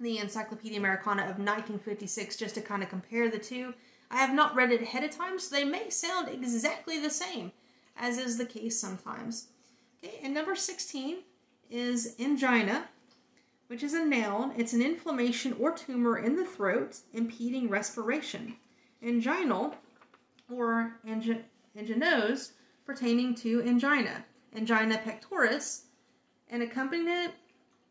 the 0.00 0.18
Encyclopedia 0.18 0.78
Americana 0.78 1.22
of 1.22 1.38
1956 1.38 2.36
just 2.36 2.54
to 2.54 2.60
kind 2.60 2.82
of 2.82 2.88
compare 2.88 3.30
the 3.30 3.38
two. 3.38 3.74
I 4.10 4.16
have 4.16 4.34
not 4.34 4.56
read 4.56 4.72
it 4.72 4.82
ahead 4.82 5.04
of 5.04 5.10
time, 5.10 5.38
so 5.38 5.54
they 5.54 5.64
may 5.64 5.90
sound 5.90 6.28
exactly 6.28 6.98
the 6.98 7.10
same, 7.10 7.52
as 7.96 8.18
is 8.18 8.38
the 8.38 8.46
case 8.46 8.80
sometimes. 8.80 9.48
Okay, 10.02 10.18
and 10.22 10.34
number 10.34 10.56
16 10.56 11.18
is 11.70 12.16
angina, 12.18 12.88
which 13.68 13.82
is 13.82 13.94
a 13.94 14.04
noun. 14.04 14.52
It's 14.56 14.72
an 14.72 14.82
inflammation 14.82 15.54
or 15.60 15.72
tumor 15.72 16.18
in 16.18 16.34
the 16.34 16.44
throat 16.44 16.98
impeding 17.12 17.68
respiration. 17.68 18.56
Anginal 19.04 19.74
or 20.50 20.96
angi- 21.06 21.44
anginose 21.78 22.52
pertaining 22.84 23.34
to 23.36 23.62
angina. 23.62 24.24
Angina 24.56 24.98
pectoris, 24.98 25.82
an 26.48 26.62
accompaniment, 26.62 27.32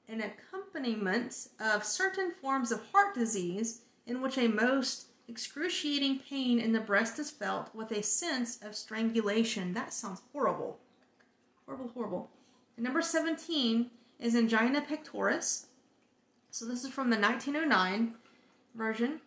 an 0.10 0.22
accompaniment 0.22 1.48
of 1.60 1.84
certain 1.84 2.32
forms 2.42 2.72
of 2.72 2.82
heart 2.92 3.14
disease 3.14 3.82
in 4.08 4.22
which 4.22 4.38
a 4.38 4.48
most 4.48 5.08
excruciating 5.28 6.20
pain 6.20 6.60
in 6.60 6.74
the 6.74 6.80
breast 6.80 7.20
is 7.20 7.30
felt 7.30 7.74
with 7.76 7.92
a 7.92 8.02
sense 8.02 8.60
of 8.64 8.76
strangulation. 8.76 9.74
That 9.74 9.94
sounds 9.94 10.22
horrible. 10.34 10.80
Horrible, 11.66 11.92
horrible. 11.94 12.30
And 12.76 12.84
number 12.84 13.02
17 13.02 13.92
is 14.20 14.36
angina 14.36 14.82
pectoris, 14.82 15.68
so 16.52 16.66
this 16.66 16.84
is 16.84 16.92
from 16.92 17.10
the 17.10 17.20
1909 17.20 18.16
version. 18.76 19.22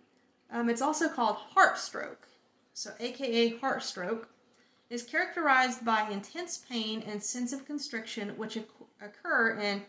Um, 0.51 0.69
it's 0.69 0.83
also 0.83 1.09
called 1.09 1.37
heart 1.37 1.79
stroke. 1.79 2.29
So, 2.75 2.91
aka 2.99 3.57
heart 3.59 3.83
stroke, 3.83 4.29
is 4.91 5.03
characterized 5.03 5.85
by 5.85 6.09
intense 6.11 6.59
pain 6.69 7.03
and 7.07 7.23
sense 7.23 7.53
of 7.53 7.65
constriction 7.65 8.31
which 8.37 8.59
occur 9.01 9.59
in 9.59 9.83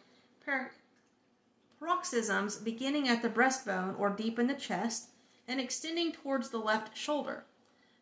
paroxysms 1.83 2.55
beginning 2.55 3.09
at 3.09 3.21
the 3.21 3.29
breastbone 3.29 3.99
or 3.99 4.09
deep 4.09 4.39
in 4.39 4.47
the 4.47 4.53
chest 4.53 5.09
and 5.49 5.59
extending 5.59 6.13
towards 6.13 6.49
the 6.49 6.57
left 6.57 6.97
shoulder. 6.97 7.43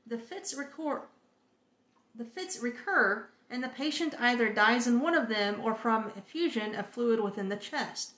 The 0.05 0.19
fits 0.19 0.53
recur, 0.53 1.01
the 2.13 2.25
fits 2.25 2.59
recur 2.59 3.27
and 3.49 3.63
the 3.63 3.69
patient 3.69 4.13
either 4.19 4.53
dies 4.53 4.85
in 4.85 4.99
one 4.99 5.15
of 5.15 5.29
them 5.29 5.59
or 5.63 5.73
from 5.73 6.11
effusion 6.15 6.75
of 6.75 6.89
fluid 6.89 7.19
within 7.21 7.49
the 7.49 7.57
chest. 7.57 8.13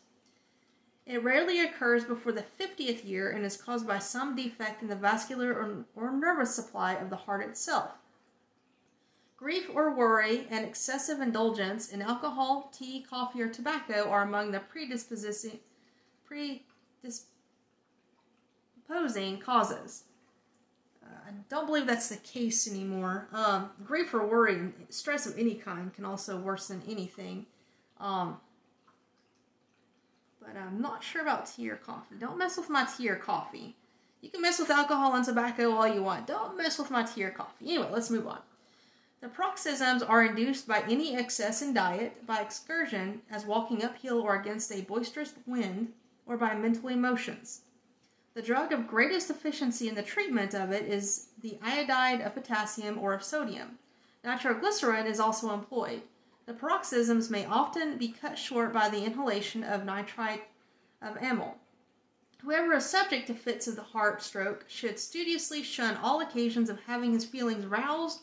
It 1.05 1.23
rarely 1.23 1.59
occurs 1.59 2.03
before 2.03 2.33
the 2.33 2.45
50th 2.59 3.05
year 3.05 3.31
and 3.31 3.45
is 3.45 3.57
caused 3.57 3.87
by 3.87 3.99
some 3.99 4.35
defect 4.35 4.81
in 4.81 4.89
the 4.89 4.95
vascular 4.95 5.53
or, 5.53 5.85
or 5.95 6.11
nervous 6.11 6.53
supply 6.53 6.93
of 6.93 7.09
the 7.09 7.15
heart 7.15 7.41
itself. 7.41 7.91
Grief 9.43 9.69
or 9.75 9.93
worry 9.93 10.47
and 10.51 10.63
excessive 10.63 11.19
indulgence 11.19 11.89
in 11.91 12.01
alcohol, 12.01 12.71
tea, 12.71 13.01
coffee, 13.01 13.41
or 13.41 13.49
tobacco 13.49 14.09
are 14.09 14.23
among 14.23 14.51
the 14.51 14.61
predisposing, 14.61 15.59
predisposing 16.25 16.63
causes. 19.39 20.05
Uh, 21.03 21.09
I 21.27 21.31
don't 21.49 21.65
believe 21.65 21.85
that's 21.85 22.07
the 22.07 22.15
case 22.15 22.71
anymore. 22.71 23.27
Um, 23.33 23.71
grief 23.83 24.13
or 24.13 24.25
worry, 24.25 24.55
and 24.55 24.73
stress 24.87 25.25
of 25.25 25.37
any 25.37 25.55
kind, 25.55 25.93
can 25.93 26.05
also 26.05 26.37
worsen 26.37 26.81
anything. 26.87 27.45
Um, 27.99 28.37
but 30.39 30.55
I'm 30.55 30.79
not 30.81 31.03
sure 31.03 31.21
about 31.21 31.47
tea 31.53 31.69
or 31.69 31.75
coffee. 31.75 32.15
Don't 32.17 32.37
mess 32.37 32.55
with 32.55 32.69
my 32.69 32.85
tea 32.85 33.09
or 33.09 33.17
coffee. 33.17 33.75
You 34.21 34.29
can 34.29 34.41
mess 34.41 34.57
with 34.57 34.69
alcohol 34.69 35.15
and 35.15 35.25
tobacco 35.25 35.73
all 35.73 35.85
you 35.85 36.01
want. 36.01 36.27
Don't 36.27 36.55
mess 36.55 36.79
with 36.79 36.89
my 36.89 37.03
tea 37.03 37.25
or 37.25 37.31
coffee. 37.31 37.65
Anyway, 37.73 37.89
let's 37.91 38.09
move 38.09 38.25
on. 38.25 38.39
The 39.23 39.29
paroxysms 39.29 40.03
are 40.03 40.25
induced 40.25 40.67
by 40.67 40.81
any 40.81 41.15
excess 41.15 41.61
in 41.61 41.73
diet, 41.73 42.25
by 42.27 42.41
excursion, 42.41 43.21
as 43.31 43.45
walking 43.45 43.81
uphill 43.81 44.19
or 44.19 44.35
against 44.35 44.69
a 44.69 44.81
boisterous 44.81 45.33
wind, 45.45 45.93
or 46.25 46.35
by 46.35 46.53
mental 46.55 46.89
emotions. 46.89 47.61
The 48.33 48.41
drug 48.41 48.73
of 48.73 48.85
greatest 48.85 49.29
efficiency 49.29 49.87
in 49.87 49.95
the 49.95 50.03
treatment 50.03 50.53
of 50.53 50.73
it 50.73 50.83
is 50.91 51.27
the 51.41 51.57
iodide 51.63 52.19
of 52.19 52.33
potassium 52.33 52.99
or 52.99 53.13
of 53.13 53.23
sodium. 53.23 53.79
Nitroglycerin 54.25 55.07
is 55.07 55.21
also 55.21 55.53
employed. 55.53 56.01
The 56.45 56.53
paroxysms 56.53 57.29
may 57.29 57.45
often 57.45 57.97
be 57.97 58.09
cut 58.09 58.37
short 58.37 58.73
by 58.73 58.89
the 58.89 59.05
inhalation 59.05 59.63
of 59.63 59.85
nitrite 59.85 60.49
of 61.01 61.15
amyl. 61.23 61.59
Whoever 62.41 62.73
is 62.73 62.89
subject 62.89 63.27
to 63.27 63.35
fits 63.35 63.69
of 63.69 63.77
the 63.77 63.83
heart 63.83 64.21
stroke 64.21 64.65
should 64.67 64.99
studiously 64.99 65.63
shun 65.63 65.95
all 65.95 66.19
occasions 66.19 66.69
of 66.69 66.81
having 66.81 67.13
his 67.13 67.23
feelings 67.23 67.65
roused 67.65 68.19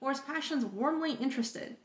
or 0.00 0.10
his 0.10 0.20
passions 0.20 0.64
warmly 0.64 1.12
interested. 1.14 1.76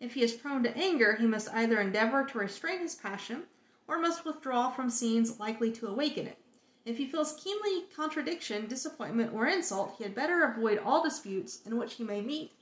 If 0.00 0.14
he 0.14 0.22
is 0.22 0.32
prone 0.32 0.62
to 0.64 0.76
anger, 0.76 1.16
he 1.16 1.26
must 1.26 1.52
either 1.52 1.80
endeavor 1.80 2.24
to 2.24 2.38
restrain 2.38 2.80
his 2.80 2.94
passion 2.94 3.44
or 3.88 3.98
must 3.98 4.24
withdraw 4.24 4.70
from 4.70 4.90
scenes 4.90 5.40
likely 5.40 5.70
to 5.72 5.86
awaken 5.86 6.26
it. 6.26 6.38
If 6.84 6.98
he 6.98 7.06
feels 7.06 7.40
keenly 7.42 7.86
contradiction, 7.94 8.66
disappointment, 8.68 9.32
or 9.32 9.46
insult, 9.46 9.96
he 9.98 10.04
had 10.04 10.14
better 10.14 10.44
avoid 10.44 10.78
all 10.78 11.02
disputes 11.02 11.60
in 11.66 11.76
which 11.76 11.94
he 11.94 12.04
may 12.04 12.20
meet 12.20 12.52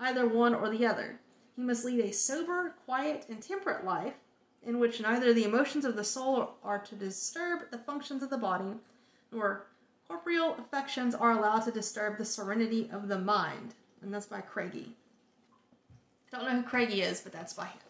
either 0.00 0.26
one 0.26 0.54
or 0.54 0.70
the 0.70 0.86
other. 0.86 1.20
He 1.56 1.62
must 1.62 1.84
lead 1.84 2.00
a 2.00 2.12
sober, 2.12 2.74
quiet, 2.84 3.26
and 3.28 3.42
temperate 3.42 3.84
life, 3.84 4.14
in 4.62 4.78
which 4.78 5.00
neither 5.00 5.34
the 5.34 5.44
emotions 5.44 5.84
of 5.84 5.96
the 5.96 6.04
soul 6.04 6.54
are 6.62 6.78
to 6.78 6.94
disturb 6.94 7.70
the 7.70 7.78
functions 7.78 8.22
of 8.22 8.30
the 8.30 8.38
body, 8.38 8.74
nor 9.32 9.66
corporeal 10.06 10.56
affections 10.58 11.14
are 11.14 11.32
allowed 11.32 11.60
to 11.60 11.70
disturb 11.70 12.16
the 12.16 12.24
serenity 12.24 12.88
of 12.92 13.08
the 13.08 13.18
mind. 13.18 13.74
And 14.02 14.12
that's 14.14 14.26
by 14.26 14.40
Craigie. 14.40 14.94
Don't 16.30 16.44
know 16.44 16.60
who 16.60 16.62
Craigie 16.62 17.02
is, 17.02 17.20
but 17.20 17.32
that's 17.32 17.54
by 17.54 17.66
him. 17.66 17.80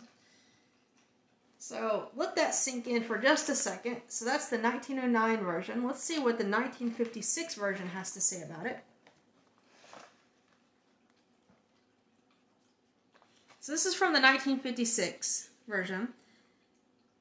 So 1.58 2.08
let 2.14 2.36
that 2.36 2.54
sink 2.54 2.86
in 2.86 3.02
for 3.02 3.18
just 3.18 3.48
a 3.48 3.54
second. 3.54 4.00
So 4.06 4.24
that's 4.24 4.48
the 4.48 4.58
1909 4.58 5.44
version. 5.44 5.84
Let's 5.84 6.02
see 6.02 6.18
what 6.18 6.38
the 6.38 6.44
1956 6.44 7.56
version 7.56 7.88
has 7.88 8.12
to 8.12 8.20
say 8.20 8.42
about 8.42 8.64
it. 8.64 8.78
So 13.60 13.72
this 13.72 13.86
is 13.86 13.94
from 13.94 14.12
the 14.12 14.20
1956 14.20 15.50
version. 15.66 16.08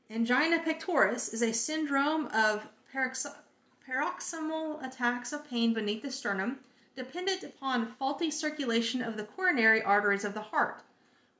Angina 0.09 0.59
pectoris 0.59 1.33
is 1.33 1.41
a 1.41 1.51
syndrome 1.51 2.27
of 2.27 2.65
paroxysmal 2.93 4.79
attacks 4.81 5.33
of 5.33 5.49
pain 5.49 5.73
beneath 5.73 6.03
the 6.03 6.11
sternum, 6.11 6.59
dependent 6.97 7.43
upon 7.43 7.93
faulty 7.99 8.31
circulation 8.31 9.03
of 9.03 9.15
the 9.15 9.23
coronary 9.23 9.81
arteries 9.83 10.25
of 10.25 10.33
the 10.33 10.41
heart. 10.41 10.81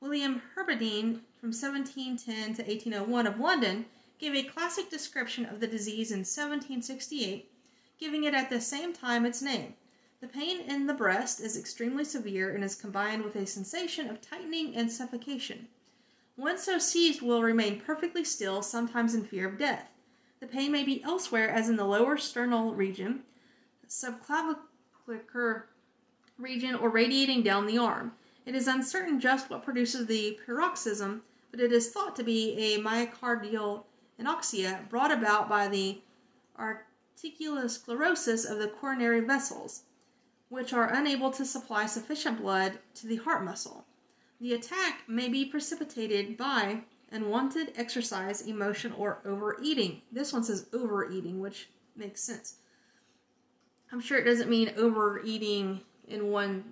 William 0.00 0.40
Heberden, 0.54 1.20
from 1.40 1.50
1710 1.50 2.54
to 2.54 2.62
1801 2.62 3.26
of 3.26 3.40
London, 3.40 3.84
gave 4.20 4.36
a 4.36 4.44
classic 4.44 4.88
description 4.88 5.44
of 5.44 5.58
the 5.58 5.66
disease 5.66 6.12
in 6.12 6.20
1768, 6.20 7.50
giving 7.98 8.22
it 8.22 8.34
at 8.34 8.50
the 8.50 8.60
same 8.60 8.92
time 8.92 9.26
its 9.26 9.42
name. 9.42 9.74
The 10.20 10.28
pain 10.28 10.60
in 10.60 10.86
the 10.86 10.94
breast 10.94 11.40
is 11.40 11.56
extremely 11.56 12.04
severe 12.04 12.54
and 12.54 12.62
is 12.62 12.76
combined 12.76 13.24
with 13.24 13.34
a 13.34 13.44
sensation 13.44 14.08
of 14.08 14.20
tightening 14.20 14.76
and 14.76 14.90
suffocation. 14.90 15.66
One 16.36 16.58
so 16.58 16.78
seized 16.78 17.20
will 17.20 17.42
remain 17.42 17.80
perfectly 17.80 18.22
still, 18.22 18.62
sometimes 18.62 19.12
in 19.12 19.24
fear 19.24 19.48
of 19.48 19.58
death. 19.58 19.90
The 20.38 20.46
pain 20.46 20.70
may 20.70 20.84
be 20.84 21.02
elsewhere, 21.02 21.50
as 21.50 21.68
in 21.68 21.74
the 21.74 21.84
lower 21.84 22.16
sternal 22.16 22.74
region, 22.74 23.24
subclavicular 23.88 24.58
region, 26.38 26.74
or 26.74 26.88
radiating 26.88 27.42
down 27.42 27.66
the 27.66 27.78
arm. 27.78 28.12
It 28.46 28.54
is 28.54 28.68
uncertain 28.68 29.20
just 29.20 29.50
what 29.50 29.64
produces 29.64 30.06
the 30.06 30.38
paroxysm, 30.46 31.22
but 31.50 31.60
it 31.60 31.72
is 31.72 31.90
thought 31.90 32.16
to 32.16 32.24
be 32.24 32.52
a 32.56 32.78
myocardial 32.78 33.84
anoxia 34.20 34.88
brought 34.88 35.12
about 35.12 35.48
by 35.48 35.68
the 35.68 36.00
arteriosclerosis 36.58 38.50
of 38.50 38.58
the 38.58 38.68
coronary 38.68 39.20
vessels, 39.20 39.82
which 40.48 40.72
are 40.72 40.92
unable 40.92 41.30
to 41.30 41.44
supply 41.44 41.86
sufficient 41.86 42.40
blood 42.40 42.78
to 42.94 43.06
the 43.06 43.16
heart 43.16 43.44
muscle. 43.44 43.84
The 44.40 44.54
attack 44.54 45.02
may 45.08 45.28
be 45.28 45.44
precipitated 45.44 46.36
by 46.36 46.84
unwanted 47.10 47.72
exercise, 47.76 48.42
emotion, 48.42 48.92
or 48.92 49.18
overeating. 49.24 50.02
This 50.12 50.32
one 50.32 50.44
says 50.44 50.66
overeating, 50.72 51.40
which 51.40 51.68
makes 51.96 52.22
sense. 52.22 52.56
I'm 53.90 54.00
sure 54.00 54.18
it 54.18 54.24
doesn't 54.24 54.50
mean 54.50 54.72
overeating 54.76 55.80
in 56.06 56.30
one, 56.30 56.64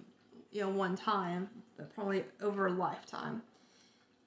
you 0.53 0.61
know, 0.61 0.69
one 0.69 0.97
time, 0.97 1.49
but 1.77 1.95
probably 1.95 2.25
over 2.43 2.67
a 2.67 2.73
lifetime. 2.73 3.43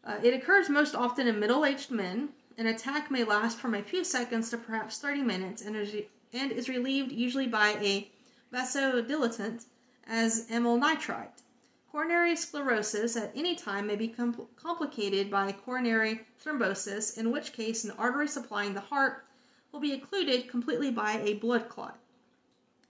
Uh, 0.03 0.17
it 0.23 0.33
occurs 0.33 0.69
most 0.69 0.95
often 0.95 1.27
in 1.27 1.39
middle 1.39 1.65
aged 1.65 1.91
men. 1.91 2.29
An 2.57 2.67
attack 2.67 3.11
may 3.11 3.23
last 3.23 3.57
from 3.57 3.75
a 3.75 3.83
few 3.83 4.03
seconds 4.03 4.49
to 4.49 4.57
perhaps 4.57 4.97
30 4.97 5.21
minutes 5.21 5.61
and 5.61 5.75
is, 5.75 5.95
and 6.33 6.51
is 6.51 6.67
relieved 6.67 7.11
usually 7.11 7.47
by 7.47 7.77
a 7.81 8.09
vasodilatant 8.53 9.65
as 10.07 10.47
amyl 10.49 10.77
nitrite. 10.77 11.43
Coronary 11.91 12.35
sclerosis 12.35 13.15
at 13.15 13.31
any 13.35 13.55
time 13.55 13.87
may 13.87 13.95
be 13.95 14.07
com- 14.07 14.47
complicated 14.55 15.29
by 15.29 15.51
coronary 15.51 16.21
thrombosis, 16.43 17.17
in 17.17 17.31
which 17.31 17.53
case 17.53 17.83
an 17.83 17.91
artery 17.97 18.27
supplying 18.27 18.73
the 18.73 18.79
heart 18.79 19.25
will 19.71 19.79
be 19.79 19.93
occluded 19.93 20.47
completely 20.49 20.91
by 20.91 21.19
a 21.19 21.35
blood 21.35 21.67
clot. 21.69 21.97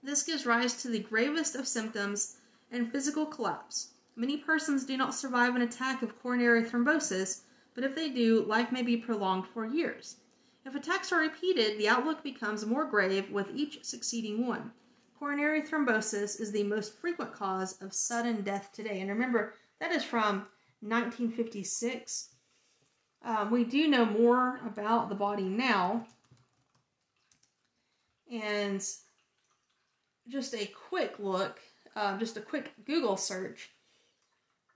This 0.02 0.22
gives 0.22 0.46
rise 0.46 0.74
to 0.82 0.88
the 0.88 1.00
gravest 1.00 1.54
of 1.54 1.68
symptoms 1.68 2.36
and 2.70 2.90
physical 2.90 3.26
collapse. 3.26 3.88
Many 4.16 4.38
persons 4.38 4.84
do 4.84 4.96
not 4.96 5.14
survive 5.14 5.54
an 5.54 5.62
attack 5.62 6.02
of 6.02 6.18
coronary 6.20 6.64
thrombosis, 6.64 7.42
but 7.74 7.84
if 7.84 7.94
they 7.94 8.10
do, 8.10 8.42
life 8.42 8.72
may 8.72 8.82
be 8.82 8.96
prolonged 8.96 9.46
for 9.46 9.64
years. 9.64 10.16
If 10.64 10.74
attacks 10.74 11.12
are 11.12 11.20
repeated, 11.20 11.78
the 11.78 11.88
outlook 11.88 12.22
becomes 12.22 12.66
more 12.66 12.84
grave 12.84 13.30
with 13.30 13.50
each 13.54 13.84
succeeding 13.84 14.46
one. 14.46 14.72
Coronary 15.18 15.62
thrombosis 15.62 16.40
is 16.40 16.50
the 16.52 16.64
most 16.64 16.98
frequent 16.98 17.32
cause 17.32 17.80
of 17.80 17.92
sudden 17.92 18.42
death 18.42 18.70
today. 18.72 19.00
And 19.00 19.10
remember, 19.10 19.54
that 19.80 19.92
is 19.92 20.04
from 20.04 20.46
1956. 20.80 22.30
Um, 23.22 23.50
we 23.50 23.64
do 23.64 23.86
know 23.86 24.06
more 24.06 24.60
about 24.66 25.08
the 25.08 25.14
body 25.14 25.48
now. 25.48 26.06
And 28.30 28.82
just 30.30 30.54
a 30.54 30.66
quick 30.88 31.14
look, 31.18 31.60
uh, 31.96 32.16
just 32.18 32.36
a 32.36 32.40
quick 32.40 32.72
Google 32.86 33.16
search 33.16 33.70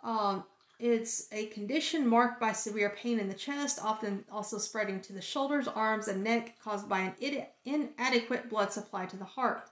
um, 0.04 0.44
it's 0.78 1.28
a 1.32 1.46
condition 1.46 2.06
marked 2.06 2.40
by 2.40 2.52
severe 2.52 2.90
pain 2.90 3.18
in 3.18 3.28
the 3.28 3.34
chest, 3.34 3.78
often 3.82 4.24
also 4.30 4.58
spreading 4.58 5.00
to 5.00 5.12
the 5.12 5.20
shoulders, 5.20 5.66
arms, 5.66 6.08
and 6.08 6.22
neck, 6.22 6.56
caused 6.62 6.88
by 6.88 7.14
an 7.20 7.46
inadequate 7.64 8.50
blood 8.50 8.70
supply 8.70 9.06
to 9.06 9.16
the 9.16 9.24
heart. 9.24 9.70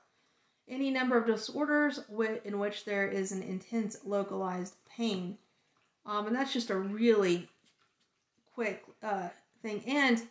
Any 0.68 0.90
number 0.90 1.18
of 1.18 1.26
disorders 1.26 2.00
in 2.44 2.58
which 2.58 2.84
there 2.84 3.06
is 3.06 3.32
an 3.32 3.42
intense 3.42 3.98
localized 4.04 4.76
pain. 4.88 5.36
Um, 6.06 6.28
and 6.28 6.36
that's 6.36 6.52
just 6.52 6.70
a 6.70 6.78
really 6.78 7.48
quick 8.54 8.84
uh, 9.02 9.28
thing. 9.60 9.82
And 9.86 10.22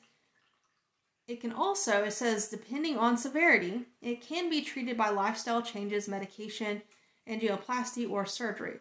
it 1.32 1.40
can 1.40 1.54
also, 1.54 2.04
it 2.04 2.12
says, 2.12 2.50
depending 2.50 2.98
on 2.98 3.18
severity, 3.18 3.86
it 4.02 4.22
can 4.22 4.50
be 4.50 4.62
treated 4.62 4.98
by 4.98 5.10
lifestyle 5.10 5.62
changes, 5.62 6.10
medication, 6.10 6.82
angioplasty, 7.28 8.10
or 8.10 8.26
surgery. 8.26 8.80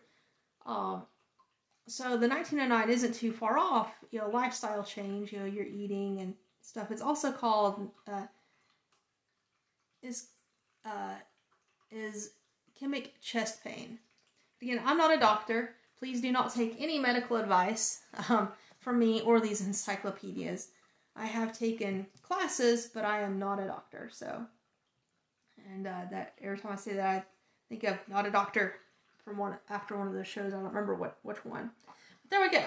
Um, 0.66 1.04
so 1.86 2.16
the 2.16 2.28
1909 2.28 2.90
isn't 2.90 3.14
too 3.14 3.32
far 3.32 3.56
off. 3.56 3.92
You 4.10 4.18
know, 4.18 4.30
lifestyle 4.30 4.82
change. 4.82 5.32
You 5.32 5.38
know, 5.38 5.44
you're 5.44 5.64
eating 5.64 6.20
and 6.20 6.34
stuff. 6.60 6.90
It's 6.90 7.02
also 7.02 7.30
called 7.30 7.88
uh, 8.08 8.26
is 10.02 10.26
uh, 10.84 11.14
is 11.92 12.32
chemic 12.78 13.20
chest 13.20 13.62
pain. 13.62 14.00
Again, 14.60 14.80
I'm 14.84 14.98
not 14.98 15.16
a 15.16 15.20
doctor. 15.20 15.76
Please 16.00 16.20
do 16.20 16.32
not 16.32 16.52
take 16.52 16.76
any 16.80 16.98
medical 16.98 17.36
advice 17.36 18.00
um, 18.28 18.48
from 18.80 18.98
me 18.98 19.20
or 19.20 19.38
these 19.40 19.64
encyclopedias. 19.64 20.70
I 21.16 21.26
have 21.26 21.56
taken 21.56 22.06
classes, 22.22 22.90
but 22.92 23.04
I 23.04 23.20
am 23.22 23.38
not 23.38 23.60
a 23.60 23.66
doctor. 23.66 24.08
So, 24.12 24.46
and 25.72 25.86
uh, 25.86 26.02
that 26.10 26.34
every 26.42 26.58
time 26.58 26.72
I 26.72 26.76
say 26.76 26.94
that, 26.94 27.18
I 27.18 27.24
think 27.68 27.84
of 27.84 27.98
not 28.08 28.26
a 28.26 28.30
doctor 28.30 28.76
from 29.24 29.38
one 29.38 29.56
after 29.68 29.96
one 29.96 30.06
of 30.06 30.14
those 30.14 30.28
shows. 30.28 30.52
I 30.52 30.56
don't 30.56 30.64
remember 30.64 30.94
what 30.94 31.18
which 31.22 31.44
one. 31.44 31.70
But 31.86 32.30
there 32.30 32.40
we 32.40 32.50
go. 32.50 32.64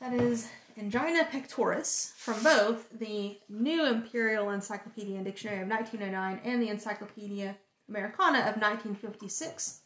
That 0.00 0.14
is 0.14 0.48
Angina 0.78 1.24
pectoris 1.24 2.12
from 2.16 2.42
both 2.42 2.88
the 2.98 3.38
New 3.48 3.86
Imperial 3.86 4.50
Encyclopedia 4.50 5.16
and 5.16 5.24
Dictionary 5.24 5.62
of 5.62 5.68
1909 5.68 6.40
and 6.44 6.62
the 6.62 6.68
Encyclopedia 6.68 7.56
Americana 7.88 8.40
of 8.40 8.56
1956. 8.60 9.80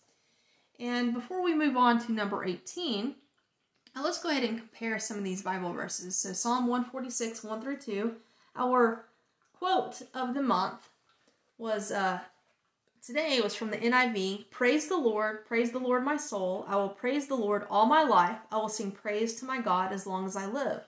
And 0.79 1.15
before 1.15 1.43
we 1.43 1.55
move 1.55 1.77
on 1.77 2.05
to 2.05 2.13
number 2.13 2.45
18, 2.45 3.15
now 3.95 4.03
let's 4.03 4.23
go 4.23 4.31
ahead 4.31 4.45
and 4.45 4.59
compare 4.59 4.99
some 4.99 5.19
of 5.19 5.25
these 5.25 5.43
Bible 5.43 5.73
verses. 5.73 6.17
So 6.17 6.33
Psalm 6.33 6.67
146, 6.67 7.45
1 7.45 7.63
through 7.63 7.79
2. 7.79 8.15
Our 8.57 9.05
quote 9.53 10.03
of 10.15 10.35
the 10.35 10.43
month 10.43 10.89
was 11.59 11.93
uh, 11.93 12.21
Today 13.05 13.41
was 13.41 13.55
from 13.55 13.71
the 13.71 13.79
NIV. 13.79 14.49
Praise 14.51 14.87
the 14.87 14.97
Lord, 14.97 15.45
praise 15.45 15.73
the 15.73 15.79
Lord, 15.81 16.05
my 16.05 16.17
soul. 16.17 16.65
I 16.69 16.77
will 16.77 16.89
praise 16.89 17.27
the 17.27 17.35
Lord 17.35 17.67
all 17.69 17.85
my 17.85 18.05
life. 18.05 18.39
I 18.53 18.59
will 18.59 18.69
sing 18.69 18.93
praise 18.93 19.35
to 19.41 19.45
my 19.45 19.61
God 19.61 19.93
as 19.93 20.07
long 20.07 20.25
as 20.25 20.37
I 20.37 20.47
live. 20.47 20.87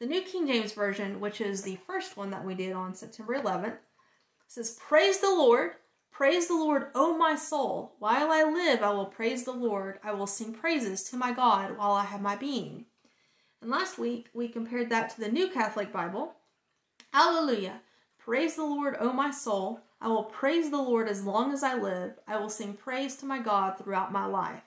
The 0.00 0.06
New 0.06 0.22
King 0.22 0.48
James 0.48 0.72
Version, 0.72 1.20
which 1.20 1.40
is 1.40 1.62
the 1.62 1.78
first 1.86 2.16
one 2.16 2.30
that 2.30 2.44
we 2.44 2.56
did 2.56 2.72
on 2.72 2.94
September 2.94 3.40
11th, 3.40 3.76
says, 4.48 4.78
Praise 4.80 5.20
the 5.20 5.30
Lord, 5.30 5.72
Praise 6.16 6.48
the 6.48 6.54
Lord, 6.54 6.86
O 6.94 7.14
my 7.14 7.36
soul. 7.36 7.92
While 7.98 8.32
I 8.32 8.42
live, 8.42 8.82
I 8.82 8.90
will 8.90 9.04
praise 9.04 9.44
the 9.44 9.52
Lord. 9.52 9.98
I 10.02 10.14
will 10.14 10.26
sing 10.26 10.54
praises 10.54 11.02
to 11.10 11.16
my 11.18 11.30
God 11.30 11.76
while 11.76 11.92
I 11.92 12.06
have 12.06 12.22
my 12.22 12.36
being. 12.36 12.86
And 13.60 13.70
last 13.70 13.98
week, 13.98 14.30
we 14.32 14.48
compared 14.48 14.88
that 14.88 15.10
to 15.10 15.20
the 15.20 15.28
New 15.28 15.48
Catholic 15.48 15.92
Bible. 15.92 16.32
Alleluia. 17.12 17.82
Praise 18.18 18.56
the 18.56 18.64
Lord, 18.64 18.96
O 18.98 19.12
my 19.12 19.30
soul. 19.30 19.82
I 20.00 20.08
will 20.08 20.24
praise 20.24 20.70
the 20.70 20.80
Lord 20.80 21.06
as 21.06 21.26
long 21.26 21.52
as 21.52 21.62
I 21.62 21.74
live. 21.74 22.14
I 22.26 22.38
will 22.38 22.48
sing 22.48 22.72
praise 22.72 23.16
to 23.16 23.26
my 23.26 23.38
God 23.38 23.76
throughout 23.76 24.10
my 24.10 24.24
life. 24.24 24.62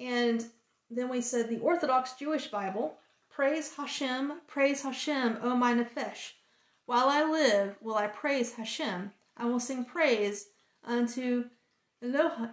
And 0.00 0.44
then 0.90 1.08
we 1.08 1.20
said 1.20 1.48
the 1.48 1.60
Orthodox 1.60 2.14
Jewish 2.14 2.48
Bible. 2.48 2.96
Praise 3.30 3.76
Hashem, 3.76 4.40
praise 4.48 4.82
Hashem, 4.82 5.38
O 5.40 5.54
my 5.54 5.72
nefesh. 5.72 6.32
While 6.86 7.08
I 7.08 7.22
live, 7.22 7.76
will 7.80 7.94
I 7.94 8.08
praise 8.08 8.54
Hashem. 8.54 9.12
I 9.40 9.46
will 9.46 9.58
sing 9.58 9.86
praise 9.86 10.48
unto 10.84 11.44
Elohai 12.04 12.50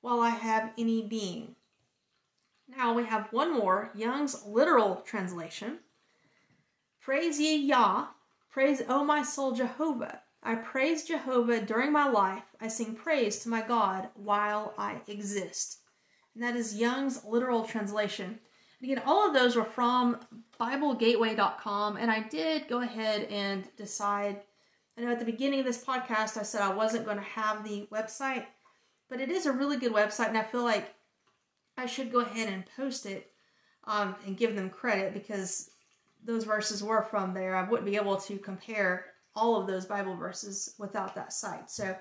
while 0.00 0.20
I 0.20 0.30
have 0.30 0.72
any 0.78 1.02
being. 1.02 1.54
Now 2.66 2.94
we 2.94 3.04
have 3.04 3.30
one 3.30 3.52
more, 3.52 3.90
Young's 3.94 4.46
literal 4.46 4.96
translation. 4.96 5.80
Praise 6.98 7.38
ye 7.38 7.56
Yah, 7.56 8.06
praise, 8.50 8.80
O 8.88 9.04
my 9.04 9.22
soul, 9.22 9.52
Jehovah. 9.52 10.22
I 10.42 10.54
praise 10.54 11.04
Jehovah 11.04 11.60
during 11.60 11.92
my 11.92 12.08
life. 12.08 12.44
I 12.58 12.68
sing 12.68 12.94
praise 12.94 13.38
to 13.40 13.50
my 13.50 13.60
God 13.60 14.08
while 14.14 14.72
I 14.78 15.02
exist. 15.08 15.80
And 16.34 16.42
that 16.42 16.56
is 16.56 16.76
Young's 16.76 17.22
literal 17.24 17.64
translation. 17.64 18.38
And 18.80 18.90
again, 18.90 19.02
all 19.04 19.28
of 19.28 19.34
those 19.34 19.56
were 19.56 19.64
from 19.64 20.20
BibleGateway.com, 20.58 21.98
and 21.98 22.10
I 22.10 22.20
did 22.28 22.68
go 22.68 22.80
ahead 22.80 23.24
and 23.24 23.68
decide. 23.76 24.40
I 24.96 25.02
know 25.02 25.10
at 25.10 25.18
the 25.18 25.24
beginning 25.24 25.60
of 25.60 25.66
this 25.66 25.84
podcast 25.84 26.38
I 26.38 26.42
said 26.42 26.62
I 26.62 26.72
wasn't 26.72 27.04
going 27.04 27.18
to 27.18 27.22
have 27.22 27.62
the 27.62 27.86
website, 27.92 28.46
but 29.08 29.20
it 29.20 29.30
is 29.30 29.46
a 29.46 29.52
really 29.52 29.76
good 29.76 29.92
website, 29.92 30.28
and 30.28 30.38
I 30.38 30.42
feel 30.42 30.64
like 30.64 30.94
I 31.76 31.86
should 31.86 32.10
go 32.10 32.20
ahead 32.20 32.48
and 32.48 32.64
post 32.76 33.06
it 33.06 33.30
um, 33.84 34.16
and 34.24 34.36
give 34.36 34.56
them 34.56 34.70
credit 34.70 35.12
because 35.12 35.70
those 36.24 36.44
verses 36.44 36.82
were 36.82 37.02
from 37.02 37.34
there, 37.34 37.54
I 37.54 37.68
wouldn't 37.68 37.88
be 37.88 37.96
able 37.96 38.16
to 38.16 38.38
compare 38.38 39.06
all 39.34 39.60
of 39.60 39.66
those 39.66 39.84
Bible 39.84 40.16
verses 40.16 40.74
without 40.78 41.14
that 41.14 41.32
site. 41.32 41.70
So 41.70 41.94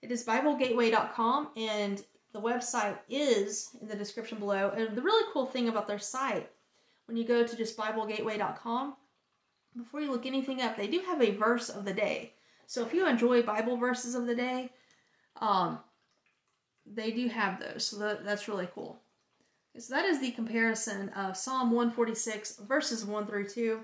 it 0.00 0.10
is 0.10 0.24
BibleGateway.com, 0.24 1.50
and 1.56 2.02
the 2.32 2.40
website 2.40 2.98
is 3.08 3.70
in 3.82 3.88
the 3.88 3.96
description 3.96 4.38
below. 4.38 4.72
And 4.76 4.96
the 4.96 5.02
really 5.02 5.28
cool 5.32 5.46
thing 5.46 5.68
about 5.68 5.88
their 5.88 5.98
site, 5.98 6.48
when 7.06 7.16
you 7.16 7.24
go 7.24 7.46
to 7.46 7.56
just 7.56 7.76
BibleGateway.com, 7.76 8.94
before 9.78 10.00
you 10.00 10.10
look 10.10 10.26
anything 10.26 10.60
up, 10.60 10.76
they 10.76 10.88
do 10.88 11.00
have 11.00 11.22
a 11.22 11.30
verse 11.30 11.68
of 11.68 11.84
the 11.84 11.94
day. 11.94 12.32
So 12.66 12.84
if 12.84 12.92
you 12.92 13.06
enjoy 13.06 13.42
Bible 13.42 13.76
verses 13.76 14.14
of 14.14 14.26
the 14.26 14.34
day, 14.34 14.70
um, 15.40 15.78
they 16.86 17.10
do 17.10 17.28
have 17.28 17.60
those. 17.60 17.84
So 17.86 17.98
that, 17.98 18.24
that's 18.24 18.48
really 18.48 18.68
cool. 18.74 19.00
So 19.78 19.94
that 19.94 20.04
is 20.04 20.20
the 20.20 20.32
comparison 20.32 21.08
of 21.10 21.36
Psalm 21.36 21.70
146 21.70 22.56
verses 22.68 23.04
1 23.04 23.26
through 23.26 23.48
2. 23.48 23.80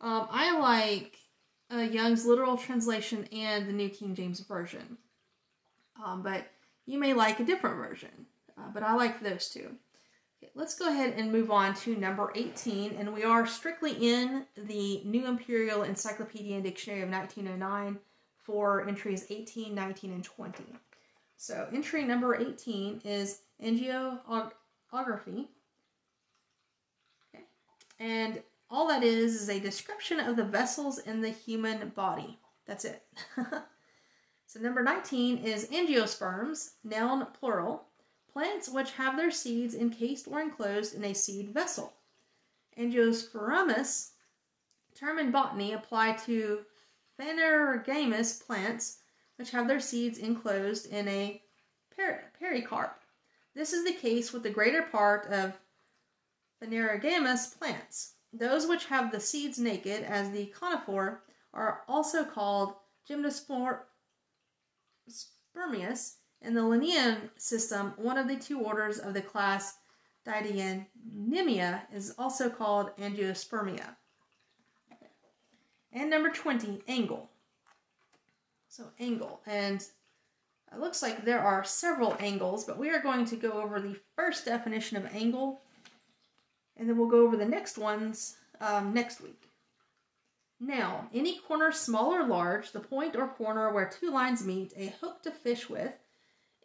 Um, 0.00 0.28
I 0.30 0.58
like 0.58 1.18
uh, 1.72 1.82
Young's 1.82 2.24
literal 2.24 2.56
translation 2.56 3.28
and 3.32 3.68
the 3.68 3.72
New 3.72 3.90
King 3.90 4.14
James 4.14 4.40
Version. 4.40 4.96
Um, 6.02 6.22
but 6.22 6.46
you 6.86 6.98
may 6.98 7.12
like 7.12 7.38
a 7.38 7.44
different 7.44 7.76
version. 7.76 8.26
Uh, 8.56 8.70
but 8.72 8.82
I 8.82 8.94
like 8.94 9.20
those 9.20 9.50
two. 9.50 9.70
Okay, 10.42 10.50
let's 10.54 10.74
go 10.74 10.88
ahead 10.88 11.14
and 11.18 11.30
move 11.30 11.50
on 11.50 11.74
to 11.74 11.94
number 11.96 12.32
18. 12.34 12.96
And 12.98 13.12
we 13.12 13.24
are 13.24 13.46
strictly 13.46 13.92
in 13.92 14.46
the 14.56 15.02
New 15.04 15.26
Imperial 15.26 15.82
Encyclopedia 15.82 16.54
and 16.54 16.64
Dictionary 16.64 17.02
of 17.02 17.10
1909 17.10 17.98
for 18.38 18.88
entries 18.88 19.26
18, 19.28 19.74
19, 19.74 20.12
and 20.12 20.24
20. 20.24 20.64
So 21.36 21.68
entry 21.72 22.04
number 22.04 22.34
18 22.34 23.02
is 23.04 23.40
angiography. 23.62 24.20
Okay. 27.28 27.44
And 27.98 28.42
all 28.70 28.88
that 28.88 29.02
is 29.02 29.34
is 29.34 29.48
a 29.50 29.60
description 29.60 30.20
of 30.20 30.36
the 30.36 30.44
vessels 30.44 31.00
in 31.00 31.20
the 31.20 31.30
human 31.30 31.90
body. 31.90 32.38
That's 32.66 32.86
it. 32.86 33.02
so 34.46 34.60
number 34.60 34.82
19 34.82 35.38
is 35.38 35.68
angiosperms, 35.68 36.70
noun 36.82 37.26
plural, 37.38 37.89
plants 38.32 38.68
which 38.68 38.92
have 38.92 39.16
their 39.16 39.30
seeds 39.30 39.74
encased 39.74 40.28
or 40.28 40.40
enclosed 40.40 40.94
in 40.94 41.04
a 41.04 41.14
seed 41.14 41.50
vessel. 41.50 41.94
Angiospermous, 42.78 44.10
term 44.94 45.18
in 45.18 45.30
botany 45.30 45.72
applied 45.72 46.18
to 46.18 46.60
phanerogamous 47.18 48.44
plants 48.44 48.98
which 49.36 49.50
have 49.50 49.68
their 49.68 49.80
seeds 49.80 50.18
enclosed 50.18 50.86
in 50.86 51.08
a 51.08 51.42
pericarp. 52.40 53.00
This 53.54 53.72
is 53.72 53.84
the 53.84 53.92
case 53.92 54.32
with 54.32 54.42
the 54.42 54.50
greater 54.50 54.82
part 54.82 55.26
of 55.26 55.58
phanerogamous 56.62 57.58
plants. 57.58 58.14
Those 58.32 58.66
which 58.66 58.86
have 58.86 59.10
the 59.10 59.20
seeds 59.20 59.58
naked, 59.58 60.04
as 60.04 60.30
the 60.30 60.46
conifer, 60.46 61.22
are 61.52 61.82
also 61.88 62.24
called 62.24 62.74
gymnospermeous. 63.08 63.80
In 66.42 66.54
the 66.54 66.64
Linnaean 66.64 67.30
system, 67.36 67.92
one 67.96 68.16
of 68.16 68.28
the 68.28 68.36
two 68.36 68.60
orders 68.60 68.98
of 68.98 69.14
the 69.14 69.22
class 69.22 69.78
Didynamia 70.26 71.82
is 71.92 72.14
also 72.18 72.48
called 72.48 72.96
Angiospermia. 72.96 73.96
And 75.92 76.08
number 76.08 76.30
20, 76.30 76.82
angle. 76.88 77.30
So 78.68 78.84
angle. 78.98 79.40
And 79.46 79.84
it 80.72 80.78
looks 80.78 81.02
like 81.02 81.24
there 81.24 81.40
are 81.40 81.64
several 81.64 82.16
angles, 82.20 82.64
but 82.64 82.78
we 82.78 82.90
are 82.90 83.02
going 83.02 83.24
to 83.26 83.36
go 83.36 83.52
over 83.52 83.80
the 83.80 83.98
first 84.14 84.44
definition 84.44 84.96
of 84.96 85.06
angle, 85.14 85.60
and 86.76 86.88
then 86.88 86.96
we'll 86.96 87.08
go 87.08 87.26
over 87.26 87.36
the 87.36 87.44
next 87.44 87.76
ones 87.76 88.36
um, 88.60 88.94
next 88.94 89.20
week. 89.20 89.48
Now, 90.60 91.08
any 91.12 91.38
corner 91.38 91.72
small 91.72 92.14
or 92.14 92.26
large, 92.26 92.72
the 92.72 92.80
point 92.80 93.16
or 93.16 93.26
corner 93.26 93.72
where 93.72 93.88
two 93.88 94.10
lines 94.10 94.44
meet, 94.44 94.72
a 94.76 94.94
hook 95.00 95.22
to 95.22 95.30
fish 95.30 95.68
with. 95.68 95.92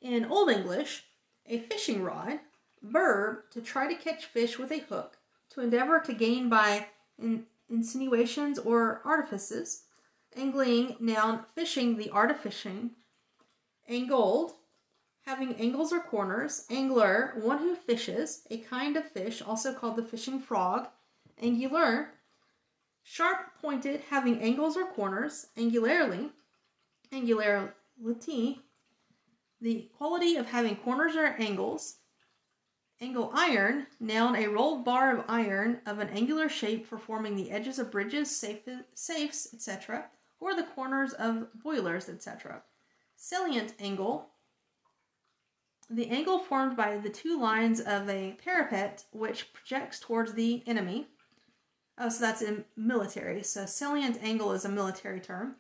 In 0.06 0.24
Old 0.26 0.52
English, 0.52 1.04
a 1.48 1.58
fishing 1.58 2.04
rod. 2.04 2.40
Verb, 2.84 3.50
to 3.50 3.60
try 3.60 3.92
to 3.92 4.00
catch 4.00 4.28
fish 4.28 4.60
with 4.60 4.72
a 4.72 4.78
hook. 4.78 5.18
To 5.50 5.62
endeavor 5.62 6.00
to 6.00 6.14
gain 6.14 6.48
by 6.48 6.90
in, 7.18 7.48
insinuations 7.72 8.60
or 8.60 9.02
artifices. 9.04 9.86
Angling, 10.36 10.96
noun, 11.00 11.44
fishing, 11.56 11.98
the 11.98 12.12
art 12.12 12.30
of 12.30 12.40
fishing. 12.40 12.92
Angled, 13.90 14.54
having 15.26 15.56
angles 15.56 15.92
or 15.92 16.02
corners. 16.02 16.68
Angler, 16.70 17.34
one 17.38 17.58
who 17.58 17.74
fishes, 17.74 18.44
a 18.52 18.60
kind 18.60 18.98
of 18.98 19.10
fish, 19.10 19.42
also 19.42 19.74
called 19.74 19.96
the 19.96 20.04
fishing 20.04 20.40
frog. 20.40 20.88
Angular, 21.42 22.12
sharp 23.02 23.60
pointed, 23.60 24.02
having 24.12 24.40
angles 24.40 24.78
or 24.78 24.86
corners. 24.86 25.48
Angularly, 25.58 26.30
angularity, 27.12 28.62
the 29.62 29.90
quality 29.98 30.36
of 30.36 30.48
having 30.48 30.76
corners 30.76 31.16
or 31.16 31.36
angles. 31.40 31.98
Angle 33.02 33.32
iron, 33.34 33.88
noun, 34.00 34.36
a 34.36 34.48
rolled 34.48 34.86
bar 34.86 35.18
of 35.18 35.26
iron 35.28 35.82
of 35.86 36.00
an 36.00 36.10
angular 36.10 36.48
shape 36.48 36.88
for 36.88 36.98
forming 36.98 37.36
the 37.36 37.52
edges 37.52 37.78
of 37.78 37.92
bridges, 37.92 38.30
safes, 38.32 39.54
etc., 39.54 40.06
or 40.40 40.56
the 40.56 40.64
corners 40.64 41.14
of 41.14 41.48
boilers, 41.62 42.08
etc 42.08 42.62
salient 43.16 43.74
angle, 43.80 44.30
the 45.90 46.08
angle 46.10 46.40
formed 46.40 46.76
by 46.76 46.98
the 46.98 47.10
two 47.10 47.40
lines 47.40 47.80
of 47.80 48.10
a 48.10 48.38
parapet 48.44 49.06
which 49.12 49.54
projects 49.54 50.00
towards 50.00 50.34
the 50.34 50.64
enemy. 50.68 51.08
Oh, 51.98 52.10
so 52.10 52.20
that's 52.20 52.42
in 52.42 52.66
military. 52.76 53.44
So 53.44 53.66
salient 53.66 54.20
angle 54.22 54.52
is 54.52 54.66
a 54.66 54.70
military 54.70 55.20
term. 55.20 55.56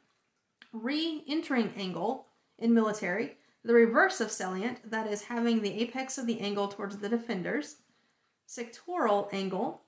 Re-entering 0.73 1.73
angle 1.77 2.27
in 2.57 2.73
military, 2.73 3.37
the 3.65 3.73
reverse 3.73 4.21
of 4.21 4.31
salient, 4.31 4.79
that 4.91 5.07
is 5.07 5.23
having 5.23 5.59
the 5.59 5.81
apex 5.81 6.19
of 6.19 6.27
the 6.27 6.39
angle 6.39 6.67
towards 6.67 6.97
the 6.97 7.09
defenders. 7.09 7.77
Sectoral 8.47 9.27
angle, 9.33 9.81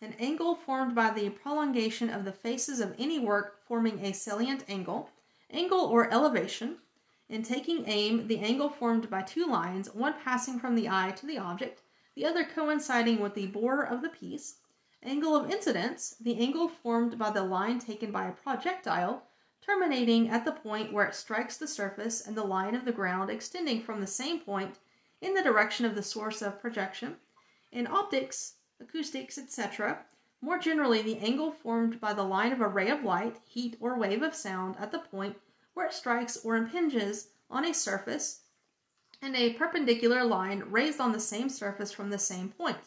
an 0.00 0.14
angle 0.18 0.54
formed 0.54 0.94
by 0.94 1.10
the 1.10 1.28
prolongation 1.28 2.08
of 2.08 2.24
the 2.24 2.32
faces 2.32 2.80
of 2.80 2.94
any 2.98 3.18
work 3.18 3.58
forming 3.68 4.02
a 4.02 4.12
salient 4.12 4.64
angle. 4.66 5.10
Angle 5.50 5.80
or 5.80 6.10
elevation, 6.10 6.78
in 7.28 7.42
taking 7.42 7.84
aim, 7.86 8.28
the 8.28 8.38
angle 8.38 8.70
formed 8.70 9.10
by 9.10 9.20
two 9.20 9.46
lines, 9.46 9.92
one 9.94 10.14
passing 10.24 10.58
from 10.58 10.74
the 10.74 10.88
eye 10.88 11.12
to 11.16 11.26
the 11.26 11.38
object, 11.38 11.82
the 12.16 12.24
other 12.24 12.44
coinciding 12.44 13.20
with 13.20 13.34
the 13.34 13.46
bore 13.46 13.82
of 13.82 14.00
the 14.00 14.08
piece. 14.08 14.56
Angle 15.02 15.36
of 15.36 15.50
incidence, 15.50 16.16
the 16.18 16.38
angle 16.38 16.68
formed 16.68 17.18
by 17.18 17.28
the 17.30 17.44
line 17.44 17.78
taken 17.78 18.10
by 18.10 18.26
a 18.26 18.32
projectile, 18.32 19.24
terminating 19.64 20.28
at 20.28 20.44
the 20.44 20.52
point 20.52 20.92
where 20.92 21.06
it 21.06 21.14
strikes 21.14 21.56
the 21.56 21.68
surface 21.68 22.20
and 22.26 22.36
the 22.36 22.44
line 22.44 22.74
of 22.74 22.84
the 22.84 22.92
ground 22.92 23.30
extending 23.30 23.80
from 23.80 24.00
the 24.00 24.06
same 24.06 24.40
point 24.40 24.78
in 25.20 25.34
the 25.34 25.42
direction 25.42 25.86
of 25.86 25.94
the 25.94 26.02
source 26.02 26.42
of 26.42 26.60
projection. 26.60 27.16
In 27.70 27.86
optics, 27.86 28.54
acoustics, 28.80 29.38
etc., 29.38 30.04
more 30.44 30.58
generally, 30.58 31.02
the 31.02 31.18
angle 31.18 31.52
formed 31.52 32.00
by 32.00 32.12
the 32.12 32.24
line 32.24 32.52
of 32.52 32.60
a 32.60 32.66
ray 32.66 32.90
of 32.90 33.04
light, 33.04 33.36
heat, 33.46 33.76
or 33.78 33.96
wave 33.96 34.22
of 34.22 34.34
sound 34.34 34.74
at 34.80 34.90
the 34.90 34.98
point 34.98 35.36
where 35.72 35.86
it 35.86 35.94
strikes 35.94 36.36
or 36.38 36.56
impinges 36.56 37.28
on 37.48 37.64
a 37.64 37.72
surface, 37.72 38.40
and 39.22 39.36
a 39.36 39.52
perpendicular 39.52 40.24
line 40.24 40.64
raised 40.66 41.00
on 41.00 41.12
the 41.12 41.20
same 41.20 41.48
surface 41.48 41.92
from 41.92 42.10
the 42.10 42.18
same 42.18 42.48
point. 42.48 42.78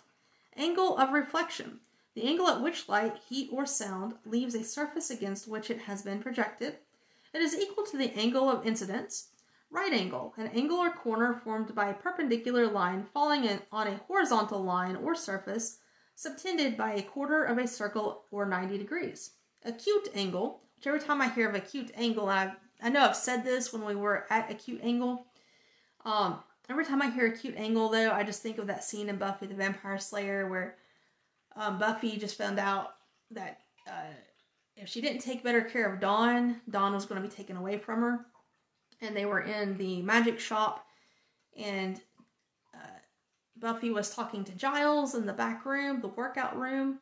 Angle 0.57 0.97
of 0.97 1.13
reflection. 1.13 1.79
The 2.15 2.23
angle 2.23 2.47
at 2.47 2.61
which 2.61 2.87
light, 2.87 3.17
heat, 3.29 3.49
or 3.51 3.65
sound 3.65 4.15
leaves 4.25 4.55
a 4.55 4.63
surface 4.63 5.09
against 5.09 5.49
which 5.49 5.69
it 5.69 5.79
has 5.79 6.01
been 6.01 6.21
projected. 6.21 6.77
It 7.33 7.41
is 7.41 7.53
equal 7.53 7.85
to 7.87 7.97
the 7.97 8.13
angle 8.17 8.49
of 8.49 8.65
incidence. 8.65 9.27
Right 9.69 9.91
angle, 9.91 10.33
an 10.37 10.47
angle 10.47 10.77
or 10.77 10.91
corner 10.91 11.33
formed 11.33 11.75
by 11.75 11.89
a 11.89 11.93
perpendicular 11.93 12.67
line 12.67 13.05
falling 13.13 13.43
in, 13.43 13.61
on 13.69 13.87
a 13.87 13.97
horizontal 14.07 14.63
line 14.63 14.95
or 14.95 15.13
surface 15.13 15.79
subtended 16.15 16.77
by 16.77 16.93
a 16.93 17.01
quarter 17.01 17.43
of 17.43 17.57
a 17.57 17.67
circle 17.67 18.23
or 18.31 18.45
90 18.45 18.77
degrees. 18.77 19.31
Acute 19.65 20.07
angle, 20.15 20.61
which 20.77 20.87
every 20.87 21.01
time 21.01 21.21
I 21.21 21.27
hear 21.27 21.49
of 21.49 21.55
acute 21.55 21.91
angle, 21.95 22.29
I, 22.29 22.53
I 22.81 22.87
know 22.87 23.01
I've 23.01 23.17
said 23.17 23.43
this 23.43 23.73
when 23.73 23.83
we 23.83 23.95
were 23.95 24.25
at 24.29 24.49
acute 24.49 24.79
angle. 24.81 25.25
Um, 26.05 26.39
every 26.69 26.85
time 26.85 27.01
I 27.01 27.09
hear 27.09 27.25
acute 27.25 27.55
angle, 27.57 27.89
though, 27.89 28.11
I 28.11 28.23
just 28.23 28.41
think 28.41 28.57
of 28.57 28.67
that 28.67 28.85
scene 28.85 29.09
in 29.09 29.17
Buffy 29.17 29.47
the 29.47 29.55
Vampire 29.55 29.97
Slayer 29.97 30.47
where 30.49 30.77
um, 31.55 31.79
Buffy 31.79 32.17
just 32.17 32.37
found 32.37 32.59
out 32.59 32.95
that 33.31 33.61
uh, 33.87 34.13
if 34.75 34.89
she 34.89 35.01
didn't 35.01 35.21
take 35.21 35.43
better 35.43 35.61
care 35.61 35.91
of 35.91 35.99
Dawn, 35.99 36.61
Dawn 36.69 36.93
was 36.93 37.05
going 37.05 37.21
to 37.21 37.27
be 37.27 37.33
taken 37.33 37.55
away 37.55 37.77
from 37.77 38.01
her. 38.01 38.25
And 39.01 39.15
they 39.15 39.25
were 39.25 39.41
in 39.41 39.77
the 39.77 40.01
magic 40.01 40.39
shop, 40.39 40.85
and 41.57 41.99
uh, 42.73 42.97
Buffy 43.57 43.91
was 43.91 44.15
talking 44.15 44.43
to 44.45 44.53
Giles 44.53 45.15
in 45.15 45.25
the 45.25 45.33
back 45.33 45.65
room, 45.65 45.99
the 45.99 46.07
workout 46.07 46.57
room, 46.57 46.99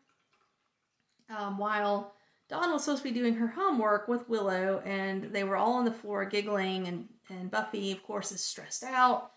um, 1.35 1.57
while 1.59 2.13
Dawn 2.49 2.71
was 2.71 2.83
supposed 2.83 3.03
to 3.03 3.09
be 3.09 3.15
doing 3.17 3.35
her 3.35 3.47
homework 3.47 4.07
with 4.07 4.27
Willow, 4.27 4.81
and 4.85 5.31
they 5.31 5.43
were 5.43 5.55
all 5.55 5.73
on 5.73 5.85
the 5.85 5.91
floor 5.91 6.25
giggling, 6.25 6.87
and, 6.87 7.07
and 7.29 7.51
Buffy, 7.51 7.91
of 7.91 8.03
course, 8.03 8.31
is 8.31 8.43
stressed 8.43 8.83
out 8.83 9.31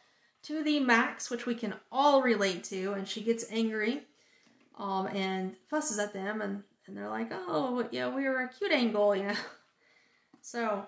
to 0.45 0.65
the 0.65 0.81
max, 0.81 1.31
which 1.31 1.45
we 1.45 1.55
can 1.55 1.75
all 1.93 2.23
relate 2.23 2.65
to, 2.65 2.95
and 2.95 3.07
she 3.07 3.21
gets 3.21 3.45
angry 3.51 4.03
um, 4.77 5.07
and 5.09 5.55
fusses 5.69 5.99
at 5.99 6.13
them, 6.13 6.43
and, 6.43 6.63
and 6.87 6.97
they're 6.97 7.09
like, 7.09 7.29
oh, 7.33 7.89
yeah, 7.91 8.09
we 8.09 8.25
were 8.25 8.43
a 8.43 8.49
cute 8.49 8.73
angle, 8.73 9.15
you 9.15 9.25
know. 9.25 9.35
So, 10.43 10.87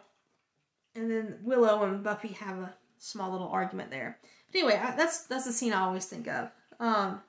and 0.94 1.10
then 1.10 1.38
Willow 1.42 1.82
and 1.82 2.04
Buffy 2.04 2.28
have 2.28 2.58
a 2.58 2.74
small 2.98 3.32
little 3.32 3.48
argument 3.48 3.90
there. 3.90 4.18
But 4.52 4.58
anyway, 4.60 4.80
I, 4.80 4.94
that's 4.94 5.26
that's 5.26 5.46
the 5.46 5.52
scene 5.52 5.72
I 5.72 5.80
always 5.80 6.06
think 6.06 6.28
of. 6.28 6.50
Um, 6.78 7.20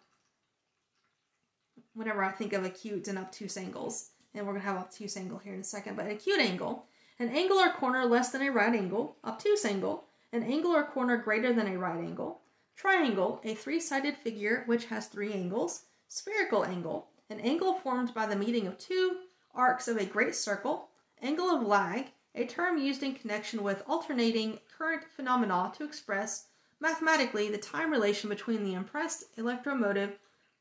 whenever 1.95 2.23
I 2.23 2.31
think 2.31 2.53
of 2.53 2.65
acute 2.65 3.07
and 3.07 3.17
obtuse 3.17 3.57
angles, 3.57 4.11
and 4.35 4.45
we're 4.45 4.53
gonna 4.53 4.65
have 4.65 4.77
obtuse 4.77 5.17
angle 5.17 5.39
here 5.39 5.55
in 5.55 5.61
a 5.61 5.63
second. 5.63 5.95
But 5.95 6.05
acute 6.05 6.39
angle, 6.39 6.85
an 7.17 7.29
angle 7.29 7.57
or 7.57 7.73
corner 7.73 8.05
less 8.05 8.31
than 8.31 8.43
a 8.43 8.51
right 8.51 8.75
angle. 8.75 9.17
Obtuse 9.25 9.65
angle, 9.65 10.03
an 10.31 10.43
angle 10.43 10.71
or 10.71 10.83
corner 10.83 11.17
greater 11.17 11.51
than 11.51 11.67
a 11.67 11.79
right 11.79 11.99
angle. 11.99 12.41
Triangle, 12.75 13.41
a 13.43 13.55
three-sided 13.55 14.17
figure 14.17 14.63
which 14.65 14.85
has 14.85 15.07
three 15.07 15.33
angles. 15.33 15.85
Spherical 16.11 16.65
angle, 16.65 17.07
an 17.29 17.39
angle 17.39 17.75
formed 17.75 18.15
by 18.15 18.25
the 18.25 18.35
meeting 18.35 18.65
of 18.65 18.79
two 18.79 19.17
arcs 19.53 19.87
of 19.87 19.95
a 19.97 20.05
great 20.05 20.33
circle. 20.33 20.89
Angle 21.21 21.45
of 21.45 21.61
lag, 21.61 22.07
a 22.33 22.45
term 22.45 22.79
used 22.79 23.03
in 23.03 23.13
connection 23.13 23.61
with 23.61 23.83
alternating 23.87 24.59
current 24.75 25.03
phenomena 25.15 25.71
to 25.77 25.83
express 25.83 26.47
mathematically 26.79 27.49
the 27.49 27.59
time 27.59 27.91
relation 27.91 28.27
between 28.27 28.63
the 28.63 28.73
impressed 28.73 29.25
electromotive 29.37 30.17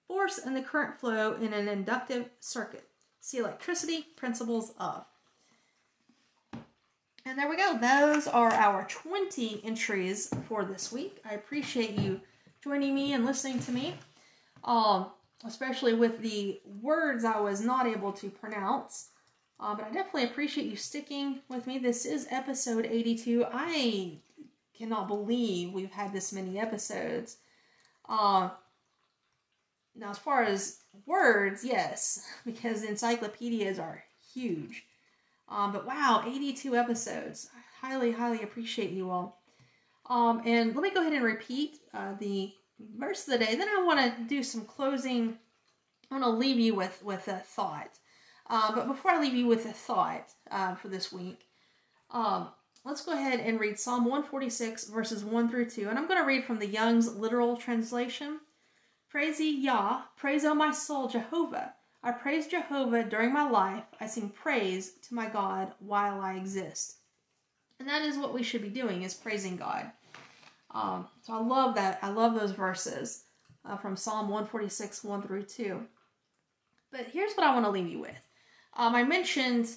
force 0.07 0.37
and 0.37 0.55
the 0.55 0.61
current 0.61 1.01
flow 1.01 1.33
in 1.35 1.55
an 1.55 1.67
inductive 1.67 2.29
circuit. 2.41 2.87
See 3.21 3.39
electricity, 3.39 4.07
principles 4.17 4.75
of. 4.79 5.07
And 7.25 7.39
there 7.39 7.49
we 7.49 7.57
go. 7.57 7.79
Those 7.79 8.27
are 8.27 8.53
our 8.53 8.87
20 8.87 9.63
entries 9.65 10.31
for 10.47 10.67
this 10.67 10.93
week. 10.93 11.23
I 11.29 11.35
appreciate 11.35 11.93
you 11.93 12.21
joining 12.63 12.95
me 12.95 13.15
and 13.15 13.25
listening 13.25 13.61
to 13.61 13.73
me. 13.73 13.95
Um, 14.65 15.07
especially 15.45 15.95
with 15.95 16.21
the 16.21 16.61
words 16.83 17.25
I 17.25 17.41
was 17.41 17.61
not 17.61 17.87
able 17.87 18.13
to 18.15 18.31
pronounce. 18.31 19.11
Uh, 19.61 19.75
but 19.75 19.87
I 19.87 19.91
definitely 19.91 20.25
appreciate 20.25 20.67
you 20.69 20.77
sticking 20.77 21.41
with 21.49 21.67
me. 21.67 21.79
This 21.79 22.07
is 22.07 22.29
episode 22.31 22.87
82. 22.87 23.45
I 23.51 24.19
cannot 24.77 25.09
believe 25.09 25.73
we've 25.73 25.91
had 25.91 26.13
this 26.13 26.33
many 26.33 26.59
episodes. 26.59 27.39
Uh, 28.09 28.51
now, 29.97 30.11
as 30.11 30.19
far 30.19 30.45
as 30.45 30.79
words, 31.07 31.65
yes, 31.65 32.25
because 32.45 32.85
encyclopedias 32.85 33.79
are 33.79 34.05
huge. 34.33 34.85
Um, 35.49 35.73
but 35.73 35.87
wow, 35.87 36.23
82 36.27 36.77
episodes. 36.77 37.51
I 37.55 37.87
highly, 37.87 38.13
highly 38.13 38.43
appreciate 38.43 38.91
you 38.91 39.11
all. 39.11 39.43
Um, 40.09 40.43
and 40.45 40.75
let 40.75 40.83
me 40.83 40.91
go 40.91 41.01
ahead 41.01 41.13
and 41.13 41.25
repeat 41.25 41.81
uh, 41.93 42.15
the 42.19 42.53
verse 42.97 43.27
of 43.27 43.33
the 43.33 43.45
day. 43.45 43.55
Then 43.55 43.69
I 43.69 43.83
want 43.85 44.01
to 44.01 44.23
do 44.25 44.43
some 44.43 44.65
closing. 44.65 45.39
I 46.11 46.15
want 46.15 46.25
to 46.25 46.31
leave 46.31 46.59
you 46.59 46.75
with 46.75 47.03
with 47.03 47.29
a 47.29 47.39
thought. 47.39 47.99
Uh, 48.49 48.75
but 48.75 48.87
before 48.87 49.11
I 49.11 49.21
leave 49.21 49.35
you 49.35 49.47
with 49.47 49.67
a 49.67 49.73
thought 49.73 50.31
uh, 50.51 50.75
for 50.75 50.89
this 50.89 51.13
week, 51.13 51.47
um, 52.11 52.49
let's 52.85 53.05
go 53.05 53.13
ahead 53.13 53.41
and 53.41 53.61
read 53.61 53.79
Psalm 53.79 54.05
146 54.05 54.89
verses 54.89 55.23
1 55.23 55.51
through 55.51 55.69
2. 55.69 55.89
And 55.89 55.99
I'm 55.99 56.09
going 56.09 56.21
to 56.21 56.27
read 56.27 56.45
from 56.45 56.59
the 56.59 56.67
Young's 56.67 57.15
literal 57.15 57.57
translation. 57.59 58.41
Praise 59.11 59.39
ye 59.39 59.51
Yah, 59.51 60.03
praise 60.17 60.45
O 60.45 60.55
my 60.55 60.73
soul 60.73 61.09
Jehovah. 61.09 61.75
I 62.03 62.13
praise 62.13 62.47
Jehovah 62.47 63.05
during 63.05 63.33
my 63.33 63.49
life. 63.49 63.85
I 64.01 64.07
sing 64.07 64.31
praise 64.31 64.93
to 65.09 65.15
my 65.15 65.29
God 65.29 65.73
while 65.81 66.21
I 66.21 66.35
exist. 66.35 66.99
And 67.79 67.89
that 67.89 68.03
is 68.03 68.17
what 68.17 68.33
we 68.33 68.43
should 68.43 68.63
be 68.63 68.69
doing 68.69 69.03
is 69.03 69.15
praising 69.15 69.57
God. 69.57 69.91
Um, 70.71 71.09
so 71.23 71.33
I 71.35 71.41
love 71.41 71.75
that. 71.77 71.99
I 72.03 72.11
love 72.11 72.35
those 72.35 72.53
verses 72.53 73.25
uh, 73.65 73.77
from 73.77 73.97
Psalm 73.97 74.29
146, 74.29 75.05
1 75.05 75.23
through 75.23 75.45
2. 75.45 75.81
But 76.91 77.07
here's 77.13 77.35
what 77.35 77.47
I 77.47 77.53
want 77.53 77.67
to 77.67 77.71
leave 77.71 77.89
you 77.89 78.01
with. 78.01 78.29
Um, 78.77 78.95
I 78.95 79.03
mentioned, 79.03 79.69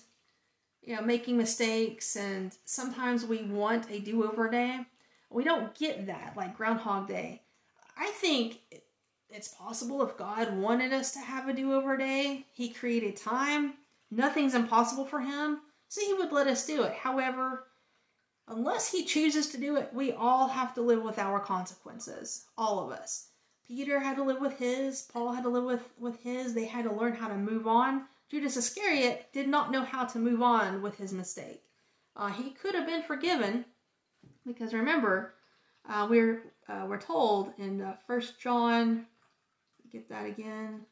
you 0.82 0.96
know, 0.96 1.02
making 1.02 1.38
mistakes, 1.38 2.16
and 2.16 2.56
sometimes 2.66 3.26
we 3.26 3.44
want 3.44 3.90
a 3.90 4.00
do-over 4.00 4.50
day. 4.50 4.86
We 5.30 5.44
don't 5.44 5.74
get 5.78 6.08
that, 6.08 6.34
like 6.36 6.58
Groundhog 6.58 7.08
Day. 7.08 7.42
I 7.98 8.08
think 8.12 8.60
it's 9.30 9.48
possible 9.50 10.02
if 10.04 10.18
God 10.18 10.56
wanted 10.58 10.94
us 10.94 11.12
to 11.14 11.20
have 11.20 11.48
a 11.48 11.54
do-over 11.54 11.98
day, 11.98 12.46
He 12.54 12.70
created 12.70 13.16
time. 13.16 13.74
Nothing's 14.10 14.56
impossible 14.56 15.06
for 15.06 15.22
Him, 15.22 15.60
so 15.88 16.02
He 16.02 16.14
would 16.14 16.32
let 16.32 16.48
us 16.48 16.66
do 16.66 16.84
it. 16.84 16.94
However, 16.94 17.68
unless 18.52 18.92
he 18.92 19.06
chooses 19.06 19.50
to 19.50 19.58
do 19.58 19.78
it, 19.78 19.90
we 19.94 20.12
all 20.12 20.48
have 20.48 20.74
to 20.76 20.82
live 20.82 21.02
with 21.02 21.18
our 21.18 21.40
consequences. 21.40 22.46
All 22.58 22.80
of 22.80 22.92
us. 22.92 23.30
Peter 23.68 24.00
had 24.00 24.18
to 24.18 24.24
live 24.24 24.42
with 24.42 24.58
his, 24.60 25.08
Paul 25.14 25.32
had 25.32 25.44
to 25.44 25.50
live 25.50 25.64
with, 25.64 25.90
with 25.98 26.22
his, 26.22 26.54
they 26.54 26.66
had 26.66 26.84
to 26.84 26.94
learn 26.94 27.14
how 27.14 27.30
to 27.30 27.36
move 27.36 27.68
on. 27.68 28.06
Judas 28.30 28.58
Iscariot 28.58 29.28
did 29.32 29.48
not 29.48 29.72
know 29.72 29.84
how 29.84 30.06
to 30.06 30.20
move 30.20 30.42
on 30.42 30.82
with 30.82 30.98
his 30.98 31.14
mistake. 31.14 31.64
Uh, 32.16 32.28
he 32.28 32.52
could 32.52 32.76
have 32.76 32.86
been 32.86 33.04
forgiven 33.04 33.66
because 34.46 34.74
remember, 34.74 35.34
uh, 35.88 36.08
we're 36.10 36.44
uh, 36.68 36.86
we're 36.88 37.00
told 37.00 37.54
in 37.58 37.82
uh, 37.82 37.96
First 38.08 38.40
John, 38.40 39.06
get 39.92 40.10
that 40.10 40.26
again. 40.26 40.86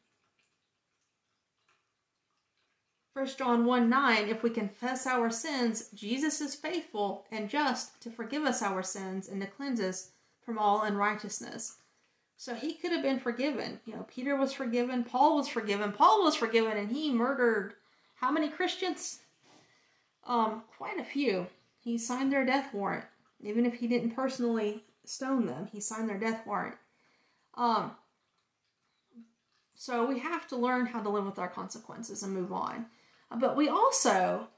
1 3.20 3.28
John 3.36 3.66
1 3.66 3.90
9, 3.90 4.28
if 4.28 4.42
we 4.42 4.48
confess 4.48 5.06
our 5.06 5.28
sins, 5.28 5.90
Jesus 5.94 6.40
is 6.40 6.54
faithful 6.54 7.26
and 7.30 7.50
just 7.50 8.00
to 8.00 8.08
forgive 8.08 8.44
us 8.44 8.62
our 8.62 8.82
sins 8.82 9.28
and 9.28 9.42
to 9.42 9.46
cleanse 9.46 9.78
us 9.78 10.12
from 10.42 10.58
all 10.58 10.84
unrighteousness. 10.84 11.76
So 12.38 12.54
he 12.54 12.72
could 12.72 12.92
have 12.92 13.02
been 13.02 13.20
forgiven. 13.20 13.78
You 13.84 13.94
know, 13.94 14.06
Peter 14.08 14.36
was 14.36 14.54
forgiven, 14.54 15.04
Paul 15.04 15.36
was 15.36 15.48
forgiven, 15.48 15.92
Paul 15.92 16.24
was 16.24 16.34
forgiven, 16.34 16.78
and 16.78 16.90
he 16.90 17.12
murdered 17.12 17.74
how 18.14 18.30
many 18.30 18.48
Christians? 18.48 19.18
Um, 20.26 20.62
quite 20.78 20.98
a 20.98 21.04
few. 21.04 21.46
He 21.78 21.98
signed 21.98 22.32
their 22.32 22.46
death 22.46 22.72
warrant. 22.72 23.04
Even 23.42 23.66
if 23.66 23.74
he 23.74 23.86
didn't 23.86 24.16
personally 24.16 24.82
stone 25.04 25.44
them, 25.44 25.68
he 25.70 25.80
signed 25.80 26.08
their 26.08 26.18
death 26.18 26.46
warrant. 26.46 26.76
Um, 27.54 27.90
so 29.74 30.06
we 30.06 30.20
have 30.20 30.48
to 30.48 30.56
learn 30.56 30.86
how 30.86 31.02
to 31.02 31.10
live 31.10 31.26
with 31.26 31.38
our 31.38 31.48
consequences 31.48 32.22
and 32.22 32.32
move 32.32 32.50
on. 32.50 32.86
But 33.36 33.56
we 33.56 33.68
also, 33.68 34.48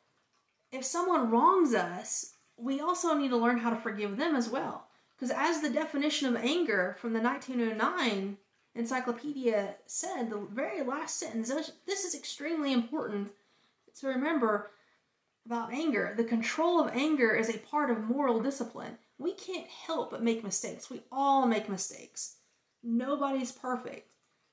if 0.70 0.84
someone 0.84 1.30
wrongs 1.30 1.74
us, 1.74 2.34
we 2.56 2.80
also 2.80 3.14
need 3.14 3.28
to 3.30 3.36
learn 3.36 3.58
how 3.58 3.70
to 3.70 3.76
forgive 3.76 4.16
them 4.16 4.34
as 4.34 4.48
well. 4.48 4.86
Because 5.14 5.30
as 5.36 5.60
the 5.60 5.70
definition 5.70 6.28
of 6.28 6.42
anger 6.42 6.96
from 6.98 7.12
the 7.12 7.20
1909 7.20 8.38
encyclopedia 8.74 9.76
said, 9.86 10.30
the 10.30 10.46
very 10.50 10.82
last 10.82 11.18
sentence, 11.18 11.52
this 11.86 12.04
is 12.04 12.14
extremely 12.14 12.72
important 12.72 13.30
to 14.00 14.06
remember 14.08 14.70
about 15.44 15.72
anger. 15.72 16.14
The 16.16 16.24
control 16.24 16.80
of 16.80 16.94
anger 16.94 17.34
is 17.34 17.48
a 17.48 17.58
part 17.58 17.90
of 17.90 18.04
moral 18.04 18.40
discipline. 18.40 18.98
We 19.18 19.34
can't 19.34 19.66
help 19.66 20.10
but 20.10 20.22
make 20.22 20.42
mistakes. 20.42 20.90
We 20.90 21.02
all 21.12 21.46
make 21.46 21.68
mistakes. 21.68 22.36
Nobody's 22.82 23.52
perfect. 23.52 24.11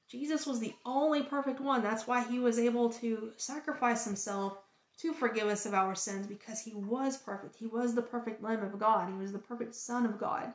Jesus 0.09 0.47
was 0.47 0.59
the 0.59 0.73
only 0.85 1.21
perfect 1.21 1.59
one. 1.59 1.83
That's 1.83 2.07
why 2.07 2.23
he 2.23 2.39
was 2.39 2.57
able 2.57 2.89
to 2.93 3.31
sacrifice 3.37 4.05
himself 4.05 4.57
to 4.97 5.13
forgive 5.13 5.47
us 5.47 5.65
of 5.65 5.73
our 5.73 5.95
sins 5.95 6.27
because 6.27 6.61
he 6.61 6.73
was 6.73 7.15
perfect. 7.15 7.55
He 7.55 7.67
was 7.67 7.95
the 7.95 8.01
perfect 8.01 8.43
Lamb 8.43 8.63
of 8.63 8.79
God, 8.79 9.09
he 9.09 9.15
was 9.15 9.31
the 9.31 9.39
perfect 9.39 9.75
Son 9.75 10.05
of 10.05 10.19
God. 10.19 10.53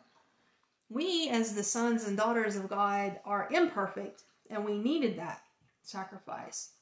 We, 0.91 1.29
as 1.31 1.55
the 1.55 1.63
sons 1.63 2.07
and 2.07 2.17
daughters 2.17 2.57
of 2.57 2.69
God, 2.69 3.19
are 3.25 3.49
imperfect, 3.51 4.23
and 4.51 4.65
we 4.65 4.77
needed 4.77 5.19
that 5.19 5.43
sacrifice. 5.83 6.73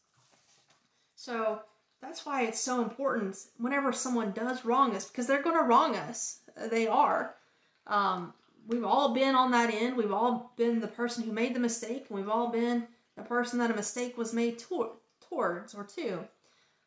So 1.14 1.60
that's 2.00 2.26
why 2.26 2.42
it's 2.42 2.60
so 2.60 2.82
important 2.82 3.36
whenever 3.58 3.92
someone 3.92 4.32
does 4.32 4.64
wrong 4.64 4.96
us, 4.96 5.08
because 5.08 5.26
they're 5.26 5.42
going 5.42 5.56
to 5.56 5.62
wrong 5.62 5.94
us. 5.94 6.40
They 6.68 6.88
are. 6.88 7.36
Um, 7.86 8.34
we've 8.66 8.84
all 8.84 9.14
been 9.14 9.34
on 9.34 9.50
that 9.52 9.72
end. 9.72 9.96
We've 9.96 10.12
all 10.12 10.52
been 10.56 10.80
the 10.80 10.88
person 10.88 11.24
who 11.24 11.32
made 11.32 11.54
the 11.54 11.60
mistake, 11.60 12.06
and 12.08 12.18
we've 12.18 12.28
all 12.28 12.48
been 12.48 12.86
the 13.16 13.22
person 13.22 13.58
that 13.58 13.70
a 13.70 13.74
mistake 13.74 14.16
was 14.16 14.32
made 14.32 14.58
to- 14.60 14.92
towards 15.20 15.74
or 15.74 15.84
to. 15.84 16.28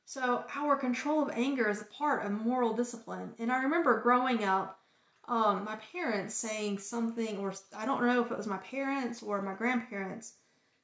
So 0.05 0.43
our 0.55 0.75
control 0.75 1.23
of 1.23 1.31
anger 1.33 1.67
is 1.67 1.81
a 1.81 1.85
part 1.85 2.25
of 2.25 2.31
moral 2.31 2.73
discipline. 2.73 3.33
And 3.39 3.51
I 3.51 3.63
remember 3.63 4.01
growing 4.01 4.43
up, 4.43 4.79
um, 5.27 5.63
my 5.63 5.77
parents 5.91 6.35
saying 6.35 6.77
something, 6.77 7.39
or 7.39 7.53
I 7.75 7.85
don't 7.85 8.03
know 8.03 8.21
if 8.21 8.31
it 8.31 8.37
was 8.37 8.45
my 8.45 8.57
parents 8.57 9.23
or 9.23 9.41
my 9.41 9.55
grandparents, 9.55 10.33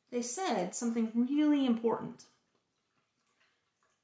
they 0.09 0.23
said 0.23 0.75
something 0.75 1.11
really 1.15 1.65
important. 1.65 2.25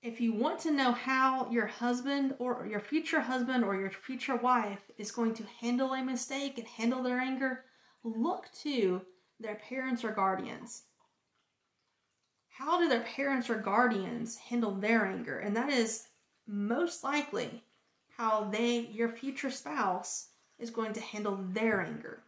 If 0.02 0.22
you 0.22 0.34
want 0.34 0.60
to 0.60 0.72
know 0.72 0.92
how 0.92 1.50
your 1.50 1.68
husband 1.68 2.36
or 2.40 2.68
your 2.70 2.80
future 2.80 3.22
husband 3.22 3.64
or 3.64 3.76
your 3.76 3.90
future 3.90 4.36
wife 4.36 4.92
is 4.98 5.12
going 5.12 5.34
to 5.36 5.44
handle 5.60 5.94
a 5.94 6.04
mistake 6.04 6.58
and 6.58 6.68
handle 6.68 7.04
their 7.04 7.20
anger, 7.20 7.66
look 8.04 8.48
to 8.62 9.02
their 9.40 9.56
parents 9.56 10.04
or 10.04 10.12
guardians 10.12 10.84
how 12.58 12.80
do 12.80 12.90
their 12.90 13.02
parents 13.02 13.52
or 13.52 13.56
guardians 13.56 14.38
handle 14.38 14.72
their 14.72 15.06
anger? 15.06 15.38
And 15.38 15.56
that 15.56 15.70
is 15.70 16.08
most 16.48 17.04
likely 17.04 17.64
how 18.18 18.46
they, 18.46 18.80
your 18.80 19.10
future 19.10 19.52
spouse, 19.52 20.30
is 20.58 20.72
going 20.72 20.94
to 20.94 21.00
handle 21.00 21.38
their 21.52 21.82
anger. 21.82 22.24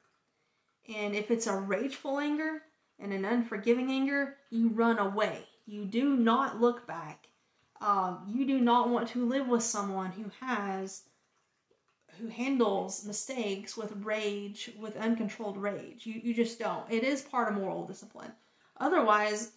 And 0.87 1.15
if 1.15 1.31
it's 1.31 1.47
a 1.47 1.55
rageful 1.55 2.19
anger 2.19 2.61
and 2.99 3.11
an 3.11 3.25
unforgiving 3.25 3.89
anger, 3.89 4.35
you 4.51 4.69
run 4.69 4.99
away. 4.99 5.45
You 5.65 5.85
do 5.85 6.15
not 6.15 6.61
look 6.61 6.85
back. 6.85 7.28
Um, 7.81 8.25
you 8.27 8.45
do 8.45 8.59
not 8.59 8.89
want 8.89 9.07
to 9.09 9.25
live 9.25 9.47
with 9.47 9.63
someone 9.63 10.11
who 10.11 10.25
has, 10.41 11.03
who 12.19 12.27
handles 12.27 13.05
mistakes 13.05 13.77
with 13.77 14.03
rage, 14.03 14.71
with 14.77 14.97
uncontrolled 14.97 15.57
rage. 15.57 16.05
You, 16.05 16.19
you 16.21 16.33
just 16.33 16.59
don't. 16.59 16.89
It 16.91 17.03
is 17.03 17.21
part 17.21 17.47
of 17.47 17.55
moral 17.57 17.85
discipline. 17.85 18.33
Otherwise, 18.77 19.53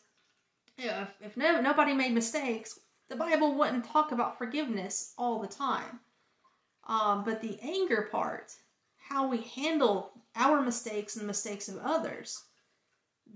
if, 0.78 1.08
if 1.20 1.36
no, 1.36 1.60
nobody 1.60 1.94
made 1.94 2.12
mistakes, 2.12 2.78
the 3.08 3.16
Bible 3.16 3.54
wouldn't 3.54 3.84
talk 3.84 4.12
about 4.12 4.38
forgiveness 4.38 5.14
all 5.18 5.40
the 5.40 5.48
time. 5.48 6.00
Um, 6.86 7.24
but 7.24 7.40
the 7.40 7.58
anger 7.62 8.08
part, 8.10 8.52
how 9.08 9.28
we 9.28 9.42
handle 9.42 10.12
our 10.34 10.62
mistakes 10.62 11.16
and 11.16 11.24
the 11.24 11.26
mistakes 11.26 11.68
of 11.68 11.78
others, 11.78 12.44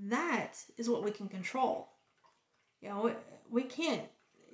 that 0.05 0.55
is 0.77 0.89
what 0.89 1.05
we 1.05 1.11
can 1.11 1.29
control. 1.29 1.89
You 2.81 2.89
know, 2.89 3.03
we, 3.03 3.13
we 3.51 3.63
can't. 3.65 4.03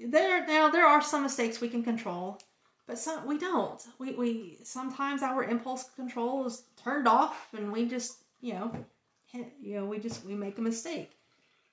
There 0.05 0.47
now 0.47 0.71
there 0.71 0.87
are 0.87 1.03
some 1.03 1.23
mistakes 1.23 1.61
we 1.61 1.69
can 1.69 1.83
control, 1.83 2.41
but 2.87 2.99
some 2.99 3.27
we 3.27 3.39
don't. 3.39 3.81
We 3.99 4.13
we 4.15 4.59
sometimes 4.65 5.23
our 5.23 5.45
impulse 5.45 5.91
control 5.95 6.47
is 6.47 6.65
turned 6.83 7.07
off, 7.07 7.49
and 7.57 7.73
we 7.73 7.87
just 7.87 8.25
you 8.41 8.55
know, 8.55 8.87
you 9.33 9.77
know 9.77 9.85
we 9.85 9.99
just 9.99 10.25
we 10.25 10.35
make 10.35 10.59
a 10.59 10.63
mistake. 10.63 11.13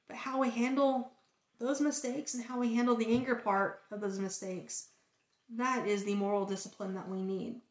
But 0.08 0.18
how 0.18 0.40
we 0.40 0.50
handle 0.50 1.12
those 1.60 1.82
mistakes 1.82 2.34
and 2.34 2.44
how 2.44 2.60
we 2.60 2.74
handle 2.76 2.96
the 2.96 3.14
anger 3.14 3.36
part 3.36 3.82
of 3.92 4.02
those 4.02 4.20
mistakes, 4.20 4.90
that 5.58 5.88
is 5.88 6.04
the 6.04 6.16
moral 6.16 6.46
discipline 6.46 6.96
that 6.96 7.10
we 7.10 7.22
need. 7.22 7.62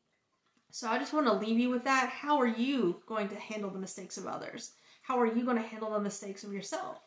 So 0.71 0.89
I 0.89 0.99
just 0.99 1.13
want 1.13 1.27
to 1.27 1.33
leave 1.33 1.59
you 1.59 1.71
with 1.71 1.85
that. 1.85 2.11
How 2.11 2.39
are 2.39 2.47
you 2.47 3.03
going 3.07 3.29
to 3.29 3.37
handle 3.37 3.71
the 3.71 3.79
mistakes 3.79 4.19
of 4.19 4.27
others? 4.27 4.73
How 5.03 5.19
are 5.19 5.27
you 5.27 5.45
going 5.45 5.57
to 5.57 5.63
handle 5.63 5.91
the 5.93 6.01
mistakes 6.01 6.45
of 6.45 6.53
yourself? 6.53 7.01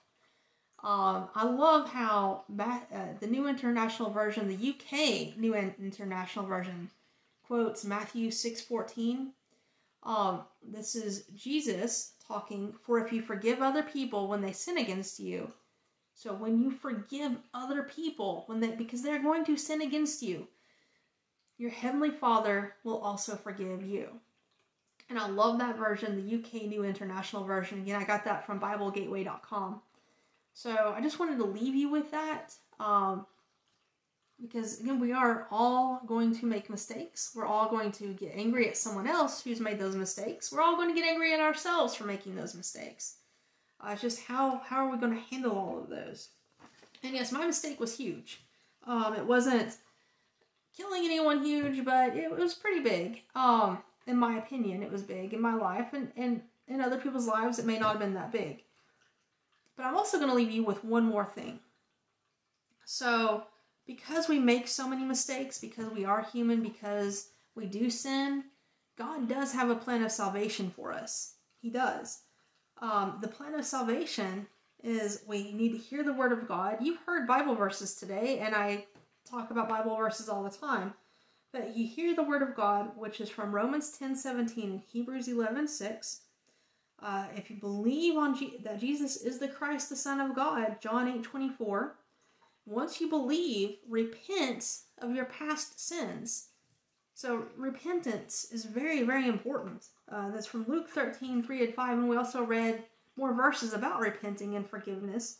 Um, 0.83 1.27
I 1.35 1.45
love 1.45 1.89
how 1.89 2.43
uh, 2.59 2.79
the 3.19 3.27
New 3.27 3.47
International 3.47 4.09
Version, 4.09 4.47
the 4.47 4.69
UK 4.69 5.37
New 5.37 5.53
International 5.53 6.45
Version, 6.45 6.89
quotes 7.45 7.85
Matthew 7.85 8.31
six 8.31 8.61
fourteen. 8.61 9.33
Um, 10.03 10.41
this 10.67 10.95
is 10.95 11.25
Jesus 11.35 12.13
talking, 12.27 12.73
for 12.83 13.05
if 13.05 13.13
you 13.13 13.21
forgive 13.21 13.61
other 13.61 13.83
people 13.83 14.27
when 14.27 14.41
they 14.41 14.51
sin 14.51 14.79
against 14.79 15.19
you, 15.19 15.51
so 16.15 16.33
when 16.33 16.59
you 16.59 16.71
forgive 16.71 17.33
other 17.53 17.83
people, 17.83 18.43
when 18.47 18.59
they 18.59 18.71
because 18.71 19.03
they're 19.03 19.21
going 19.21 19.45
to 19.45 19.57
sin 19.57 19.81
against 19.83 20.23
you, 20.23 20.47
your 21.59 21.69
heavenly 21.69 22.09
Father 22.09 22.73
will 22.83 22.97
also 22.97 23.35
forgive 23.35 23.83
you. 23.83 24.07
And 25.11 25.19
I 25.19 25.27
love 25.27 25.59
that 25.59 25.77
version, 25.77 26.15
the 26.15 26.35
UK 26.37 26.67
New 26.67 26.83
International 26.85 27.43
Version. 27.43 27.81
Again, 27.81 28.01
I 28.01 28.05
got 28.05 28.23
that 28.25 28.45
from 28.45 28.59
BibleGateway.com. 28.59 29.81
So 30.53 30.93
I 30.95 31.01
just 31.01 31.19
wanted 31.19 31.37
to 31.37 31.45
leave 31.45 31.75
you 31.75 31.89
with 31.89 32.11
that. 32.11 32.53
Um, 32.79 33.25
because 34.41 34.79
again, 34.79 34.99
we 34.99 35.11
are 35.11 35.47
all 35.51 36.01
going 36.07 36.35
to 36.35 36.45
make 36.45 36.69
mistakes. 36.69 37.31
We're 37.35 37.45
all 37.45 37.69
going 37.69 37.91
to 37.93 38.13
get 38.13 38.33
angry 38.35 38.67
at 38.67 38.77
someone 38.77 39.07
else 39.07 39.43
who's 39.43 39.59
made 39.59 39.79
those 39.79 39.95
mistakes. 39.95 40.51
We're 40.51 40.61
all 40.61 40.75
going 40.75 40.93
to 40.93 40.99
get 40.99 41.07
angry 41.07 41.33
at 41.33 41.39
ourselves 41.39 41.93
for 41.93 42.05
making 42.05 42.35
those 42.35 42.55
mistakes. 42.55 43.17
Uh, 43.79 43.91
it's 43.91 44.01
just 44.01 44.23
how 44.23 44.61
how 44.65 44.85
are 44.85 44.91
we 44.91 44.97
going 44.97 45.13
to 45.13 45.35
handle 45.35 45.57
all 45.57 45.79
of 45.79 45.89
those? 45.89 46.29
And 47.03 47.13
yes, 47.13 47.31
my 47.31 47.45
mistake 47.45 47.79
was 47.79 47.95
huge. 47.95 48.41
Um, 48.87 49.13
it 49.15 49.25
wasn't 49.25 49.77
killing 50.75 51.05
anyone 51.05 51.43
huge, 51.43 51.83
but 51.85 52.15
it 52.15 52.31
was 52.31 52.53
pretty 52.53 52.81
big. 52.81 53.21
Um, 53.35 53.79
in 54.07 54.17
my 54.17 54.37
opinion, 54.37 54.81
it 54.83 54.91
was 54.91 55.03
big 55.03 55.33
in 55.33 55.41
my 55.41 55.53
life, 55.53 55.93
and 55.93 56.11
and 56.15 56.41
in 56.67 56.81
other 56.81 56.97
people's 56.97 57.27
lives, 57.27 57.59
it 57.59 57.65
may 57.65 57.77
not 57.77 57.91
have 57.91 57.99
been 57.99 58.13
that 58.15 58.31
big. 58.31 58.63
But 59.81 59.87
I'm 59.87 59.97
also 59.97 60.17
going 60.17 60.29
to 60.29 60.35
leave 60.35 60.51
you 60.51 60.63
with 60.63 60.83
one 60.83 61.05
more 61.05 61.25
thing. 61.25 61.59
So 62.85 63.45
because 63.87 64.29
we 64.29 64.37
make 64.37 64.67
so 64.67 64.87
many 64.87 65.03
mistakes, 65.03 65.57
because 65.57 65.91
we 65.91 66.05
are 66.05 66.21
human, 66.21 66.61
because 66.61 67.29
we 67.55 67.65
do 67.65 67.89
sin, 67.89 68.43
God 68.95 69.27
does 69.27 69.51
have 69.53 69.71
a 69.71 69.75
plan 69.75 70.03
of 70.03 70.11
salvation 70.11 70.69
for 70.75 70.93
us. 70.93 71.33
He 71.63 71.71
does. 71.71 72.19
Um, 72.79 73.17
the 73.21 73.27
plan 73.27 73.55
of 73.55 73.65
salvation 73.65 74.45
is 74.83 75.23
we 75.25 75.51
need 75.51 75.71
to 75.71 75.79
hear 75.79 76.03
the 76.03 76.13
word 76.13 76.31
of 76.31 76.47
God. 76.47 76.77
You've 76.79 77.01
heard 77.07 77.25
Bible 77.25 77.55
verses 77.55 77.95
today, 77.95 78.37
and 78.37 78.53
I 78.53 78.85
talk 79.27 79.49
about 79.49 79.67
Bible 79.67 79.97
verses 79.97 80.29
all 80.29 80.43
the 80.43 80.55
time. 80.55 80.93
But 81.51 81.75
you 81.75 81.87
hear 81.87 82.15
the 82.15 82.21
word 82.21 82.43
of 82.43 82.55
God, 82.55 82.91
which 82.95 83.19
is 83.19 83.31
from 83.31 83.51
Romans 83.51 83.97
10 83.97 84.15
17 84.15 84.69
and 84.73 84.79
Hebrews 84.79 85.27
11 85.27 85.67
6. 85.67 86.21
Uh, 87.01 87.25
if 87.35 87.49
you 87.49 87.55
believe 87.55 88.15
on 88.15 88.37
G- 88.37 88.57
that 88.63 88.79
Jesus 88.79 89.17
is 89.17 89.39
the 89.39 89.47
Christ, 89.47 89.89
the 89.89 89.95
Son 89.95 90.21
of 90.21 90.35
God, 90.35 90.77
John 90.79 91.07
8 91.07 91.23
24, 91.23 91.95
once 92.65 93.01
you 93.01 93.09
believe, 93.09 93.77
repent 93.89 94.79
of 94.99 95.15
your 95.15 95.25
past 95.25 95.79
sins. 95.79 96.49
So 97.13 97.45
repentance 97.57 98.47
is 98.51 98.65
very, 98.65 99.03
very 99.03 99.27
important. 99.27 99.85
Uh, 100.11 100.29
that's 100.29 100.47
from 100.47 100.67
Luke 100.67 100.89
13, 100.89 101.43
3 101.43 101.65
and 101.65 101.73
5, 101.73 101.97
and 101.97 102.09
we 102.09 102.17
also 102.17 102.43
read 102.43 102.83
more 103.15 103.33
verses 103.33 103.73
about 103.73 103.99
repenting 103.99 104.55
and 104.55 104.67
forgiveness 104.67 105.39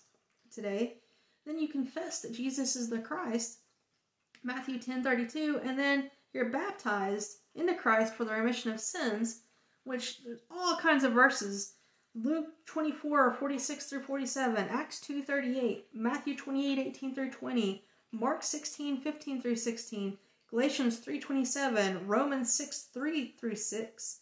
today. 0.54 0.98
Then 1.46 1.60
you 1.60 1.68
confess 1.68 2.22
that 2.22 2.34
Jesus 2.34 2.76
is 2.76 2.90
the 2.90 3.00
Christ, 3.00 3.60
Matthew 4.44 4.80
10, 4.80 5.04
32, 5.04 5.62
and 5.64 5.78
then 5.78 6.12
you're 6.34 6.50
baptized 6.50 7.38
into 7.56 7.74
Christ 7.74 8.14
for 8.14 8.26
the 8.26 8.34
remission 8.34 8.72
of 8.72 8.80
sins, 8.80 9.42
which 9.84 10.22
all 10.50 10.78
kinds 10.78 11.04
of 11.04 11.14
verses 11.14 11.74
Luke 12.14 12.48
24, 12.66 13.34
46 13.36 13.86
through 13.90 14.02
47, 14.02 14.68
Acts 14.70 15.00
2, 15.00 15.22
38, 15.22 15.88
Matthew 15.94 16.36
28, 16.36 16.80
18 16.80 17.16
through 17.16 17.32
20, 17.32 17.84
Mark 18.12 18.44
16, 18.44 19.00
15 19.00 19.42
through 19.42 19.56
16, 19.56 20.18
Galatians 20.50 21.00
3, 21.00 21.20
27, 21.20 22.06
Romans 22.06 22.54
6, 22.54 22.90
3 22.94 23.36
through 23.40 23.56
6, 23.56 24.20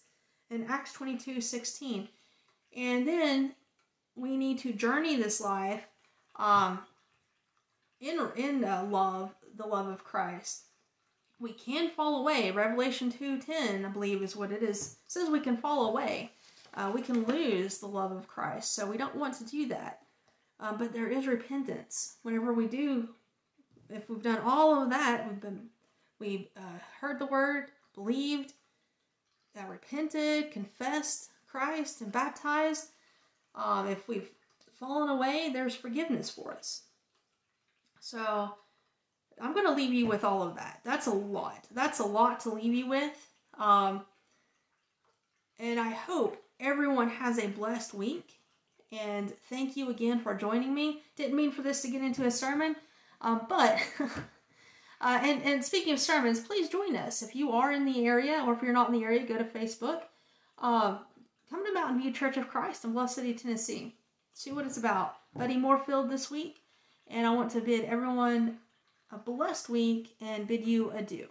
and 0.51 0.69
Acts 0.69 0.93
22, 0.93 1.41
16. 1.41 2.07
And 2.77 3.07
then 3.07 3.55
we 4.15 4.37
need 4.37 4.59
to 4.59 4.71
journey 4.71 5.15
this 5.15 5.41
life 5.41 5.87
um, 6.35 6.79
in, 7.99 8.19
in 8.35 8.63
uh, 8.63 8.87
love, 8.87 9.33
the 9.57 9.65
love 9.65 9.87
of 9.87 10.03
Christ. 10.03 10.65
We 11.39 11.53
can 11.53 11.89
fall 11.89 12.19
away. 12.19 12.51
Revelation 12.51 13.11
2.10, 13.11 13.85
I 13.85 13.89
believe, 13.89 14.21
is 14.21 14.35
what 14.35 14.51
it 14.51 14.61
is. 14.61 14.97
Says 15.07 15.29
we 15.29 15.39
can 15.39 15.57
fall 15.57 15.89
away 15.89 16.31
uh, 16.73 16.91
we 16.93 17.01
can 17.01 17.23
lose 17.23 17.79
the 17.79 17.87
love 17.87 18.11
of 18.11 18.27
Christ. 18.27 18.73
So 18.73 18.85
we 18.85 18.97
don't 18.97 19.15
want 19.15 19.35
to 19.35 19.45
do 19.45 19.67
that. 19.69 20.01
Uh, 20.59 20.73
but 20.73 20.93
there 20.93 21.07
is 21.07 21.27
repentance. 21.27 22.17
Whenever 22.23 22.53
we 22.53 22.67
do, 22.67 23.09
if 23.89 24.09
we've 24.09 24.21
done 24.21 24.41
all 24.43 24.81
of 24.81 24.89
that, 24.89 25.27
we've 25.27 25.41
been, 25.41 25.67
we've 26.19 26.47
uh, 26.57 26.79
heard 26.99 27.17
the 27.17 27.25
word, 27.25 27.71
believed, 27.95 28.53
uh, 29.57 29.65
repented, 29.67 30.51
confessed 30.51 31.31
Christ, 31.47 32.01
and 32.01 32.11
baptized. 32.11 32.89
Um, 33.55 33.87
if 33.87 34.07
we've 34.07 34.29
fallen 34.73 35.09
away, 35.09 35.49
there's 35.51 35.75
forgiveness 35.75 36.29
for 36.29 36.53
us. 36.53 36.83
So 37.99 38.53
I'm 39.41 39.53
going 39.53 39.65
to 39.65 39.73
leave 39.73 39.93
you 39.93 40.07
with 40.07 40.23
all 40.23 40.43
of 40.43 40.55
that. 40.55 40.81
That's 40.83 41.07
a 41.07 41.13
lot. 41.13 41.65
That's 41.71 41.99
a 41.99 42.05
lot 42.05 42.41
to 42.41 42.49
leave 42.49 42.73
you 42.73 42.87
with. 42.87 43.27
Um, 43.57 44.01
and 45.59 45.79
I 45.79 45.89
hope 45.89 46.41
everyone 46.59 47.09
has 47.09 47.37
a 47.37 47.47
blessed 47.47 47.93
week. 47.93 48.39
And 48.91 49.31
thank 49.49 49.77
you 49.77 49.89
again 49.89 50.19
for 50.19 50.33
joining 50.33 50.73
me. 50.73 51.01
Didn't 51.15 51.35
mean 51.35 51.51
for 51.51 51.61
this 51.61 51.81
to 51.83 51.89
get 51.89 52.01
into 52.01 52.25
a 52.25 52.31
sermon, 52.31 52.75
um, 53.21 53.41
but 53.47 53.77
uh, 53.99 55.19
and 55.21 55.43
and 55.43 55.63
speaking 55.63 55.93
of 55.93 55.99
sermons, 55.99 56.39
please 56.39 56.69
join 56.69 56.95
us 56.95 57.21
if 57.21 57.35
you 57.35 57.51
are 57.51 57.71
in 57.71 57.85
the 57.85 58.07
area, 58.07 58.43
or 58.45 58.53
if 58.53 58.63
you're 58.63 58.73
not 58.73 58.87
in 58.87 58.93
the 58.93 59.03
area, 59.03 59.27
go 59.27 59.37
to 59.37 59.43
Facebook. 59.43 60.01
Uh, 60.57 60.97
come 61.51 61.65
to 61.65 61.73
Mountain 61.73 62.01
View 62.01 62.11
Church 62.11 62.35
of 62.37 62.47
Christ 62.49 62.83
in 62.83 62.93
Bluff 62.93 63.11
City, 63.11 63.35
Tennessee. 63.35 63.95
See 64.33 64.51
what 64.51 64.65
it's 64.65 64.77
about. 64.77 65.17
Buddy 65.35 65.57
Moorfield 65.57 66.09
this 66.09 66.31
week, 66.31 66.61
and 67.07 67.27
I 67.27 67.33
want 67.35 67.51
to 67.51 67.61
bid 67.61 67.85
everyone 67.85 68.57
a 69.11 69.17
blessed 69.17 69.69
week 69.69 70.15
and 70.21 70.47
bid 70.47 70.65
you 70.65 70.91
adieu. 70.91 71.27